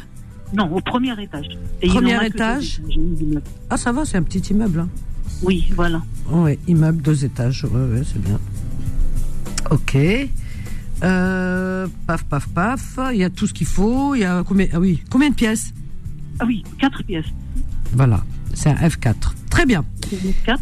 Non, 0.52 0.76
au 0.76 0.82
premier 0.82 1.14
étage. 1.22 1.48
Et 1.84 1.88
Premier 1.88 2.26
étage? 2.26 2.82
l'immeuble. 2.88 3.44
Ah, 3.70 3.78
ça 3.78 3.92
va, 3.92 4.04
c'est 4.04 4.18
un 4.18 4.24
petit 4.24 4.52
immeuble. 4.52 4.80
Hein. 4.80 4.90
Oui, 5.44 5.68
voilà. 5.76 6.02
Oui, 6.32 6.58
immeuble, 6.68 7.04
deux 7.04 7.24
étages, 7.24 7.66
ouais, 7.66 8.00
ouais, 8.00 8.02
c'est 8.04 8.20
bien. 8.20 8.40
Ok. 9.70 9.96
Euh, 11.06 11.88
paf, 12.08 12.24
paf, 12.26 12.48
paf. 12.50 13.00
Il 13.14 13.18
y 13.18 13.24
a 13.24 13.30
tout 13.30 13.48
ce 13.48 13.54
qu'il 13.54 13.68
faut. 13.68 14.16
Il 14.16 14.22
y 14.22 14.24
a 14.26 14.44
combien 14.44 14.68
Ah 14.74 14.80
oui, 14.80 15.02
combien 15.10 15.30
de 15.30 15.36
pièces 15.36 15.74
Ah 16.40 16.46
oui, 16.46 16.64
quatre 16.80 17.04
pièces. 17.04 17.26
Voilà, 17.94 18.24
c'est 18.54 18.70
un 18.70 18.76
F4. 18.76 19.14
Très 19.50 19.66
bien. 19.66 19.86
C'est 20.10 20.22
le 20.24 20.32
quatre. 20.46 20.62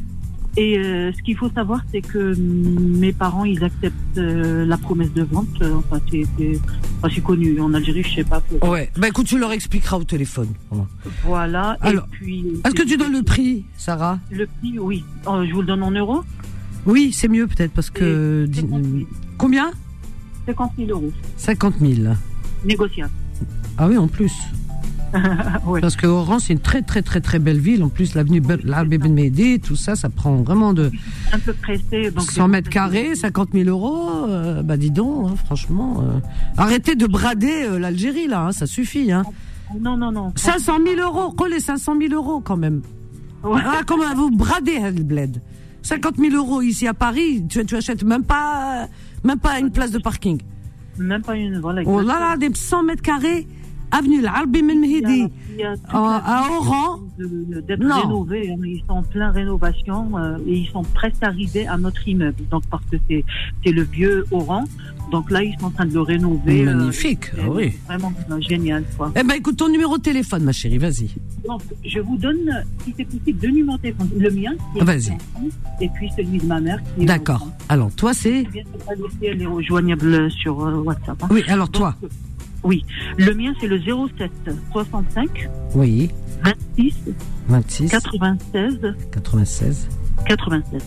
Et 0.55 0.77
euh, 0.77 1.11
ce 1.17 1.23
qu'il 1.23 1.35
faut 1.35 1.49
savoir, 1.49 1.83
c'est 1.91 2.01
que 2.01 2.35
mm, 2.35 2.99
mes 2.99 3.11
parents, 3.11 3.43
ils 3.43 3.63
acceptent 3.63 4.17
euh, 4.19 4.65
la 4.67 4.77
promesse 4.77 5.11
de 5.13 5.23
vente. 5.23 5.47
Enfin, 5.63 5.99
c'est 6.11 6.25
enfin, 7.01 7.21
connu. 7.21 7.59
En 7.59 7.73
Algérie, 7.73 8.03
je 8.03 8.15
sais 8.15 8.23
pas. 8.23 8.39
pour- 8.41 8.69
Ouais. 8.69 8.91
Bah 8.97 9.07
écoute, 9.07 9.25
tu 9.25 9.39
leur 9.39 9.51
expliqueras 9.51 9.97
au 9.97 10.03
téléphone. 10.03 10.49
Voilà. 11.23 11.75
Alors, 11.81 12.03
Et 12.05 12.15
puis. 12.17 12.45
Est-ce 12.65 12.75
que 12.75 12.83
tu 12.83 12.97
donnes 12.97 13.13
le 13.13 13.23
prix, 13.23 13.65
Sarah? 13.77 14.19
Le 14.29 14.45
prix, 14.45 14.77
oui. 14.77 15.03
Je 15.25 15.51
vous 15.53 15.61
le 15.61 15.67
donne 15.67 15.81
en 15.83 15.91
euros? 15.91 16.23
Oui, 16.85 17.11
c'est 17.13 17.29
mieux 17.29 17.47
peut-être 17.47 17.71
parce 17.71 17.89
que. 17.89 18.47
C'est 18.53 18.61
50 18.61 18.83
000. 18.83 19.05
Combien? 19.39 19.71
50 20.45 20.71
000 20.77 20.89
euros. 20.91 21.11
50 21.37 21.75
000. 21.79 22.13
Négociable. 22.65 23.11
Ah 23.77 23.87
oui, 23.87 23.97
en 23.97 24.07
plus. 24.07 24.33
ouais. 25.67 25.79
Parce 25.79 25.95
que 25.95 26.07
Oran, 26.07 26.39
c'est 26.39 26.53
une 26.53 26.59
très 26.59 26.81
très 26.81 27.01
très 27.03 27.21
très 27.21 27.37
belle 27.39 27.59
ville. 27.59 27.83
En 27.83 27.89
plus, 27.89 28.15
l'avenue 28.15 28.39
Be- 28.41 28.59
l'Arbi 28.63 28.97
Ben 28.97 29.13
Mehdi, 29.13 29.59
tout 29.59 29.75
ça, 29.75 29.95
ça 29.95 30.09
prend 30.09 30.37
vraiment 30.37 30.73
de 30.73 30.91
Un 31.31 31.39
peu 31.39 31.53
pressé. 31.53 32.09
Donc 32.09 32.23
100 32.31 32.47
mètres 32.47 32.69
carrés, 32.69 33.15
50 33.15 33.49
000 33.53 33.69
euros. 33.69 34.25
euh, 34.27 34.63
bah 34.63 34.75
dis 34.77 34.89
donc, 34.91 35.29
hein, 35.29 35.35
franchement. 35.45 36.01
euh. 36.03 36.19
Arrêtez 36.57 36.95
de 36.95 37.05
brader 37.05 37.63
euh, 37.65 37.79
l'Algérie 37.79 38.27
là, 38.27 38.47
hein, 38.47 38.51
ça 38.51 38.65
suffit. 38.65 39.11
Hein. 39.11 39.23
Non, 39.79 39.97
non, 39.97 40.11
non. 40.11 40.31
500 40.35 40.79
000 40.83 40.99
euros, 41.01 41.31
collez 41.31 41.59
500 41.59 41.95
000 41.99 42.13
euros 42.13 42.41
quand 42.41 42.57
même. 42.57 42.81
Ouais. 43.43 43.61
Ah, 43.63 43.81
comment 43.85 44.13
vous 44.15 44.31
bradez, 44.31 44.79
le 44.79 45.03
bled 45.03 45.41
50 45.83 46.15
000 46.17 46.33
euros 46.35 46.61
ici 46.61 46.87
à 46.87 46.93
Paris, 46.93 47.43
tu, 47.49 47.63
tu 47.65 47.75
achètes 47.75 48.03
même 48.03 48.23
pas, 48.23 48.87
même 49.23 49.39
pas 49.39 49.59
une 49.59 49.71
place 49.71 49.91
de 49.91 49.99
parking. 49.99 50.41
Même 50.97 51.21
pas 51.21 51.35
une. 51.35 51.59
Voilà. 51.59 51.81
Oh 51.85 52.01
là 52.01 52.19
là, 52.19 52.37
des 52.37 52.53
100 52.53 52.83
mètres 52.83 53.01
carrés, 53.01 53.47
avenue 53.97 54.21
l'Arbi 54.21 54.59
a 54.59 55.75
toute 55.77 55.89
à, 55.93 56.47
Oran. 56.57 56.99
d'être 57.17 57.85
rénovés. 58.01 58.49
hein. 58.51 58.61
Ils 58.65 58.83
sont 58.87 58.93
en 58.95 59.03
plein 59.03 59.29
rénovation 59.31 60.17
euh, 60.17 60.37
et 60.47 60.53
ils 60.59 60.67
sont 60.67 60.81
presque 60.81 61.21
arrivés 61.21 61.67
à 61.67 61.77
notre 61.77 62.07
immeuble. 62.07 62.43
Donc 62.49 62.63
parce 62.69 62.83
que 62.91 62.97
c'est 63.07 63.71
le 63.71 63.83
vieux 63.83 64.25
Oran. 64.31 64.63
Donc 65.11 65.29
là 65.29 65.43
ils 65.43 65.53
sont 65.59 65.67
en 65.67 65.71
train 65.71 65.85
de 65.85 65.93
le 65.93 66.01
rénover. 66.01 66.65
euh, 66.67 66.73
Magnifique, 66.75 67.25
oui. 67.49 67.73
Vraiment 67.87 68.11
euh, 68.31 68.41
génial 68.41 68.83
quoi. 68.97 69.11
Eh 69.15 69.23
ben 69.23 69.35
écoute, 69.35 69.57
ton 69.57 69.69
numéro 69.69 69.97
de 69.97 70.01
téléphone, 70.03 70.43
ma 70.43 70.51
chérie, 70.53 70.77
vas-y. 70.79 71.09
Donc 71.47 71.61
je 71.85 71.99
vous 71.99 72.17
donne, 72.17 72.63
si 72.83 72.93
c'est 72.97 73.05
possible, 73.05 73.39
deux 73.39 73.49
numéros 73.51 73.77
de 73.77 73.81
téléphone. 73.83 74.09
Le 74.17 74.31
mien 74.31 74.53
qui 74.73 74.79
est 74.79 74.83
Vas-y. 74.83 75.17
et 75.81 75.89
puis 75.89 76.09
celui 76.17 76.39
de 76.39 76.45
ma 76.45 76.59
mère 76.59 76.79
D'accord. 76.97 77.47
Alors, 77.69 77.91
toi, 77.95 78.13
c'est. 78.13 78.43
Je 78.45 78.49
viens 78.49 78.63
de 78.63 78.83
pas 78.83 78.93
laisser, 78.95 79.33
elle 79.33 79.41
est 79.41 79.45
rejoignable 79.45 80.31
sur 80.31 80.65
euh, 80.65 80.75
WhatsApp. 80.81 81.21
hein. 81.23 81.27
Oui, 81.31 81.43
alors 81.47 81.69
toi. 81.69 81.95
Oui, 82.63 82.85
le 83.17 83.33
mien 83.33 83.53
c'est 83.59 83.67
le 83.67 83.79
07 83.79 84.31
65 84.71 85.49
Oui, 85.75 86.09
26 86.77 86.93
26, 87.49 87.89
96 87.91 88.79
96, 89.11 89.87
96. 90.27 90.81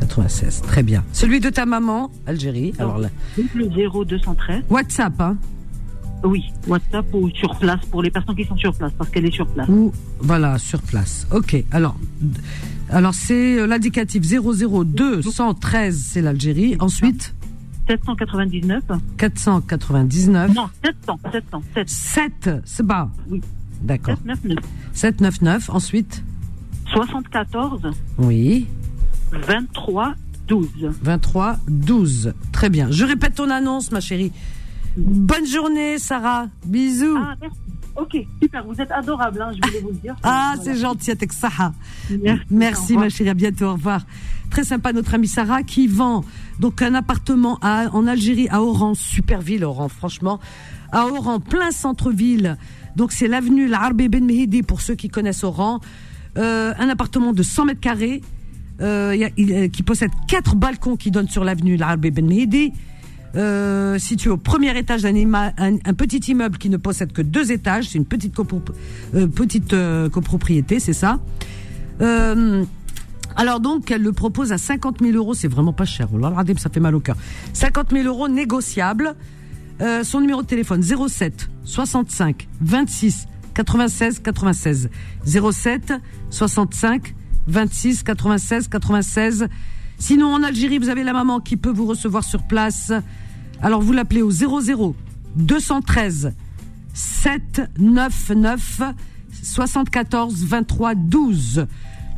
96. 0.00 0.62
Très 0.62 0.82
bien. 0.82 1.02
Celui 1.12 1.40
de 1.40 1.48
ta 1.48 1.64
maman, 1.66 2.10
Algérie. 2.26 2.72
Alors 2.78 2.98
là, 2.98 3.08
Donc 3.36 3.46
le 3.54 3.66
0213. 3.68 4.64
WhatsApp, 4.70 5.20
hein. 5.20 5.36
Oui, 6.24 6.44
WhatsApp 6.66 7.06
ou 7.12 7.30
sur 7.30 7.56
place 7.58 7.80
pour 7.90 8.02
les 8.02 8.10
personnes 8.10 8.34
qui 8.36 8.44
sont 8.44 8.56
sur 8.56 8.74
place 8.74 8.92
parce 8.96 9.10
qu'elle 9.10 9.26
est 9.26 9.30
sur 9.34 9.46
place. 9.46 9.68
Ou, 9.68 9.92
voilà, 10.20 10.58
sur 10.58 10.80
place. 10.82 11.26
Ok. 11.32 11.62
Alors, 11.70 11.96
alors 12.90 13.14
c'est 13.14 13.58
euh, 13.58 13.66
l'indicatif 13.66 14.22
002 14.22 15.22
113, 15.22 15.98
c'est 15.98 16.22
l'Algérie. 16.22 16.76
Ensuite, 16.80 17.34
799 17.86 18.82
499. 19.16 20.54
Non, 20.54 20.68
700, 20.84 21.18
700, 21.32 21.62
7, 21.74 21.88
7, 21.88 22.50
c'est 22.64 22.86
bas. 22.86 23.10
Oui. 23.28 23.40
D'accord. 23.80 24.16
799 24.16 24.64
799. 24.92 25.70
Ensuite, 25.70 26.24
74 26.92 27.92
oui. 28.18 28.66
23 29.32 30.14
12. 30.48 30.68
23 31.02 31.56
12. 31.68 32.34
Très 32.52 32.70
bien. 32.70 32.90
Je 32.90 33.04
répète 33.04 33.34
ton 33.34 33.50
annonce, 33.50 33.90
ma 33.90 34.00
chérie. 34.00 34.32
Bonne 34.96 35.46
journée, 35.46 35.98
Sarah. 35.98 36.46
Bisous. 36.64 37.18
Ah, 37.18 37.34
merci. 37.40 37.56
Ok, 37.96 38.16
super, 38.42 38.64
vous 38.66 38.80
êtes 38.80 38.90
adorable, 38.92 39.40
hein, 39.42 39.50
je 39.54 39.66
voulais 39.68 39.80
vous 39.80 39.88
le 39.88 39.94
dire. 39.94 40.14
Ah, 40.22 40.52
Voilà. 40.56 40.62
c'est 40.62 40.78
gentil, 40.80 41.10
avec 41.12 41.32
Saha. 41.32 41.72
Merci, 42.10 42.44
Merci, 42.50 42.96
ma 42.96 43.08
chérie. 43.08 43.30
À 43.30 43.34
bientôt. 43.34 43.66
Au 43.66 43.72
revoir. 43.72 44.02
Très 44.50 44.64
sympa, 44.64 44.92
notre 44.92 45.14
amie 45.14 45.26
Sarah, 45.28 45.62
qui 45.62 45.86
vend 45.88 46.24
donc 46.60 46.82
un 46.82 46.94
appartement 46.94 47.58
à- 47.62 47.86
en 47.92 48.06
Algérie, 48.06 48.48
à 48.50 48.62
Oran. 48.62 48.94
Super 48.94 49.40
ville, 49.40 49.64
Oran, 49.64 49.88
franchement. 49.88 50.38
À 50.92 51.06
Oran, 51.06 51.40
plein 51.40 51.70
centre-ville. 51.70 52.56
Donc, 52.96 53.12
c'est 53.12 53.28
l'avenue 53.28 53.66
L'Arbi 53.66 54.08
Ben 54.08 54.24
Mehdi, 54.24 54.62
pour 54.62 54.80
ceux 54.80 54.94
qui 54.94 55.08
connaissent 55.08 55.42
Oran. 55.44 55.80
Euh, 56.38 56.74
un 56.78 56.88
appartement 56.88 57.32
de 57.32 57.42
100 57.42 57.64
mètres 57.64 57.80
carrés, 57.80 58.20
euh, 58.80 59.14
y 59.16 59.24
a- 59.24 59.30
euh, 59.38 59.68
qui 59.68 59.82
possède 59.82 60.10
quatre 60.28 60.54
balcons 60.54 60.96
qui 60.96 61.10
donnent 61.10 61.28
sur 61.28 61.44
l'avenue 61.44 61.76
L'Arbi 61.76 62.10
Ben 62.10 62.26
Mehdi. 62.26 62.72
Euh, 63.34 63.98
situé 63.98 64.30
au 64.30 64.36
premier 64.36 64.76
étage 64.78 65.02
d'un 65.02 65.12
petit 65.96 66.18
immeuble 66.30 66.58
qui 66.58 66.70
ne 66.70 66.76
possède 66.76 67.12
que 67.12 67.22
deux 67.22 67.52
étages, 67.52 67.88
c'est 67.90 67.98
une 67.98 68.06
petite, 68.06 68.38
euh, 69.14 69.28
euh, 69.72 70.08
copropriété, 70.08 70.80
c'est 70.80 70.92
ça. 70.92 71.18
Alors 73.38 73.60
donc, 73.60 73.90
elle 73.90 74.02
le 74.02 74.12
propose 74.12 74.52
à 74.52 74.58
50 74.58 75.00
000 75.02 75.12
euros, 75.16 75.34
c'est 75.34 75.48
vraiment 75.48 75.74
pas 75.74 75.84
cher. 75.84 76.08
Oh 76.14 76.18
là 76.18 76.30
là, 76.30 76.42
ça 76.56 76.70
fait 76.70 76.80
mal 76.80 76.94
au 76.94 77.00
cœur. 77.00 77.16
50 77.52 77.90
000 77.90 78.06
euros 78.06 78.28
négociables. 78.28 79.14
Son 80.04 80.20
numéro 80.20 80.40
de 80.40 80.46
téléphone 80.46 80.82
07 80.82 81.50
65 81.64 82.48
26 82.62 83.26
96 83.52 84.20
96 84.20 84.88
07 85.26 85.92
65 86.30 87.14
26 87.46 88.02
96 88.02 88.68
96. 88.68 89.48
Sinon 89.98 90.34
en 90.34 90.42
Algérie, 90.42 90.78
vous 90.78 90.88
avez 90.88 91.04
la 91.04 91.12
maman 91.12 91.40
qui 91.40 91.56
peut 91.56 91.72
vous 91.72 91.86
recevoir 91.86 92.24
sur 92.24 92.42
place. 92.42 92.92
Alors 93.62 93.80
vous 93.80 93.92
l'appelez 93.92 94.22
au 94.22 94.30
00 94.30 94.94
213 95.36 96.32
799 96.94 98.82
74 99.42 100.44
23 100.44 100.94
12. 100.94 101.66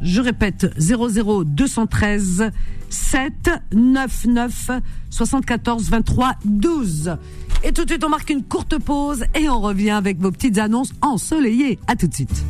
Je 0.01 0.21
répète 0.21 0.73
00 0.79 1.45
213 1.45 2.51
799 2.88 4.71
74 5.11 5.91
23 5.91 6.35
12. 6.45 7.17
Et 7.64 7.73
tout 7.73 7.85
de 7.85 7.91
suite, 7.91 8.05
on 8.05 8.09
marque 8.09 8.31
une 8.31 8.45
courte 8.45 8.79
pause 8.79 9.25
et 9.35 9.49
on 9.49 9.61
revient 9.61 9.91
avec 9.91 10.21
vos 10.21 10.31
petites 10.31 10.59
annonces 10.59 10.93
ensoleillées. 11.03 11.81
À 11.88 11.97
tout 11.97 12.07
de 12.07 12.14
suite. 12.14 12.45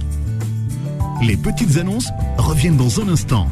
Les 1.22 1.36
petites 1.36 1.78
annonces 1.78 2.10
reviennent 2.36 2.76
dans 2.76 3.00
un 3.00 3.08
instant. 3.08 3.48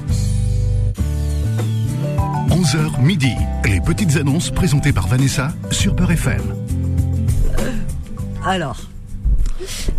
11h 2.56 3.02
midi. 3.02 3.34
Les 3.66 3.82
petites 3.82 4.16
annonces 4.16 4.50
présentées 4.50 4.94
par 4.94 5.06
Vanessa 5.08 5.52
sur 5.70 5.94
Peur 5.94 6.10
FM. 6.10 6.40
Alors, 8.46 8.80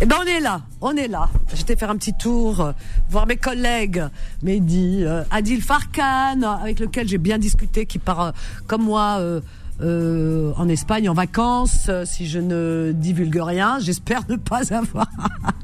eh 0.00 0.06
ben 0.06 0.16
on 0.20 0.26
est 0.26 0.40
là, 0.40 0.62
on 0.80 0.96
est 0.96 1.06
là. 1.06 1.28
J'étais 1.54 1.76
faire 1.76 1.88
un 1.88 1.96
petit 1.96 2.14
tour, 2.14 2.60
euh, 2.60 2.72
voir 3.10 3.28
mes 3.28 3.36
collègues, 3.36 4.02
Mehdi, 4.42 5.04
euh, 5.04 5.22
Adil 5.30 5.62
Farkan, 5.62 6.42
avec 6.42 6.80
lequel 6.80 7.06
j'ai 7.06 7.18
bien 7.18 7.38
discuté, 7.38 7.86
qui 7.86 8.00
part 8.00 8.20
euh, 8.20 8.30
comme 8.66 8.82
moi 8.82 9.18
euh, 9.20 9.40
euh, 9.80 10.52
en 10.56 10.68
Espagne 10.68 11.08
en 11.08 11.14
vacances. 11.14 11.86
euh, 11.88 12.04
si 12.04 12.26
je 12.26 12.40
ne 12.40 12.90
divulgue 12.92 13.40
rien, 13.40 13.78
j'espère 13.78 14.22
ne 14.28 14.34
pas 14.34 14.74
avoir 14.74 15.06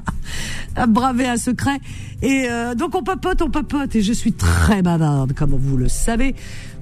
à 0.77 0.87
braver 0.87 1.27
un 1.27 1.37
secret. 1.37 1.77
Et 2.21 2.45
euh, 2.49 2.73
donc 2.73 2.95
on 2.95 3.03
papote, 3.03 3.41
on 3.41 3.49
papote, 3.49 3.97
et 3.97 4.01
je 4.01 4.13
suis 4.13 4.31
très 4.31 4.81
bavarde, 4.81 5.33
comme 5.33 5.57
vous 5.59 5.75
le 5.75 5.89
savez. 5.89 6.35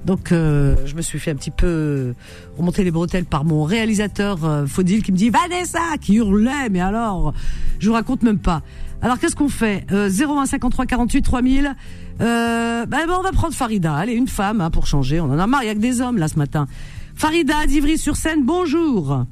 Donc 0.04 0.32
euh, 0.32 0.76
je 0.84 0.94
me 0.94 1.02
suis 1.02 1.18
fait 1.18 1.30
un 1.30 1.34
petit 1.34 1.50
peu 1.50 2.14
remonter 2.58 2.84
les 2.84 2.90
bretelles 2.90 3.24
par 3.24 3.44
mon 3.44 3.64
réalisateur 3.64 4.44
euh, 4.44 4.66
Faudil 4.66 5.02
qui 5.02 5.12
me 5.12 5.16
dit 5.16 5.30
Vanessa 5.30 5.80
qui 6.00 6.16
hurlait 6.16 6.68
mais 6.70 6.80
alors 6.80 7.32
je 7.78 7.88
vous 7.88 7.94
raconte 7.94 8.22
même 8.22 8.38
pas. 8.38 8.62
Alors 9.02 9.18
qu'est-ce 9.18 9.36
qu'on 9.36 9.48
fait? 9.48 9.84
Euh, 9.92 10.08
01 10.08 10.46
53 10.46 10.86
48 10.86 11.22
3000 11.22 11.74
euh, 12.20 12.86
ben, 12.86 13.06
ben, 13.06 13.14
on 13.18 13.22
va 13.22 13.32
prendre 13.32 13.54
Farida, 13.54 13.94
allez 13.94 14.14
une 14.14 14.28
femme 14.28 14.60
hein, 14.60 14.70
pour 14.70 14.86
changer. 14.86 15.20
On 15.20 15.24
en 15.24 15.38
a 15.38 15.46
marre, 15.46 15.62
il 15.64 15.66
y 15.66 15.70
a 15.70 15.74
que 15.74 15.80
des 15.80 16.00
hommes 16.00 16.18
là 16.18 16.28
ce 16.28 16.38
matin. 16.38 16.66
Farida 17.14 17.66
d'Ivry-sur-Seine, 17.66 18.44
bonjour. 18.44 19.24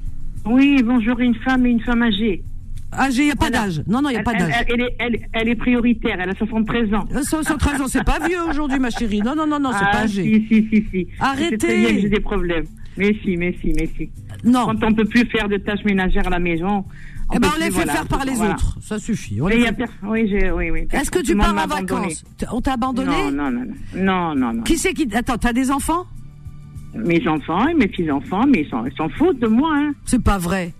Oui, 0.45 0.81
bonjour, 0.83 1.19
une 1.19 1.35
femme 1.35 1.65
et 1.65 1.69
une 1.69 1.79
femme 1.81 2.01
âgée. 2.01 2.43
Âgée, 2.97 3.23
il 3.23 3.25
n'y 3.25 3.31
a 3.31 3.35
pas 3.35 3.49
Voilà. 3.49 3.65
d'âge. 3.65 3.83
Non, 3.87 4.01
non, 4.01 4.09
il 4.09 4.13
n'y 4.13 4.17
a 4.17 4.19
Elle, 4.19 4.23
pas 4.25 4.33
d'âge. 4.33 4.53
elle- 4.59 4.65
elle 4.73 4.81
est, 4.81 4.95
elle- 4.99 5.19
elle 5.33 5.49
est 5.49 5.55
prioritaire, 5.55 6.17
elle 6.19 6.29
a 6.29 6.35
73 6.35 6.93
ans. 6.93 7.05
Euh, 7.13 7.21
113 7.23 7.81
ans, 7.81 7.87
c'est 7.87 8.03
pas 8.03 8.19
vieux 8.25 8.41
aujourd'hui, 8.49 8.79
ma 8.79 8.89
chérie. 8.89 9.21
Non, 9.21 9.35
non, 9.35 9.47
non, 9.47 9.59
non, 9.59 9.71
c'est 9.71 9.85
ah, 9.87 9.91
pas 9.91 10.01
âgé. 10.03 10.23
si, 10.23 10.47
si, 10.47 10.67
si, 10.71 10.85
si. 10.91 11.07
Arrêtez. 11.19 11.49
C'est 11.51 11.57
très 11.67 11.77
bien 11.77 11.93
que 11.95 12.01
j'ai 12.01 12.09
des 12.09 12.19
problèmes. 12.19 12.65
Mais 12.97 13.15
si, 13.23 13.37
mais 13.37 13.55
si, 13.61 13.73
mais 13.75 13.89
si. 13.97 14.09
Non. 14.43 14.65
Quand 14.65 14.83
on 14.83 14.93
peut 14.93 15.05
plus 15.05 15.25
faire 15.25 15.49
de 15.49 15.57
tâches 15.57 15.83
ménagères 15.83 16.27
à 16.27 16.29
la 16.29 16.39
maison. 16.39 16.85
Eh 17.33 17.39
ben, 17.39 17.47
on 17.55 17.57
les 17.57 17.65
plus, 17.67 17.73
fait 17.73 17.83
voilà. 17.85 17.93
faire 17.93 18.07
par 18.07 18.25
les 18.25 18.33
Voilà. 18.33 18.53
autres. 18.53 18.77
Ça 18.81 18.99
suffit. 18.99 19.41
On 19.41 19.47
les 19.47 19.65
Oui, 20.03 20.29
oui, 20.53 20.69
oui. 20.69 20.87
Est-ce 20.91 21.09
que 21.09 21.19
tu 21.19 21.35
pars 21.35 21.51
en 21.51 21.67
vacances 21.67 22.23
On 22.51 22.61
t'a 22.61 22.73
abandonné 22.73 23.09
Non, 23.31 23.31
non, 23.31 23.51
non, 23.51 23.65
non, 23.95 24.35
non, 24.35 24.53
non. 24.53 24.63
Qui 24.63 24.77
c'est 24.77 24.93
qui 24.93 25.07
Attends, 25.15 25.37
t'as 25.37 25.53
des 25.53 25.71
enfants? 25.71 26.05
Mes 26.95 27.27
enfants 27.27 27.67
et 27.67 27.73
mes 27.73 27.87
petits-enfants, 27.87 28.43
mais 28.47 28.67
ils 28.69 28.95
s'en 28.95 29.09
foutent 29.09 29.39
de 29.39 29.47
moi, 29.47 29.71
hein. 29.75 29.93
C'est 30.05 30.21
pas 30.23 30.37
vrai. 30.37 30.73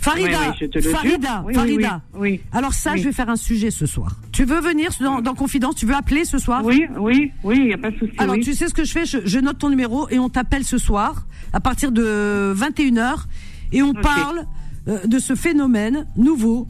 Farida, 0.00 0.38
Oui, 0.60 0.68
oui. 0.74 0.82
Farida, 0.82 1.44
Oui, 1.46 1.54
Farida. 1.54 2.00
oui. 2.14 2.40
Alors 2.52 2.72
ça, 2.72 2.96
je 2.96 3.04
vais 3.04 3.12
faire 3.12 3.28
un 3.28 3.36
sujet 3.36 3.70
ce 3.70 3.86
soir. 3.86 4.16
Tu 4.32 4.44
veux 4.44 4.60
venir 4.60 4.90
dans, 5.00 5.20
dans 5.20 5.34
Confidence 5.34 5.74
Tu 5.76 5.86
veux 5.86 5.94
appeler 5.94 6.24
ce 6.24 6.38
soir? 6.38 6.62
Oui, 6.64 6.86
oui, 6.98 7.32
oui, 7.44 7.56
il 7.58 7.64
n'y 7.66 7.72
a 7.74 7.78
pas 7.78 7.90
de 7.90 7.98
souci. 7.98 8.12
Alors 8.18 8.36
tu 8.36 8.54
sais 8.54 8.68
ce 8.68 8.74
que 8.74 8.84
je 8.84 8.92
fais? 8.92 9.04
Je, 9.04 9.18
je 9.24 9.38
note 9.38 9.58
ton 9.58 9.68
numéro 9.68 10.08
et 10.08 10.18
on 10.18 10.28
t'appelle 10.28 10.64
ce 10.64 10.78
soir 10.78 11.26
à 11.52 11.60
partir 11.60 11.92
de 11.92 12.54
21h 12.56 13.24
et 13.72 13.82
on 13.82 13.92
parle 13.92 14.46
de 14.86 15.18
ce 15.18 15.34
phénomène 15.34 16.06
nouveau. 16.16 16.66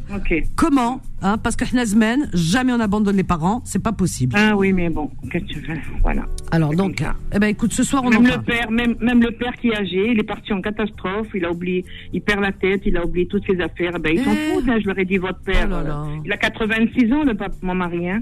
Comment 0.57 1.01
hein, 1.23 1.39
Parce 1.39 1.57
que 1.57 1.65
Hnazmen, 1.65 2.29
jamais 2.33 2.73
on 2.73 2.81
abandonne 2.81 3.17
les 3.17 3.23
parents, 3.25 3.63
c'est 3.65 3.83
pas 3.83 3.93
possible. 3.93 4.35
Ah 4.37 4.57
oui, 4.57 4.73
mais 4.73 4.89
bon, 4.91 5.11
qu'est-ce 5.31 5.45
que 5.45 5.49
tu 5.53 5.61
veux 5.61 5.75
Voilà. 6.03 6.25
Alors 6.51 6.75
donc, 6.75 7.03
eh 7.35 7.39
ben 7.39 7.47
écoute, 7.49 7.73
ce 7.73 7.83
soir 7.85 8.03
on 8.05 8.09
en 8.09 8.11
Même 8.11 8.25
le 8.25 8.29
parle. 8.31 8.45
père, 8.45 8.71
même, 8.71 8.95
même 9.01 9.21
le 9.23 9.31
père 9.31 9.53
qui 9.55 9.69
est 9.69 9.77
âgé, 9.77 10.11
il 10.13 10.19
est 10.19 10.25
parti 10.25 10.53
en 10.53 10.61
catastrophe, 10.61 11.29
il 11.35 11.45
a 11.45 11.51
oublié, 11.53 11.85
il 12.13 12.21
perd 12.21 12.41
la 12.41 12.53
tête, 12.53 12.83
il 12.85 12.97
a 12.97 13.05
oublié 13.05 13.27
toutes 13.27 13.47
ses 13.47 13.61
affaires. 13.61 13.99
Ben, 14.01 14.13
ils 14.15 14.25
s'en 14.25 14.33
Eh. 14.33 14.53
foutent, 14.55 14.69
hein, 14.69 14.79
je 14.81 14.87
leur 14.87 14.99
ai 14.99 15.05
dit, 15.05 15.17
votre 15.19 15.41
père. 15.41 15.67
Oh 15.69 15.71
là 15.71 15.83
là. 15.83 16.03
euh, 16.07 16.17
il 16.25 16.33
a 16.33 16.37
86 16.37 17.13
ans, 17.13 17.23
le 17.25 17.35
pape, 17.35 17.55
mon 17.63 17.75
mari, 17.75 18.09
hein. 18.11 18.21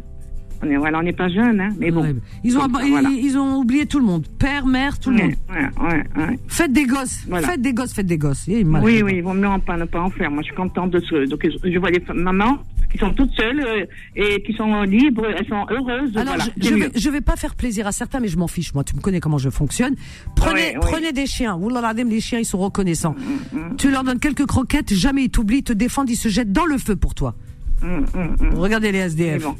On 0.63 0.69
est, 0.69 0.77
voilà, 0.77 0.99
on 0.99 1.03
n'est 1.03 1.13
pas 1.13 1.29
jeune, 1.29 1.61
hein, 1.61 1.69
mais 1.79 1.91
bon. 1.91 2.03
Ouais, 2.03 2.15
ils 2.43 2.59
ont 2.59 2.67
voilà. 2.69 3.09
ils, 3.11 3.25
ils 3.27 3.39
ont 3.39 3.59
oublié 3.59 3.87
tout 3.87 3.99
le 4.01 4.05
monde, 4.07 4.27
père, 4.39 4.67
mère, 4.67 4.99
tout 4.99 5.11
le 5.11 5.17
monde. 5.19 5.33
Ouais, 5.51 6.05
ouais. 6.17 6.39
Faites 6.49 6.73
des 6.73 6.85
gosses, 6.85 7.25
Voilà. 7.29 7.47
faites 7.49 7.61
des 7.63 7.73
gosses, 7.73 7.93
faites 7.93 8.07
des 8.07 8.19
gosses. 8.19 8.45
Oui, 8.49 8.65
oui, 9.03 9.13
ils 9.17 9.23
vont 9.23 9.35
mieux 9.35 9.47
en 9.47 9.61
pas, 9.61 9.77
ne 9.77 9.85
pas 9.85 10.01
en 10.01 10.11
faire. 10.11 10.31
Moi, 10.31 10.43
je 10.43 10.47
suis 10.47 10.57
contente 10.57 10.91
de 10.91 11.01
ce. 11.01 11.27
Donc, 11.29 11.47
je 11.65 11.79
vois 11.79 11.91
des 11.91 12.03
mamans 12.13 12.59
qui 12.91 12.99
sont 12.99 13.13
toutes 13.13 13.33
seules 13.33 13.61
euh, 13.61 13.85
et 14.17 14.43
qui 14.43 14.55
sont 14.55 14.83
libres, 14.83 15.27
elles 15.27 15.47
sont 15.47 15.67
heureuses. 15.71 16.17
Alors, 16.17 16.35
voilà, 16.37 16.45
je, 16.61 16.69
je 16.71 16.75
vais, 16.75 16.91
je 16.97 17.11
vais 17.11 17.21
pas 17.21 17.37
faire 17.37 17.55
plaisir 17.55 17.87
à 17.87 17.93
certains, 17.93 18.19
mais 18.19 18.29
je 18.29 18.39
m'en 18.39 18.49
fiche. 18.49 18.73
Moi, 18.75 18.83
tu 18.83 18.97
me 18.97 19.01
connais 19.01 19.21
comment 19.21 19.37
je 19.39 19.51
fonctionne. 19.51 19.95
Prenez, 20.35 20.75
prenez 20.81 21.13
des 21.13 21.27
chiens. 21.27 21.59
Les 22.09 22.21
chiens, 22.21 22.39
ils 22.39 22.45
sont 22.47 22.59
reconnaissants. 22.59 23.15
Mm, 23.53 23.77
Tu 23.77 23.91
leur 23.91 24.05
donnes 24.05 24.19
quelques 24.19 24.47
croquettes, 24.47 24.93
jamais 24.95 25.25
ils 25.25 25.31
t'oublient, 25.31 25.59
ils 25.59 25.63
te 25.63 25.73
défendent, 25.75 26.09
ils 26.11 26.17
se 26.17 26.29
jettent 26.29 26.53
dans 26.53 26.65
le 26.65 26.79
feu 26.79 26.97
pour 26.97 27.15
toi. 27.15 27.35
Hum, 27.83 28.05
hum, 28.15 28.37
hum. 28.41 28.55
Regardez 28.55 28.93
les 28.93 28.99
SDF. 28.99 29.43
bon. 29.45 29.55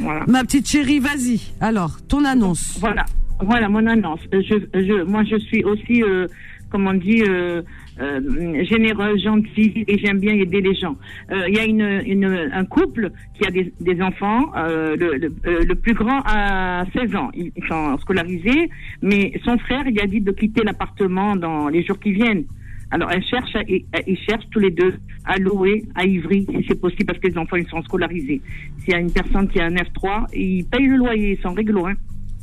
Voilà. 0.00 0.24
Ma 0.26 0.42
petite 0.44 0.68
chérie, 0.68 0.98
vas-y. 0.98 1.40
Alors, 1.60 1.98
ton 2.08 2.24
annonce. 2.24 2.78
Voilà, 2.80 3.04
voilà 3.40 3.68
mon 3.68 3.86
annonce. 3.86 4.20
Euh, 4.34 4.42
Je, 4.42 4.56
je, 4.80 5.02
moi, 5.04 5.24
je 5.24 5.36
suis 5.36 5.62
aussi, 5.64 6.02
euh, 6.02 6.26
comme 6.70 6.86
on 6.86 6.94
dit, 6.94 7.22
euh, 7.28 7.62
euh, 8.00 8.64
généreuse, 8.64 9.22
gentille, 9.22 9.84
et 9.86 9.98
j'aime 9.98 10.20
bien 10.20 10.32
aider 10.34 10.60
les 10.62 10.74
gens. 10.74 10.96
Euh, 11.30 11.48
Il 11.48 11.54
y 11.54 11.58
a 11.58 11.64
une, 11.64 12.00
une, 12.06 12.50
un 12.52 12.64
couple 12.64 13.10
qui 13.34 13.46
a 13.46 13.50
des, 13.50 13.72
des 13.80 14.00
enfants. 14.00 14.52
euh, 14.56 14.96
le, 14.96 15.16
le, 15.18 15.34
euh, 15.46 15.64
le 15.64 15.74
plus 15.74 15.92
grand 15.94 16.20
a 16.24 16.84
16 16.94 17.14
ans. 17.16 17.30
Ils 17.34 17.52
sont 17.68 17.98
scolarisés, 17.98 18.70
mais 19.02 19.32
son 19.44 19.58
frère, 19.58 19.82
il 19.86 20.00
a 20.00 20.06
dit 20.06 20.20
de 20.22 20.30
quitter 20.32 20.62
l'appartement 20.64 21.36
dans 21.36 21.68
les 21.68 21.82
jours 21.84 21.98
qui 21.98 22.12
viennent. 22.12 22.44
Alors, 22.90 23.08
à- 23.08 23.16
ils 23.16 24.18
cherchent 24.18 24.48
tous 24.50 24.58
les 24.58 24.70
deux 24.70 24.94
à 25.24 25.36
louer 25.38 25.84
à 25.94 26.04
Ivry, 26.04 26.46
si 26.50 26.64
c'est 26.66 26.80
possible, 26.80 27.04
parce 27.04 27.18
que 27.18 27.28
les 27.28 27.38
enfants, 27.38 27.56
ils 27.56 27.66
sont 27.68 27.82
scolarisés. 27.82 28.40
S'il 28.80 28.90
y 28.92 28.94
a 28.94 28.98
une 29.00 29.12
personne 29.12 29.48
qui 29.48 29.60
a 29.60 29.66
un 29.66 29.74
F3, 29.74 30.26
ils 30.34 30.64
payent 30.64 30.86
le 30.86 30.96
loyer, 30.96 31.36
ils 31.38 31.42
sont 31.42 31.52
réglo, 31.52 31.86
hein. 31.86 31.94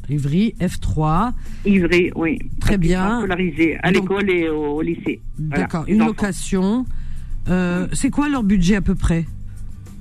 Ivry, 0.09 0.55
F3. 0.61 1.33
Ivry, 1.65 2.11
oui. 2.15 2.39
Très 2.61 2.77
bien. 2.77 3.19
scolarisés 3.19 3.77
à 3.83 3.91
l'école 3.91 4.29
et 4.29 4.47
au, 4.47 4.75
au 4.75 4.81
lycée. 4.81 5.19
D'accord. 5.37 5.83
Une 5.87 6.01
enfants. 6.01 6.11
location. 6.11 6.85
Euh, 7.49 7.87
c'est 7.91 8.09
quoi 8.09 8.29
leur 8.29 8.43
budget 8.43 8.75
à 8.75 8.81
peu 8.81 8.95
près? 8.95 9.25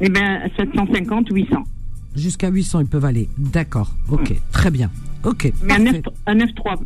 Eh 0.00 0.08
bien, 0.08 0.42
750, 0.56 1.28
800. 1.32 1.64
Jusqu'à 2.14 2.50
800, 2.50 2.80
ils 2.80 2.86
peuvent 2.86 3.04
aller. 3.04 3.28
D'accord. 3.36 3.92
Ok. 4.08 4.32
Très 4.52 4.70
bien. 4.70 4.90
Ok. 5.24 5.52
Mais 5.64 5.74
un 5.74 6.36
F3. 6.36 6.78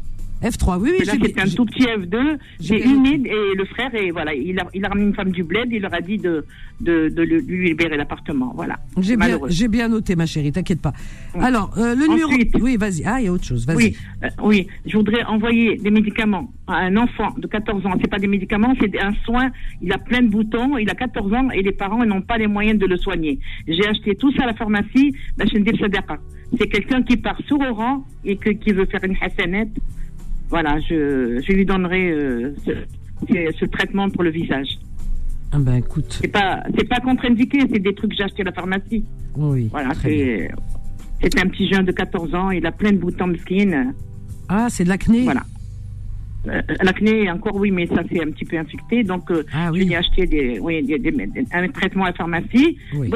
F3, 0.42 0.78
oui, 0.80 0.90
oui. 0.98 1.04
là, 1.04 1.12
c'était 1.12 1.40
un 1.40 1.48
tout 1.48 1.64
petit 1.66 1.84
F2. 1.84 2.38
j'ai 2.60 2.78
J'ai 2.78 2.84
bien 2.84 2.94
une 2.94 3.06
aide 3.06 3.26
et 3.26 3.54
le 3.54 3.64
frère, 3.66 3.94
et 3.94 4.10
voilà, 4.10 4.34
il 4.34 4.58
a, 4.58 4.66
il 4.74 4.84
a 4.84 4.88
ramené 4.88 5.06
une 5.06 5.14
femme 5.14 5.30
du 5.30 5.42
bled, 5.42 5.68
il 5.70 5.82
leur 5.82 5.92
a 5.92 6.00
dit 6.00 6.18
de, 6.18 6.44
de, 6.80 7.22
lui 7.22 7.68
libérer 7.68 7.96
l'appartement. 7.96 8.52
Voilà. 8.54 8.78
J'ai 8.98 9.16
bien, 9.16 9.26
Malheureux. 9.26 9.48
j'ai 9.50 9.68
bien 9.68 9.88
noté, 9.88 10.16
ma 10.16 10.26
chérie, 10.26 10.52
t'inquiète 10.52 10.80
pas. 10.80 10.92
Alors, 11.34 11.72
euh, 11.78 11.94
le 11.94 12.06
numéro. 12.06 12.30
Ensuite- 12.30 12.56
Oui, 12.60 12.76
vas-y. 12.76 13.02
Ah, 13.04 13.20
il 13.20 13.26
y 13.26 13.28
a 13.28 13.32
autre 13.32 13.44
chose, 13.44 13.66
vas-y. 13.66 13.76
Oui, 13.76 13.96
euh, 14.24 14.28
oui, 14.42 14.66
je 14.86 14.96
voudrais 14.96 15.24
envoyer 15.24 15.76
des 15.76 15.90
médicaments 15.90 16.52
à 16.66 16.76
un 16.76 16.96
enfant 16.96 17.34
de 17.36 17.46
14 17.46 17.84
ans. 17.86 17.92
C'est 18.00 18.10
pas 18.10 18.18
des 18.18 18.26
médicaments, 18.28 18.74
c'est 18.80 18.98
un 19.00 19.12
soin. 19.24 19.50
Il 19.82 19.92
a 19.92 19.98
plein 19.98 20.22
de 20.22 20.28
boutons, 20.28 20.78
il 20.78 20.88
a 20.88 20.94
14 20.94 21.32
ans 21.34 21.50
et 21.50 21.62
les 21.62 21.72
parents 21.72 22.04
n'ont 22.04 22.22
pas 22.22 22.38
les 22.38 22.46
moyens 22.46 22.78
de 22.78 22.86
le 22.86 22.96
soigner. 22.96 23.38
J'ai 23.66 23.86
acheté 23.86 24.14
tout 24.14 24.32
ça 24.32 24.44
à 24.44 24.46
la 24.46 24.54
pharmacie. 24.54 25.12
Dis 25.38 25.80
pas. 26.06 26.18
C'est 26.58 26.68
quelqu'un 26.68 27.02
qui 27.02 27.16
part 27.16 27.38
sur 27.46 27.60
Oran 27.60 28.04
et 28.24 28.36
que, 28.36 28.50
qui 28.50 28.72
veut 28.72 28.86
faire 28.86 29.04
une 29.04 29.16
hassanette. 29.20 29.70
Voilà, 30.50 30.78
je, 30.80 31.40
je 31.46 31.52
lui 31.52 31.64
donnerai 31.64 32.10
euh, 32.10 32.54
ce, 33.58 33.64
traitement 33.66 34.10
pour 34.10 34.22
le 34.24 34.30
visage. 34.30 34.78
Ah 35.52 35.58
ben, 35.58 35.74
écoute. 35.76 36.18
C'est 36.20 36.28
pas, 36.28 36.62
c'est 36.76 36.88
pas 36.88 37.00
contre-indiqué, 37.00 37.60
c'est 37.72 37.78
des 37.78 37.94
trucs 37.94 38.10
que 38.10 38.16
j'ai 38.16 38.24
achetés 38.24 38.42
à 38.42 38.46
la 38.46 38.52
pharmacie. 38.52 39.04
Oui, 39.36 39.68
Voilà, 39.70 39.94
c'est, 39.94 40.50
c'est 41.22 41.38
un 41.40 41.46
petit 41.48 41.68
jeune 41.72 41.84
de 41.84 41.92
14 41.92 42.34
ans, 42.34 42.50
il 42.50 42.66
a 42.66 42.72
plein 42.72 42.92
de 42.92 42.98
boutons 42.98 43.28
de 43.28 43.36
skin. 43.36 43.92
Ah, 44.48 44.66
c'est 44.70 44.84
de 44.84 44.88
l'acné? 44.88 45.22
Voilà. 45.22 45.42
Euh, 46.48 46.62
L'acné, 46.82 47.30
encore 47.30 47.54
oui, 47.56 47.70
mais 47.70 47.86
ça 47.86 48.02
c'est 48.10 48.20
un 48.22 48.30
petit 48.30 48.46
peu 48.46 48.56
infecté. 48.58 49.04
Donc, 49.04 49.30
euh, 49.30 49.44
Ah 49.52 49.70
je 49.74 49.78
lui 49.78 49.92
ai 49.92 49.96
acheté 49.96 50.26
des, 50.26 50.58
oui, 50.58 50.82
des, 50.82 50.98
des- 50.98 51.10
des- 51.12 51.44
un 51.52 51.68
traitement 51.68 52.04
à 52.04 52.08
la 52.08 52.14
pharmacie. 52.14 52.78
Oui. 52.94 53.10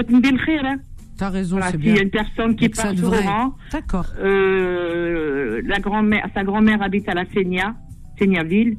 Bout 1.13 1.13
de 1.13 1.13
belle 1.13 1.13
khir, 1.13 1.13
hein. 1.13 1.17
T'as 1.17 1.29
raison, 1.29 1.55
Voilà, 1.57 1.71
c'est 1.71 1.77
s'il 1.77 1.87
y 1.89 1.93
bien. 1.93 2.01
a 2.01 2.03
une 2.03 2.09
personne 2.09 2.55
qui 2.55 2.69
Que 2.69 2.75
ça 2.77 2.83
part 2.83 2.93
sur 2.93 3.01
devrait. 3.09 3.23
Oran, 3.27 3.55
D'accord. 3.71 4.05
euh, 4.19 5.61
la 5.65 5.79
grand-mère, 5.79 6.25
sa 6.33 6.43
grand-mère 6.43 6.81
habite 6.81 7.07
à 7.09 7.13
la 7.13 7.25
Seigna, 7.33 7.75
Seignaville, 8.17 8.77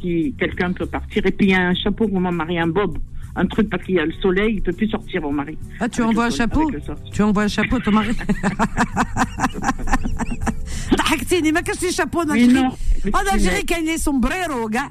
qui 0.00 0.34
quelqu'un 0.38 0.72
peut 0.72 0.86
partir. 0.86 1.24
Et 1.26 1.32
puis 1.32 1.46
il 1.48 1.50
y 1.50 1.54
a 1.54 1.62
un 1.68 1.74
chapeau 1.74 2.08
pour 2.08 2.20
mon 2.20 2.32
mari, 2.32 2.58
un 2.58 2.66
bob, 2.66 2.98
un 3.36 3.46
truc 3.46 3.70
parce 3.70 3.82
qu'il 3.84 3.94
y 3.94 4.00
a 4.00 4.04
le 4.04 4.12
soleil, 4.24 4.56
il 4.56 4.62
peut 4.62 4.72
plus 4.72 4.88
sortir 4.88 5.22
mon 5.22 5.32
mari. 5.32 5.56
Ah, 5.80 5.88
tu 5.88 6.02
Avec 6.02 6.10
envoies 6.10 6.28
le 6.28 6.28
un 6.28 6.30
soleil, 6.30 6.38
chapeau 6.48 6.62
avec 6.68 6.74
le 6.74 6.80
soleil. 6.80 7.10
Tu 7.14 7.22
envoies 7.22 7.42
un 7.44 7.48
chapeau 7.48 7.76
à 7.76 7.80
ton 7.80 7.92
mari 7.92 8.12
ضحكتيني 10.98 11.52
ما 11.52 11.60
كاش 11.60 11.82
لي 11.82 11.92
شابو 11.92 12.22
en 12.22 12.26
Mais 12.26 12.30
Algérie 12.32 12.52
non, 12.54 12.70
mais 13.04 13.14
en 13.14 13.18
c'est 13.24 13.32
Algérie 13.32 13.54
vrai. 13.62 13.64
كاين 13.64 13.84
لي 13.84 13.96
sombrero 13.98 14.70
كاع 14.72 14.90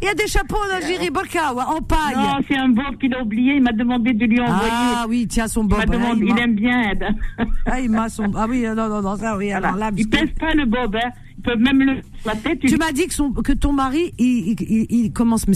il 0.00 0.04
y 0.04 0.08
a 0.08 0.14
des 0.14 0.28
chapeaux 0.28 0.56
en 0.56 0.76
Algérie, 0.76 1.08
euh. 1.08 1.10
Bolkawa, 1.10 1.68
en 1.68 1.82
paille. 1.82 2.14
Non, 2.14 2.38
c'est 2.46 2.56
un 2.56 2.68
bob 2.68 2.96
qu'il 3.00 3.12
a 3.14 3.22
oublié. 3.22 3.54
Il 3.56 3.62
m'a 3.62 3.72
demandé 3.72 4.12
de 4.12 4.26
lui 4.26 4.40
envoyer. 4.40 4.70
Ah 4.70 5.06
oui, 5.08 5.26
tiens, 5.28 5.48
son 5.48 5.64
bob. 5.64 5.80
Il, 5.86 5.94
hein, 6.30 6.36
aime 6.36 6.54
bien, 6.54 6.92
ah, 7.66 7.80
il 7.80 7.90
son. 8.08 8.30
Ah 8.36 8.46
oui, 8.48 8.64
euh, 8.64 8.74
non, 8.74 8.88
non, 8.88 9.02
non, 9.02 9.16
ça, 9.16 9.36
oui. 9.36 9.50
Alors, 9.50 9.76
là, 9.76 9.90
il 9.96 10.08
pèse 10.08 10.30
pas 10.38 10.54
le 10.54 10.66
bob, 10.66 10.94
hein. 10.96 11.10
Il 11.36 11.42
peut 11.42 11.56
même 11.56 11.80
le. 11.80 11.96
La 12.24 12.36
tête, 12.36 12.60
il... 12.62 12.70
Tu 12.70 12.76
m'as 12.76 12.92
dit 12.92 13.06
que, 13.06 13.52
ton 13.52 13.72
mari, 13.72 14.12
il, 14.18 14.56
il, 14.60 14.86
il 14.88 15.12
commence 15.12 15.46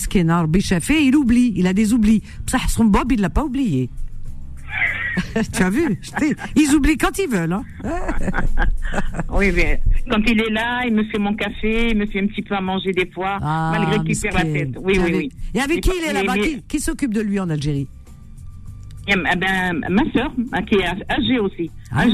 hein, 0.92 1.00
il 1.00 1.14
oublie. 1.14 1.52
Il 1.56 1.66
a 1.66 1.72
des 1.72 1.92
oublis. 1.92 2.22
Son 2.68 2.84
bob, 2.84 3.12
il 3.12 3.18
ne 3.18 3.22
l'a 3.22 3.30
pas 3.30 3.44
oublié 3.44 3.90
tu 5.52 5.62
as 5.62 5.70
vu? 5.70 5.98
Ils 6.56 6.74
oublient 6.74 6.96
quand 6.98 7.18
ils 7.18 7.28
veulent 7.28 7.52
hein. 7.52 7.64
Oui, 9.32 9.50
mais 9.54 9.80
quand 10.10 10.18
il 10.26 10.40
est 10.40 10.50
là, 10.50 10.82
il 10.86 10.94
me 10.94 11.04
fait 11.04 11.18
mon 11.18 11.34
café, 11.34 11.90
il 11.90 11.96
me 11.96 12.06
fait 12.06 12.20
un 12.20 12.26
petit 12.26 12.42
peu 12.42 12.54
à 12.54 12.60
manger 12.60 12.92
des 12.92 13.06
fois, 13.06 13.38
Ah, 13.40 13.72
malgré 13.76 14.04
qu'il 14.04 14.18
perd 14.20 14.34
la 14.34 14.44
tête. 14.44 14.76
Oui, 14.80 14.94
Et 14.94 14.98
oui, 14.98 15.04
avec- 15.04 15.14
oui. 15.16 15.30
Et 15.54 15.60
avec 15.60 15.80
qui 15.80 15.90
il 15.96 16.08
est 16.08 16.12
là-bas? 16.12 16.34
Qui, 16.38 16.62
qui 16.68 16.80
s'occupe 16.80 17.14
de 17.14 17.20
lui 17.20 17.38
en 17.40 17.48
Algérie? 17.50 17.88
Eh 19.08 19.14
ben, 19.16 19.80
ma 19.90 20.02
soeur, 20.12 20.30
qui 20.68 20.76
est 20.76 20.84
âgée 21.10 21.38
aussi. 21.40 21.70
Ah. 21.90 22.04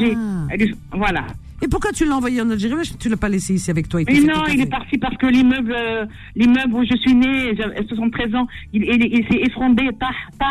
Elle 0.50 0.74
Voilà. 0.92 1.26
Et 1.60 1.66
pourquoi 1.66 1.90
tu 1.90 2.04
l'as 2.06 2.14
envoyé 2.16 2.40
en 2.40 2.48
Algérie? 2.50 2.74
Tu 3.00 3.08
l'as 3.08 3.16
pas 3.16 3.28
laissé 3.28 3.54
ici 3.54 3.70
avec 3.70 3.88
toi 3.88 4.00
non, 4.00 4.44
il 4.48 4.60
est 4.60 4.70
parti 4.70 4.96
parce 4.96 5.16
que 5.16 5.26
l'immeuble, 5.26 5.74
euh, 5.76 6.06
l'immeuble 6.36 6.72
où 6.74 6.84
je 6.84 6.96
suis 6.98 7.14
née, 7.14 7.54
j'avais 7.56 7.84
73 7.86 8.32
ans, 8.36 8.46
il, 8.72 8.84
il- 8.84 9.04
il 9.12 9.26
s'est 9.28 9.40
effondré, 9.42 9.88
tah, 9.98 10.06
tah. 10.38 10.46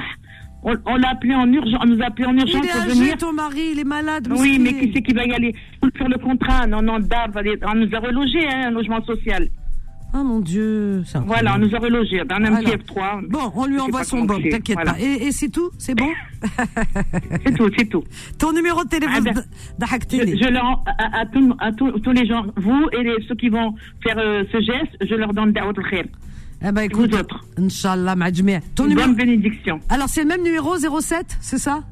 On, 0.63 0.95
l'a 0.97 1.09
appelé 1.11 1.33
en 1.33 1.51
urgence, 1.51 1.79
on 1.81 1.85
nous 1.87 2.01
a 2.01 2.07
appelé 2.07 2.27
en 2.27 2.33
urgence 2.35 2.61
il 2.63 2.69
est 2.69 2.71
pour 2.71 2.81
âgé, 2.81 2.99
venir. 2.99 3.17
ton 3.17 3.31
mari, 3.31 3.69
il 3.71 3.79
est 3.79 3.85
malade. 3.85 4.27
Oui, 4.37 4.59
mais 4.59 4.73
qui 4.73 4.91
c'est 4.93 5.01
qui 5.01 5.13
va 5.13 5.25
y 5.25 5.31
aller 5.31 5.55
Sur 5.95 6.09
le 6.09 6.17
contrat, 6.17 6.67
non, 6.67 6.81
non, 6.81 6.95
on 6.95 7.75
nous 7.75 7.95
a 7.95 7.99
relogé, 7.99 8.47
hein, 8.47 8.67
un 8.67 8.71
logement 8.71 9.01
social. 9.05 9.47
Ah 10.13 10.23
mon 10.23 10.39
Dieu, 10.39 11.03
ça. 11.05 11.21
Voilà, 11.25 11.55
on 11.55 11.59
nous 11.59 11.75
a 11.75 11.79
relogé, 11.79 12.21
un 12.21 12.25
MTF3. 12.25 13.27
Bon, 13.29 13.51
on 13.55 13.65
lui 13.65 13.79
envoie 13.79 14.03
son 14.03 14.23
bon, 14.23 14.39
t'inquiète 14.41 14.83
pas. 14.83 14.97
Et, 14.99 15.31
c'est 15.31 15.49
tout? 15.49 15.69
C'est 15.77 15.95
bon? 15.95 16.09
C'est 17.45 17.55
tout, 17.55 17.69
c'est 17.75 17.89
tout. 17.89 18.03
Ton 18.37 18.53
numéro 18.53 18.83
de 18.83 18.89
téléphone 18.89 19.27
ah 19.27 19.41
ben, 19.79 19.87
Je, 20.11 20.17
je 20.17 20.49
le 20.49 20.59
rends 20.59 20.83
à, 20.85 21.21
à, 21.21 21.67
à 21.67 21.71
tout, 21.71 21.91
tous 21.99 22.11
les 22.11 22.27
gens, 22.27 22.45
vous 22.57 22.87
et 22.93 23.15
ceux 23.27 23.33
qui 23.35 23.49
vont 23.49 23.73
faire 24.03 24.17
euh, 24.19 24.43
ce 24.51 24.59
geste, 24.61 24.95
je 25.01 25.15
leur 25.15 25.33
donne 25.33 25.51
d'Aoud 25.51 25.77
Khair. 25.89 26.05
Eh 26.65 26.71
ben, 26.71 26.81
écoute, 26.81 27.11
vous 27.11 27.19
autres. 27.19 27.45
Inch'Allah, 27.57 28.15
Ton 28.75 28.83
Une 28.83 28.89
numéro... 28.89 29.07
Bonne 29.07 29.15
bénédiction. 29.15 29.79
Alors, 29.89 30.09
c'est 30.09 30.21
le 30.21 30.27
même 30.27 30.43
numéro 30.43 30.75
07, 30.77 31.37
c'est 31.39 31.59
ça? 31.59 31.83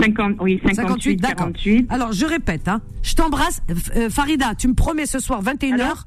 50, 0.00 0.36
oui, 0.40 0.60
58, 0.64 0.74
58 0.74 1.16
d'accord. 1.16 1.50
Alors, 1.88 2.12
je 2.12 2.26
répète, 2.26 2.66
hein. 2.68 2.80
je 3.02 3.14
t'embrasse. 3.14 3.62
Euh, 3.70 3.74
euh 3.96 4.10
Farida, 4.10 4.54
tu 4.54 4.68
me 4.68 4.74
promets 4.74 5.06
ce 5.06 5.18
soir 5.18 5.42
21h. 5.42 6.04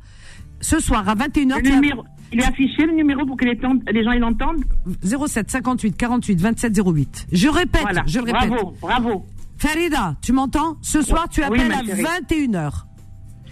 Ce 0.60 0.80
soir 0.80 1.08
à 1.08 1.16
21h. 1.16 1.64
Le 1.64 1.70
numéro, 1.76 2.02
as... 2.02 2.18
Il 2.34 2.42
est 2.42 2.46
affiché 2.46 2.86
le 2.86 2.94
numéro 2.94 3.26
pour 3.26 3.38
que 3.38 3.46
les, 3.46 3.58
temps, 3.58 3.74
les 3.90 4.04
gens 4.04 4.12
l'entendent? 4.12 4.64
07 5.04 5.50
58 5.50 5.96
48 5.96 6.42
27 6.42 6.82
08. 6.86 7.28
Je 7.32 7.48
répète, 7.48 7.82
voilà. 7.84 8.04
je 8.06 8.20
le 8.20 8.26
répète. 8.26 8.50
Bravo, 8.50 8.74
bravo. 8.82 9.26
Farida, 9.58 10.16
tu 10.22 10.34
m'entends? 10.34 10.78
Ce 10.82 11.02
soir, 11.02 11.30
tu 11.30 11.42
appelles 11.42 11.72
oui, 11.72 12.04
à 12.06 12.22
21h. 12.22 12.72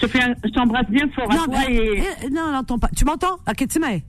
Un- 0.03 0.33
je 0.43 0.49
t'embrasse 0.49 0.89
bien 0.89 1.07
fort 1.15 1.31
à 1.31 1.35
Non, 1.35 1.45
toi 1.45 1.59
et. 1.69 2.03
eh, 2.25 2.29
non, 2.29 2.51
n'entends 2.51 2.77
pas. 2.79 2.89
Tu 2.95 3.05
m'entends 3.05 3.37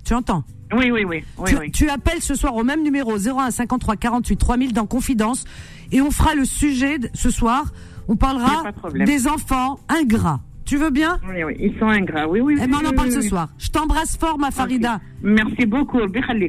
tu 0.05 0.15
entends? 0.15 0.45
Oui, 0.77 0.91
oui, 0.91 1.05
oui. 1.05 1.23
oui, 1.39 1.71
tu, 1.73 1.85
oui. 1.85 1.91
appelles 1.91 2.21
ce 2.21 2.35
soir 2.35 2.57
au 2.57 2.65
même 2.65 2.83
numéro 2.83 3.17
01 3.17 3.51
53 3.53 3.97
48 3.97 4.37
3000 4.37 4.73
dans 4.73 4.87
Confidence 4.87 5.45
et 5.93 6.01
on 6.01 6.11
fera 6.11 6.35
le 6.35 6.45
sujet 6.45 6.99
de- 6.99 7.09
ce 7.15 7.31
soir. 7.31 7.73
On 8.09 8.17
parlera 8.17 8.65
de 8.93 9.05
des 9.05 9.27
enfants 9.29 9.79
ingrats. 9.89 10.41
Tu 10.65 10.77
veux 10.77 10.91
bien? 10.91 11.21
Oui, 11.29 11.45
oui, 11.45 11.55
ils 11.61 11.79
sont 11.79 11.87
ingrats. 11.87 12.29
Oui, 12.29 12.41
oui. 12.41 12.55
Eh 12.59 12.63
oui, 12.63 12.69
ben 12.69 12.79
on 12.85 12.89
en 12.89 12.93
parle 12.93 13.13
ce 13.13 13.21
soir. 13.21 13.49
Je 13.59 13.69
t'embrasse 13.69 14.17
fort, 14.17 14.37
ma 14.39 14.51
Farida. 14.51 14.97
Ok. 14.97 15.01
Merci 15.23 15.67
beaucoup. 15.67 15.99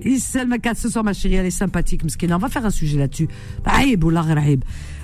Issel 0.06 0.48
Makat, 0.48 0.74
ce 0.74 0.90
soir, 0.90 1.04
ma 1.04 1.14
chérie, 1.14 1.36
elle 1.36 1.46
est 1.46 1.52
sympathique, 1.52 2.04
Mskina. 2.04 2.36
On 2.36 2.40
va 2.40 2.50
faire 2.50 2.66
un 2.66 2.72
sujet 2.72 2.98
là-dessus. 2.98 3.28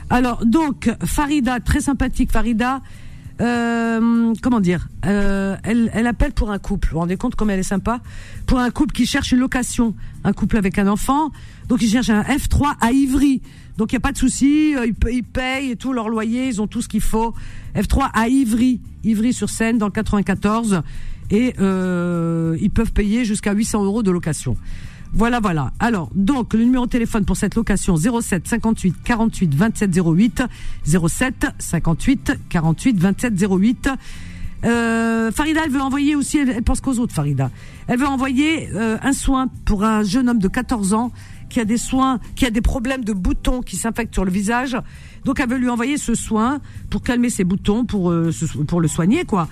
Alors, 0.10 0.44
donc, 0.46 0.92
Farida, 1.06 1.60
très 1.60 1.82
sympathique, 1.82 2.32
Farida. 2.32 2.82
Euh, 3.42 4.34
comment 4.42 4.60
dire 4.60 4.88
euh, 5.06 5.56
elle, 5.64 5.90
elle 5.94 6.08
appelle 6.08 6.32
pour 6.34 6.52
un 6.52 6.60
couple. 6.60 6.90
Vous 6.90 6.94
vous 6.94 7.00
rendez 7.00 7.18
compte 7.18 7.36
comme 7.36 7.50
elle 7.50 7.60
est 7.60 7.64
sympa? 7.64 8.00
Pour 8.46 8.60
un 8.60 8.70
couple 8.70 8.94
qui 8.94 9.06
cherche 9.06 9.32
une 9.32 9.40
location. 9.40 9.96
Un 10.24 10.34
couple 10.34 10.58
avec 10.58 10.78
un 10.78 10.88
enfant. 10.88 11.32
Donc, 11.68 11.82
ils 11.82 11.90
cherchent 11.90 12.10
un 12.12 12.22
F3 12.22 12.76
à 12.80 12.92
Ivry. 12.92 13.42
Donc, 13.78 13.92
il 13.92 13.96
n'y 13.96 13.98
a 13.98 14.02
pas 14.02 14.12
de 14.12 14.18
souci. 14.18 14.76
euh, 14.76 14.86
Ils, 14.86 14.94
pa- 14.94 15.10
ils 15.10 15.24
payent 15.24 15.72
et 15.72 15.76
tout 15.76 15.94
leur 15.94 16.10
loyer. 16.10 16.48
Ils 16.48 16.62
ont 16.62 16.68
tout 16.68 16.82
ce 16.82 16.88
qu'il 16.88 17.02
faut. 17.02 17.34
F3 17.76 18.10
à 18.14 18.28
Ivry. 18.28 18.80
Ivry-sur-Seine, 19.04 19.78
dans 19.78 19.88
le 19.88 19.92
94. 19.92 20.82
Et 21.32 21.56
euh, 21.60 22.56
ils 22.62 22.70
peuvent 22.70 22.92
payer 22.94 23.26
jusqu'à 23.26 23.54
800 23.54 23.84
euros 23.86 24.04
de 24.04 24.12
location. 24.12 24.56
Voilà, 25.16 25.40
voilà. 25.40 25.72
Alors, 25.80 26.10
donc, 26.16 26.56
le 26.56 26.64
numéro 26.64 26.86
de 26.86 26.90
téléphone 26.90 27.24
pour 27.24 27.38
cette 27.38 27.54
location, 27.54 27.96
07 27.96 28.48
58 28.48 28.96
48 29.04 29.54
27 29.54 29.92
08. 29.96 30.44
07 30.86 31.48
58 31.60 32.32
48 32.50 32.98
27 32.98 33.34
08. 33.48 33.90
Euh, 34.66 35.32
Farida, 35.32 35.62
elle 35.66 35.72
veut 35.72 35.82
envoyer 35.82 36.16
aussi, 36.16 36.38
elle, 36.40 36.64
pense 36.64 36.82
qu'aux 36.82 36.98
autres, 36.98 37.14
Farida. 37.14 37.52
Elle 37.88 38.00
veut 38.00 38.08
envoyer 38.08 38.70
euh, 38.74 38.98
un 39.04 39.14
soin 39.14 39.50
pour 39.66 39.84
un 39.84 40.04
jeune 40.04 40.30
homme 40.30 40.40
de 40.40 40.48
14 40.48 40.94
ans 40.94 41.12
qui 41.50 41.60
a 41.60 41.66
des 41.66 41.78
soins, 41.78 42.20
qui 42.36 42.46
a 42.48 42.50
des 42.50 42.62
problèmes 42.62 43.04
de 43.04 43.14
boutons 43.14 43.62
qui 43.62 43.76
s'infectent 43.76 44.14
sur 44.16 44.26
le 44.26 44.32
visage. 44.32 44.76
Donc, 45.26 45.40
elle 45.40 45.50
veut 45.50 45.58
lui 45.58 45.70
envoyer 45.70 45.98
ce 45.98 46.16
soin 46.16 46.60
pour 46.90 47.04
calmer 47.04 47.30
ses 47.30 47.44
boutons, 47.44 47.86
pour 47.86 48.10
euh, 48.10 48.32
pour 48.68 48.82
le 48.82 48.88
soigner, 48.88 49.26
quoi. 49.26 49.48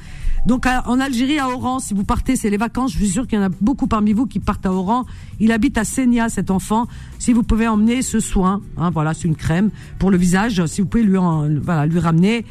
Donc, 0.46 0.66
en 0.66 1.00
Algérie, 1.00 1.38
à 1.38 1.50
Oran, 1.50 1.80
si 1.80 1.94
vous 1.94 2.04
partez, 2.04 2.36
c'est 2.36 2.50
les 2.50 2.58
vacances. 2.58 2.94
Je 2.94 2.98
suis 2.98 3.10
sûr 3.10 3.28
qu'il 3.28 3.38
y 3.38 3.42
en 3.42 3.46
a 3.46 3.50
beaucoup 3.62 3.88
parmi 3.88 4.12
vous 4.14 4.26
qui 4.26 4.40
partent 4.40 4.66
à 4.66 4.74
Oran. 4.74 5.06
Il 5.40 5.52
habite 5.52 5.78
à 5.78 5.84
Senia, 5.84 6.30
cet 6.30 6.50
enfant. 6.50 6.88
Si 7.20 7.32
vous 7.32 7.44
pouvez 7.44 7.68
emmener 7.68 8.02
ce 8.02 8.20
soin, 8.20 8.62
hein, 8.78 8.90
voilà, 8.90 9.14
c'est 9.14 9.28
une 9.28 9.36
crème 9.36 9.70
pour 10.00 10.10
le 10.10 10.18
visage. 10.18 10.66
Si 10.66 10.82
vous 10.82 10.88
pouvez 10.88 11.04
lui, 11.04 11.18
en, 11.18 11.48
voilà, 11.62 11.86
lui 11.86 12.00
ramener. 12.00 12.46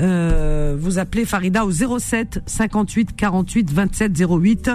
Euh, 0.00 0.76
vous 0.78 0.98
appelez 0.98 1.24
Farida 1.24 1.64
au 1.64 1.70
07 1.70 2.42
58 2.44 3.16
48 3.16 3.72
27 3.72 4.12
08. 4.18 4.70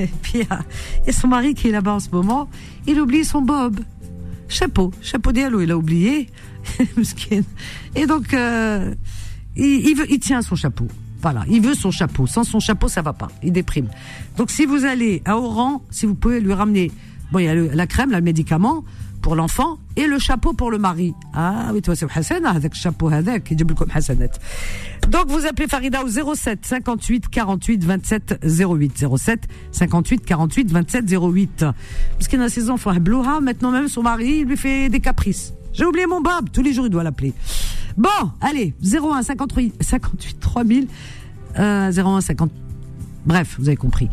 Et 0.00 0.06
puis 0.22 0.42
a 0.50 0.60
il 1.02 1.06
y 1.06 1.10
a 1.10 1.12
son 1.12 1.28
mari 1.28 1.54
qui 1.54 1.68
est 1.68 1.72
là-bas 1.72 1.94
en 1.94 2.00
ce 2.00 2.10
moment. 2.10 2.48
Il 2.86 3.00
oublie 3.00 3.24
son 3.24 3.42
bob. 3.42 3.80
Chapeau, 4.48 4.92
chapeau 5.00 5.32
diallo, 5.32 5.60
il 5.60 5.70
a 5.70 5.76
oublié. 5.76 6.28
Et 7.96 8.06
donc, 8.06 8.34
euh, 8.34 8.94
il 9.56 9.94
veut, 9.94 10.10
il 10.10 10.20
tient 10.20 10.42
son 10.42 10.56
chapeau. 10.56 10.86
Il 11.48 11.62
veut 11.62 11.74
son 11.74 11.90
chapeau. 11.90 12.26
Sans 12.26 12.44
son 12.44 12.60
chapeau, 12.60 12.88
ça 12.88 13.02
va 13.02 13.12
pas. 13.12 13.28
Il 13.42 13.52
déprime. 13.52 13.88
Donc, 14.36 14.50
si 14.50 14.66
vous 14.66 14.84
allez 14.84 15.22
à 15.24 15.36
Oran, 15.36 15.82
si 15.90 16.06
vous 16.06 16.14
pouvez 16.14 16.40
lui 16.40 16.52
ramener, 16.52 16.90
bon, 17.30 17.38
il 17.38 17.44
y 17.44 17.48
a 17.48 17.54
la 17.54 17.86
crème, 17.86 18.10
le 18.10 18.20
médicament 18.20 18.84
pour 19.22 19.36
l'enfant 19.36 19.78
et 19.96 20.06
le 20.06 20.18
chapeau 20.18 20.52
pour 20.52 20.70
le 20.70 20.78
mari. 20.78 21.14
Ah 21.32 21.70
oui, 21.72 21.80
toi, 21.80 21.94
c'est 21.94 22.06
Hassan, 22.12 22.44
avec 22.44 22.74
chapeau, 22.74 23.08
avec. 23.08 23.54
Donc, 25.08 25.28
vous 25.28 25.46
appelez 25.46 25.68
Farida 25.68 26.02
au 26.02 26.34
07 26.34 26.66
58 26.66 27.28
48 27.28 27.84
27 27.84 28.40
08. 28.42 29.06
07 29.16 29.48
58 29.70 30.24
48 30.24 30.70
27 30.72 31.04
08. 31.10 31.64
Parce 32.14 32.28
qu'il 32.28 32.40
a 32.40 32.48
ses 32.48 32.68
enfants, 32.68 32.92
maintenant 33.40 33.70
même 33.70 33.88
son 33.88 34.02
mari, 34.02 34.44
lui 34.44 34.56
fait 34.56 34.88
des 34.88 35.00
caprices. 35.00 35.54
J'ai 35.72 35.84
oublié 35.84 36.06
mon 36.06 36.20
Bob, 36.20 36.50
tous 36.52 36.62
les 36.62 36.72
jours 36.72 36.86
il 36.86 36.90
doit 36.90 37.02
l'appeler. 37.02 37.32
Bon, 37.96 38.08
allez, 38.40 38.74
01 38.82 39.22
58 39.22 39.82
58 39.82 40.40
3000, 40.40 40.86
euh, 41.58 41.92
01 41.92 42.20
50. 42.20 42.50
Bref, 43.26 43.56
vous 43.58 43.68
avez 43.68 43.76
compris. 43.76 44.08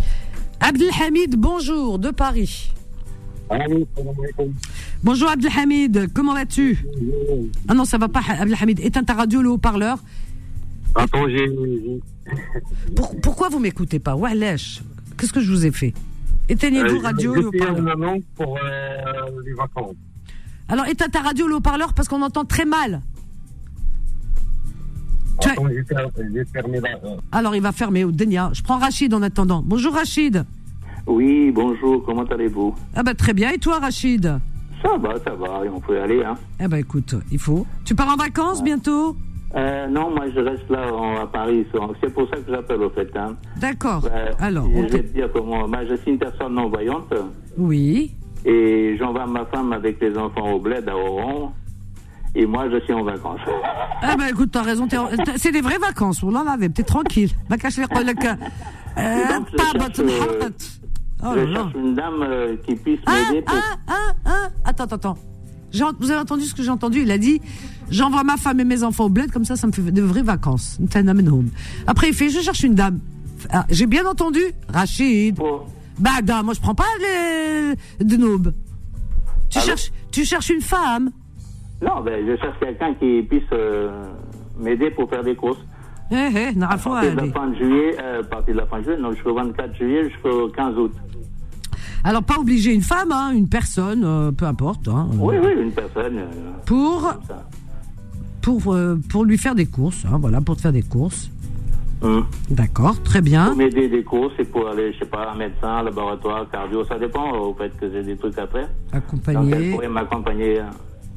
Abdelhamid, 0.60 1.36
bonjour, 1.38 2.00
de 2.00 2.12
Paris. 2.12 2.72
Bonjour 5.04 5.30
Abdelhamid, 5.30 6.12
comment 6.14 6.34
vas-tu? 6.34 6.86
Ah 7.68 7.74
non, 7.74 7.86
ça 7.86 7.98
va 7.98 8.08
pas, 8.08 8.22
Abdelhamid. 8.40 8.80
Éteins 8.82 9.04
ta 9.04 9.14
radio, 9.14 9.42
le 9.42 9.50
haut-parleur? 9.50 9.98
Attends, 10.96 11.28
j'ai. 11.28 11.48
j'ai- 11.48 12.02
Pour- 12.96 13.20
pourquoi 13.22 13.50
vous 13.50 13.60
m'écoutez 13.60 14.00
pas? 14.00 14.16
Wesh, 14.16 14.82
qu'est-ce 15.18 15.34
que 15.34 15.40
je 15.42 15.52
vous 15.52 15.66
ai 15.66 15.72
fait? 15.72 15.94
Éteignez 16.48 16.84
vos 16.84 16.98
Euh, 16.98 17.04
radios, 17.04 17.36
j'ai 17.36 17.42
le 17.42 17.48
haut-parleur. 17.48 18.18
pour 18.36 18.58
euh, 18.58 18.62
les 19.46 19.54
vacances. 19.54 19.96
Alors 20.70 20.86
éteins 20.88 21.10
ta 21.10 21.20
radio, 21.22 21.48
le 21.48 21.56
haut-parleur, 21.56 21.94
parce 21.94 22.08
qu'on 22.08 22.22
entend 22.22 22.46
très 22.46 22.66
mal. 22.66 23.02
Attends, 25.44 25.68
j'ai 25.70 26.46
fermé 26.46 26.80
Alors 27.32 27.56
il 27.56 27.62
va 27.62 27.72
fermer 27.72 28.04
au 28.04 28.12
Denia. 28.12 28.52
Je 28.54 28.62
prends 28.62 28.78
Rachid 28.78 29.14
en 29.14 29.22
attendant. 29.22 29.64
Bonjour 29.66 29.94
Rachid. 29.94 30.46
Oui, 31.08 31.50
bonjour, 31.52 32.04
comment 32.06 32.24
allez-vous? 32.26 32.76
Ah 32.96 33.04
bah 33.04 33.14
très 33.14 33.34
bien. 33.34 33.52
Et 33.52 33.58
toi 33.58 33.80
Rachid? 33.80 34.26
Ça 34.84 34.98
va, 34.98 35.16
ça 35.24 35.34
va, 35.34 35.62
on 35.74 35.80
peut 35.80 35.96
y 35.96 36.00
aller. 36.00 36.24
Hein. 36.24 36.36
Eh 36.60 36.68
ben 36.68 36.78
écoute, 36.78 37.16
il 37.32 37.40
faut. 37.40 37.66
Tu 37.86 37.96
pars 37.96 38.10
en 38.10 38.16
vacances 38.18 38.64
bientôt? 38.64 39.16
Euh, 39.56 39.88
non, 39.88 40.12
moi 40.14 40.26
je 40.36 40.40
reste 40.42 40.70
là 40.70 40.94
en- 40.94 41.22
à 41.22 41.26
Paris. 41.26 41.66
C'est 42.02 42.14
pour 42.14 42.30
ça 42.30 42.36
que 42.36 42.52
j'appelle 42.52 42.82
au 42.84 42.90
fait. 42.92 43.10
Hein. 43.16 43.36
D'accord. 43.60 44.06
Euh, 44.12 44.32
Alors, 44.40 44.68
je 44.70 44.82
vais 44.82 44.88
te- 44.88 44.98
te 44.98 45.14
dire 45.14 45.30
comment. 45.34 45.68
Moi, 45.68 45.86
je 45.90 45.96
suis 45.96 46.12
une 46.12 46.20
personne 46.20 46.54
non-voyante 46.54 47.14
oui. 47.58 48.12
Et 48.46 48.98
j'envoie 48.98 49.26
ma 49.26 49.46
femme 49.46 49.74
avec 49.74 50.00
les 50.02 50.18
enfants 50.18 50.52
au 50.52 50.60
bled 50.60 50.88
à 50.88 50.96
Oran. 50.96 51.54
Et 52.36 52.46
moi, 52.46 52.70
je 52.70 52.80
suis 52.82 52.94
en 52.94 53.04
vacances. 53.04 53.42
Ah 54.02 54.16
ben 54.16 54.24
bah, 54.24 54.30
écoute, 54.30 54.52
t'as 54.54 54.62
raison. 54.62 54.88
C'est 55.36 55.52
des 55.52 55.60
vraies 55.60 55.78
vacances. 55.78 56.24
Oh 56.24 56.32
là 56.32 56.42
là, 56.42 56.56
mais 56.58 56.70
t'es 56.70 56.84
tranquille. 56.84 57.32
Va 57.50 57.58
cacher 57.58 57.82
le. 57.82 57.88
Euh, 58.98 59.40
je 61.22 61.38
euh, 61.38 61.46
oh 61.46 61.54
cherche 61.54 61.74
une 61.76 61.96
dame 61.96 62.22
euh, 62.22 62.56
qui 62.66 62.76
puisse 62.76 63.00
ah, 63.06 63.12
m'aider. 63.30 63.44
Ah, 63.46 64.14
ah, 64.26 64.48
attends, 64.64 64.86
attends, 64.86 64.96
attends. 64.96 65.18
Vous 66.00 66.12
avez 66.12 66.22
entendu 66.22 66.46
ce 66.46 66.56
que 66.56 66.64
j'ai 66.64 66.70
entendu? 66.70 67.02
Il 67.02 67.12
a 67.12 67.18
dit 67.18 67.42
J'envoie 67.92 68.24
ma 68.24 68.38
femme 68.38 68.62
et 68.62 68.64
mes 68.64 68.84
enfants 68.84 69.06
au 69.06 69.10
bled, 69.10 69.32
comme 69.32 69.44
ça, 69.44 69.58
ça 69.58 69.68
me 69.68 69.74
fait 69.74 69.82
de 69.82 70.02
vraies 70.02 70.24
vacances. 70.24 70.80
Après, 71.88 72.08
il 72.08 72.14
fait 72.14 72.30
Je 72.30 72.40
cherche 72.40 72.64
une 72.64 72.76
dame. 72.76 73.00
j'ai 73.70 73.86
bien 73.86 74.06
entendu, 74.06 74.42
Rachid. 74.70 75.38
Oh. 75.42 75.64
Bah, 76.00 76.22
bah, 76.24 76.44
moi 76.44 76.54
je 76.54 76.62
prends 76.62 76.76
pas 76.76 76.84
les... 77.00 78.06
de 78.06 78.16
noob. 78.16 78.54
Tu 79.50 79.60
cherches, 79.60 79.92
tu 80.12 80.26
cherches 80.26 80.50
une 80.50 80.62
femme 80.62 81.12
Non, 81.82 82.02
ben, 82.02 82.26
je 82.26 82.36
cherche 82.38 82.60
quelqu'un 82.60 82.94
qui 82.94 83.24
puisse 83.24 83.44
euh, 83.52 84.06
m'aider 84.60 84.92
pour 84.92 85.10
faire 85.10 85.24
des 85.24 85.36
courses. 85.36 85.60
Eh, 86.12 86.16
eh, 86.16 86.58
euh, 86.58 86.64
à 86.64 86.78
partir 86.78 87.16
de 87.16 87.22
la 87.22 87.32
fin 87.32 87.48
de 87.48 87.56
juillet, 87.56 87.96
euh, 88.02 88.24
partir 88.24 88.54
de 88.56 88.60
la 88.60 88.66
fin 88.66 88.80
de 88.80 88.84
juillet, 88.84 88.98
non, 89.00 89.12
jusqu'au 89.12 89.36
24 89.36 89.76
juillet, 89.76 90.10
jusqu'au 90.10 90.50
15 90.50 90.78
août. 90.78 90.92
Alors, 92.04 92.24
pas 92.24 92.38
obligé 92.40 92.74
une 92.74 92.82
femme, 92.82 93.12
hein, 93.12 93.32
une 93.32 93.48
personne, 93.48 94.04
euh, 94.04 94.32
peu 94.32 94.46
importe. 94.46 94.88
Hein, 94.88 95.08
oui, 95.20 95.36
oui, 95.44 95.52
une 95.62 95.72
personne. 95.72 96.20
pour, 96.66 97.14
pour, 98.42 98.76
pour 99.10 99.26
lui 99.26 99.38
faire 99.38 99.54
des 99.54 99.68
courses, 99.68 100.06
hein, 100.06 100.18
voilà, 100.20 100.42
pour 100.42 100.56
te 100.56 100.62
faire 100.62 100.74
des 100.74 100.82
courses. 100.82 101.30
Hum. 102.02 102.26
D'accord, 102.50 103.02
très 103.04 103.22
bien. 103.22 103.48
Pour 103.48 103.58
m'aider 103.58 103.90
des 103.90 104.04
courses 104.04 104.34
et 104.40 104.46
pour 104.46 104.68
aller, 104.70 104.94
je 104.94 105.00
sais 105.00 105.06
pas, 105.06 105.32
un 105.34 105.36
médecin, 105.36 105.68
un 105.68 105.84
laboratoire, 105.84 106.50
cardio, 106.50 106.86
ça 106.86 106.98
dépend 106.98 107.32
au 107.38 107.54
fait 107.54 107.76
que 107.78 107.92
j'ai 107.92 108.04
des 108.04 108.16
trucs 108.16 108.38
à 108.38 108.48
faire. 108.48 108.70
Donc 109.34 109.52
elle 109.52 109.72
pourrait 109.72 109.90
m'accompagner 109.90 110.60
hein, 110.60 110.70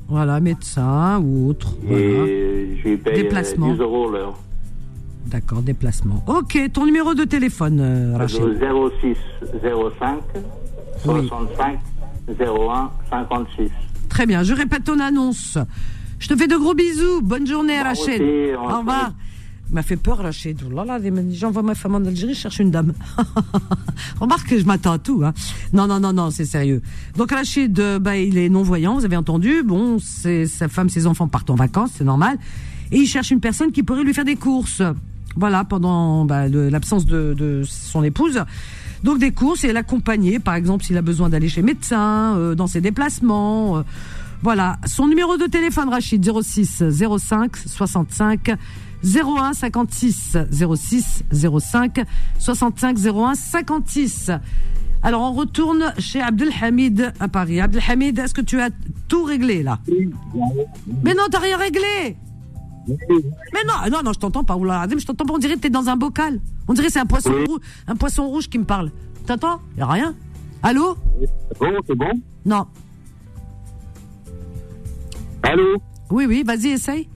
Voilà, 0.08 0.40
médecin 0.40 1.20
ou 1.22 1.50
autre. 1.50 1.72
Voilà. 1.84 2.02
et 2.02 2.76
je 2.82 2.88
lui 2.88 2.96
paye 2.96 3.12
euh, 3.14 3.22
Déplacement. 3.22 3.72
10 3.74 3.80
euros 3.80 4.10
l'heure. 4.10 4.34
D'accord, 5.26 5.62
déplacement. 5.62 6.24
Ok, 6.26 6.58
ton 6.72 6.84
numéro 6.84 7.14
de 7.14 7.22
téléphone, 7.24 7.78
euh, 7.80 8.16
Rachid. 8.18 8.40
06 9.00 9.16
05 9.62 10.18
65 11.04 11.78
01 12.40 12.90
56. 13.08 13.70
Très 14.08 14.26
bien, 14.26 14.42
je 14.42 14.52
répète 14.52 14.84
ton 14.84 14.98
annonce. 14.98 15.58
Je 16.18 16.28
te 16.28 16.36
fais 16.36 16.48
de 16.48 16.56
gros 16.56 16.74
bisous. 16.74 17.20
Bonne 17.22 17.46
journée, 17.46 17.80
Rachid. 17.80 18.20
aussi, 18.20 18.54
Au 18.56 18.78
revoir. 18.78 19.12
M'a 19.72 19.82
fait 19.82 19.96
peur, 19.96 20.18
Rachid. 20.18 20.62
J'envoie 21.32 21.62
ma 21.62 21.74
femme 21.74 21.94
en 21.94 22.04
Algérie, 22.04 22.34
je 22.34 22.40
cherche 22.40 22.58
une 22.58 22.70
dame. 22.70 22.92
Remarque 24.20 24.48
que 24.48 24.58
je 24.58 24.64
m'attends 24.64 24.92
à 24.92 24.98
tout. 24.98 25.22
Hein. 25.24 25.32
Non, 25.72 25.86
non, 25.86 26.00
non, 26.00 26.12
non, 26.12 26.30
c'est 26.30 26.44
sérieux. 26.44 26.82
Donc 27.16 27.32
Rachid, 27.32 27.78
euh, 27.80 27.98
bah, 27.98 28.16
il 28.16 28.38
est 28.38 28.48
non-voyant, 28.48 28.94
vous 28.94 29.04
avez 29.04 29.16
entendu. 29.16 29.62
Bon, 29.62 29.98
sa 29.98 30.68
femme, 30.68 30.88
ses 30.88 31.06
enfants 31.06 31.28
partent 31.28 31.50
en 31.50 31.54
vacances, 31.54 31.90
c'est 31.96 32.04
normal. 32.04 32.38
Et 32.90 32.98
il 32.98 33.06
cherche 33.06 33.30
une 33.30 33.40
personne 33.40 33.72
qui 33.72 33.82
pourrait 33.82 34.04
lui 34.04 34.14
faire 34.14 34.24
des 34.24 34.36
courses. 34.36 34.82
Voilà, 35.36 35.64
pendant 35.64 36.24
bah, 36.24 36.48
l'absence 36.48 37.06
de, 37.06 37.62
son 37.64 38.04
épouse. 38.04 38.44
Donc 39.02 39.18
des 39.18 39.32
courses 39.32 39.64
et 39.64 39.72
l'accompagner, 39.72 40.38
par 40.38 40.54
exemple, 40.54 40.84
s'il 40.84 40.96
a 40.96 41.02
besoin 41.02 41.28
d'aller 41.28 41.48
chez 41.48 41.62
médecin, 41.62 42.36
euh, 42.36 42.54
dans 42.54 42.66
ses 42.66 42.80
déplacements. 42.80 43.78
euh, 43.78 43.82
voilà, 44.42 44.78
son 44.86 45.06
numéro 45.06 45.36
de 45.36 45.46
téléphone, 45.46 45.88
Rachid, 45.88 46.28
06 46.42 46.82
05 47.16 47.56
65 47.56 48.50
01 49.04 49.52
56 49.54 50.36
06 50.50 51.24
05 51.32 52.00
65 52.38 52.98
01 52.98 53.34
56. 53.34 54.30
Alors 55.02 55.22
on 55.22 55.32
retourne 55.32 55.92
chez 55.98 56.20
Abdelhamid 56.20 57.12
à 57.18 57.28
Paris. 57.28 57.60
Abdelhamid, 57.60 58.18
est-ce 58.18 58.34
que 58.34 58.40
tu 58.40 58.60
as 58.60 58.70
tout 59.08 59.24
réglé 59.24 59.62
là? 59.62 59.80
Mais 61.02 61.14
non, 61.14 61.24
t'as 61.30 61.40
rien 61.40 61.56
réglé 61.56 62.16
mais 62.88 63.64
non, 63.64 63.74
non, 63.90 64.02
non, 64.04 64.12
je 64.12 64.18
t'entends 64.18 64.42
pas. 64.42 64.56
Oula, 64.56 64.86
je 64.88 65.06
t'entends 65.06 65.24
pas. 65.24 65.34
On 65.34 65.38
dirait 65.38 65.54
que 65.54 65.60
t'es 65.60 65.70
dans 65.70 65.88
un 65.88 65.96
bocal. 65.96 66.40
On 66.66 66.72
dirait 66.72 66.88
que 66.88 66.92
c'est 66.92 66.98
un 66.98 67.06
poisson 67.06 67.32
rouge, 67.46 67.60
un 67.86 67.94
poisson 67.96 68.26
rouge 68.26 68.48
qui 68.48 68.58
me 68.58 68.64
parle. 68.64 68.90
T'entends? 69.26 69.60
Y 69.78 69.82
a 69.82 69.86
rien. 69.86 70.14
Allô? 70.62 70.96
Bon, 71.60 71.72
c'est 71.86 71.94
bon? 71.94 72.10
Non. 72.44 72.66
Allô? 75.44 75.80
Oui, 76.10 76.26
oui. 76.26 76.42
Vas-y, 76.44 76.68
essaye. 76.68 77.08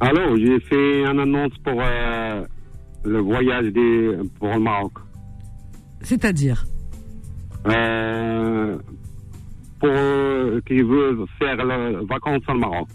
Alors, 0.00 0.36
j'ai 0.36 0.60
fait 0.60 1.02
une 1.02 1.18
annonce 1.20 1.52
pour 1.64 1.74
euh, 1.80 2.44
le 3.04 3.18
voyage 3.20 3.66
des, 3.72 4.16
pour 4.38 4.48
le 4.54 4.60
Maroc. 4.60 4.92
C'est-à-dire 6.02 6.64
Euh, 7.66 8.78
pour 9.78 9.90
euh, 9.92 10.60
qui 10.66 10.80
veut 10.80 11.26
faire 11.38 11.56
les 11.64 11.96
vacances 12.06 12.42
au 12.48 12.54
Maroc. 12.54 12.88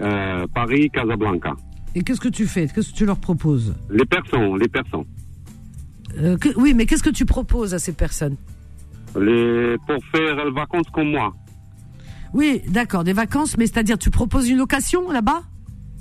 Euh, 0.00 0.46
Paris, 0.54 0.90
Casablanca. 0.92 1.54
Et 1.94 2.02
qu'est-ce 2.02 2.20
que 2.20 2.28
tu 2.28 2.46
fais? 2.46 2.66
Qu'est-ce 2.68 2.92
que 2.92 2.96
tu 2.96 3.06
leur 3.06 3.18
proposes? 3.18 3.74
Les 3.90 4.04
personnes, 4.04 4.58
les 4.58 4.68
personnes. 4.68 5.04
Que- 6.40 6.56
Oui, 6.60 6.74
mais 6.74 6.86
qu'est-ce 6.86 7.02
que 7.02 7.10
tu 7.10 7.24
proposes 7.24 7.74
à 7.74 7.78
ces 7.78 7.92
personnes? 7.92 8.36
Les, 9.18 9.76
pour 9.86 9.96
faire 10.12 10.44
les 10.44 10.50
vacances 10.52 10.88
comme 10.92 11.10
moi. 11.10 11.32
Oui, 12.34 12.60
d'accord, 12.68 13.04
des 13.04 13.12
vacances, 13.12 13.56
mais 13.56 13.66
c'est-à-dire 13.66 13.98
tu 13.98 14.10
proposes 14.10 14.48
une 14.48 14.58
location 14.58 15.10
là-bas? 15.10 15.42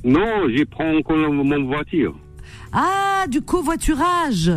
Non, 0.03 0.47
j'y 0.49 0.65
prends 0.65 0.93
mon 1.09 1.65
voiture. 1.65 2.15
Ah, 2.71 3.25
du 3.29 3.41
covoiturage 3.41 4.51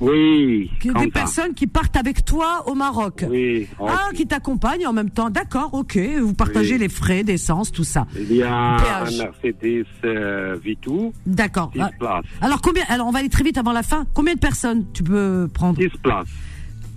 Oui, 0.00 0.70
comme 0.82 0.94
Des 0.94 1.04
ça. 1.06 1.10
personnes 1.12 1.54
qui 1.54 1.66
partent 1.66 1.96
avec 1.96 2.24
toi 2.24 2.62
au 2.66 2.74
Maroc. 2.74 3.24
Oui. 3.28 3.66
Ah, 3.80 4.08
qui 4.14 4.26
t'accompagnent 4.26 4.86
en 4.86 4.92
même 4.92 5.10
temps. 5.10 5.30
D'accord, 5.30 5.72
ok. 5.74 5.98
Vous 6.20 6.34
partagez 6.34 6.74
Oui. 6.74 6.80
les 6.80 6.88
frais 6.88 7.22
d'essence, 7.22 7.70
tout 7.72 7.84
ça. 7.84 8.06
Il 8.18 8.32
y 8.34 8.42
a 8.42 8.54
un 8.54 9.04
Mercedes 9.10 9.86
euh, 10.04 10.56
Vitou, 10.62 11.12
D'accord. 11.26 11.70
6 11.74 11.80
Ah, 11.82 11.90
places. 11.98 12.24
Alors 12.40 12.60
combien 12.60 12.84
Alors 12.88 13.06
on 13.06 13.10
va 13.10 13.20
aller 13.20 13.28
très 13.28 13.44
vite 13.44 13.58
avant 13.58 13.72
la 13.72 13.82
fin. 13.82 14.04
Combien 14.14 14.34
de 14.34 14.40
personnes 14.40 14.84
tu 14.92 15.02
peux 15.02 15.48
prendre? 15.52 15.80
6 15.80 15.88
places. 16.02 16.28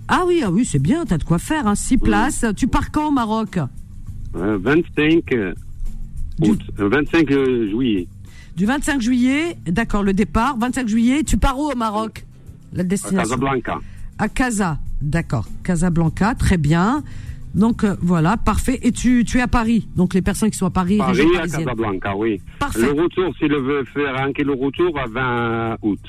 Ah 0.08 0.24
oui, 0.26 0.42
ah 0.44 0.50
oui, 0.52 0.64
c'est 0.66 0.80
bien. 0.82 1.06
T'as 1.06 1.18
de 1.18 1.24
quoi 1.24 1.38
faire. 1.40 1.68
Hein. 1.68 1.76
Six 1.76 1.98
places. 1.98 2.46
Tu 2.56 2.68
pars 2.68 2.92
quand 2.92 3.10
au 3.10 3.12
Maroc? 3.12 3.60
Euh, 4.36 4.58
25 4.62 5.24
euh, 6.42 6.44
Du- 6.46 6.52
août, 6.52 6.62
euh, 6.80 6.90
25 6.90 7.32
euh, 7.32 7.68
juillet, 7.70 8.08
Du 8.56 8.66
25 8.66 9.02
juillet. 9.02 9.58
D'accord, 9.66 10.04
le 10.04 10.14
départ. 10.14 10.58
25 10.58 10.88
juillet. 10.88 11.24
Tu 11.24 11.38
pars 11.38 11.58
où 11.60 11.72
au 11.72 11.76
Maroc 11.76 12.26
La 12.74 12.82
à 12.82 12.84
destination? 12.84 13.20
Casablanca. 13.36 13.80
À 14.18 14.28
Casa. 14.30 14.80
D'accord. 15.02 15.46
Casablanca. 15.64 16.34
Très 16.36 16.58
bien. 16.58 17.04
Donc 17.54 17.84
euh, 17.84 17.96
voilà, 18.02 18.36
parfait. 18.38 18.80
Et 18.84 18.92
tu, 18.92 19.24
tu 19.26 19.38
es 19.38 19.42
à 19.42 19.48
Paris. 19.48 19.88
Donc 19.96 20.14
les 20.14 20.22
personnes 20.22 20.50
qui 20.50 20.58
sont 20.58 20.66
à 20.66 20.72
Paris, 20.72 20.98
Paris 20.98 21.22
à. 21.38 21.42
Casablanca, 21.42 22.16
oui. 22.16 22.42
Parfait. 22.60 22.82
Le 22.94 23.02
retour, 23.04 23.34
s'il 23.38 23.52
veut 23.54 23.84
faire 23.86 24.16
un 24.22 24.34
kilo 24.34 24.56
retour 24.56 24.98
à 25.00 25.06
20 25.08 25.78
août. 25.84 26.00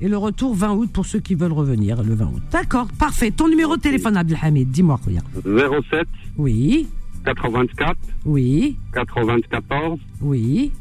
Et 0.00 0.08
le 0.08 0.16
retour 0.16 0.54
20 0.54 0.72
août 0.72 0.90
pour 0.92 1.06
ceux 1.06 1.20
qui 1.20 1.34
veulent 1.36 1.52
revenir 1.52 2.02
le 2.02 2.14
20 2.14 2.24
août. 2.26 2.42
D'accord, 2.50 2.88
parfait. 2.98 3.30
Ton 3.30 3.48
numéro 3.48 3.76
de 3.76 3.80
téléphone, 3.80 4.16
Abdelhamid, 4.16 4.68
dis-moi, 4.70 4.98
Khouya. 5.02 5.20
07 5.44 6.06
Oui, 6.36 6.88
84 7.24 7.96
oui, 8.26 8.76
94 8.92 9.98
oui. 10.20 10.72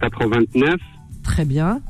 89 0.00 0.74
Très 1.22 1.44
bien. 1.44 1.80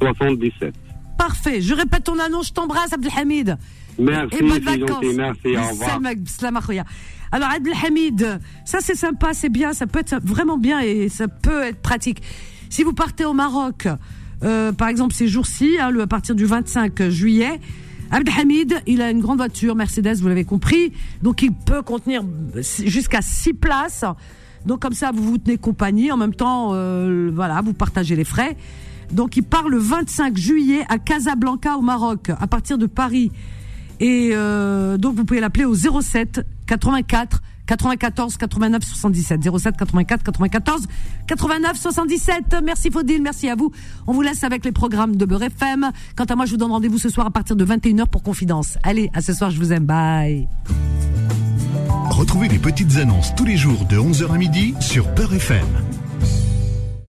77. 0.00 0.74
Parfait. 1.16 1.60
Je 1.60 1.74
répète 1.74 2.04
ton 2.04 2.18
annonce. 2.18 2.48
Je 2.48 2.52
t'embrasse, 2.52 2.92
Abdelhamid. 2.92 3.56
Merci, 3.98 4.36
Et 4.36 4.40
bonnes 4.42 4.58
vacances. 4.60 4.88
gentil, 4.88 5.14
merci, 5.16 5.56
au 5.56 5.68
revoir. 5.70 6.00
Alors, 7.32 7.48
Abdelhamid, 7.50 8.40
ça 8.64 8.78
c'est 8.80 8.94
sympa, 8.96 9.32
c'est 9.34 9.50
bien, 9.50 9.72
ça 9.72 9.86
peut 9.86 10.00
être 10.00 10.16
vraiment 10.22 10.58
bien 10.58 10.80
et 10.80 11.08
ça 11.08 11.28
peut 11.28 11.62
être 11.62 11.80
pratique. 11.80 12.22
Si 12.70 12.82
vous 12.82 12.92
partez 12.92 13.24
au 13.24 13.34
Maroc, 13.34 13.86
euh, 14.42 14.72
par 14.72 14.88
exemple 14.88 15.14
ces 15.14 15.28
jours-ci, 15.28 15.76
hein, 15.80 15.96
à 16.00 16.06
partir 16.06 16.34
du 16.34 16.44
25 16.44 17.08
juillet, 17.08 17.60
Abdelhamid, 18.10 18.82
il 18.86 19.02
a 19.02 19.10
une 19.10 19.20
grande 19.20 19.38
voiture 19.38 19.74
Mercedes, 19.76 20.16
vous 20.16 20.28
l'avez 20.28 20.44
compris, 20.44 20.92
donc 21.22 21.42
il 21.42 21.52
peut 21.52 21.82
contenir 21.82 22.22
jusqu'à 22.56 23.22
6 23.22 23.54
places. 23.54 24.04
Donc 24.66 24.80
comme 24.80 24.92
ça, 24.92 25.10
vous 25.14 25.22
vous 25.22 25.38
tenez 25.38 25.58
compagnie, 25.58 26.10
en 26.12 26.16
même 26.16 26.34
temps, 26.34 26.70
euh, 26.72 27.30
voilà, 27.34 27.60
vous 27.62 27.72
partagez 27.72 28.16
les 28.16 28.24
frais. 28.24 28.56
Donc 29.12 29.36
il 29.36 29.42
part 29.42 29.68
le 29.68 29.78
25 29.78 30.36
juillet 30.36 30.84
à 30.88 30.98
Casablanca 30.98 31.76
au 31.76 31.82
Maroc, 31.82 32.30
à 32.30 32.46
partir 32.46 32.78
de 32.78 32.86
Paris. 32.86 33.32
Et 34.00 34.30
euh, 34.32 34.96
donc 34.96 35.16
vous 35.16 35.24
pouvez 35.24 35.40
l'appeler 35.40 35.64
au 35.64 35.74
07 35.74 36.46
84 36.66 37.42
94 37.70 38.36
89 38.36 38.82
77 38.84 39.42
07 39.58 39.76
84 39.76 40.24
94 40.24 40.86
89 41.26 41.76
77. 41.76 42.56
Merci 42.64 42.90
Faudil, 42.90 43.22
merci 43.22 43.48
à 43.48 43.54
vous. 43.54 43.70
On 44.08 44.12
vous 44.12 44.22
laisse 44.22 44.42
avec 44.42 44.64
les 44.64 44.72
programmes 44.72 45.14
de 45.14 45.24
Beurre 45.24 45.44
FM. 45.44 45.90
Quant 46.16 46.24
à 46.24 46.34
moi, 46.34 46.46
je 46.46 46.52
vous 46.52 46.56
donne 46.56 46.72
rendez-vous 46.72 46.98
ce 46.98 47.08
soir 47.08 47.28
à 47.28 47.30
partir 47.30 47.54
de 47.54 47.64
21h 47.64 48.06
pour 48.06 48.24
Confidence. 48.24 48.76
Allez, 48.82 49.10
à 49.14 49.20
ce 49.20 49.32
soir, 49.32 49.50
je 49.50 49.58
vous 49.58 49.72
aime. 49.72 49.84
Bye. 49.84 50.48
Retrouvez 52.10 52.48
les 52.48 52.58
petites 52.58 52.96
annonces 52.96 53.34
tous 53.36 53.44
les 53.44 53.56
jours 53.56 53.84
de 53.84 53.96
11h 53.96 54.34
à 54.34 54.36
midi 54.36 54.74
sur 54.80 55.06
Peur 55.14 55.32
FM. 55.32 55.66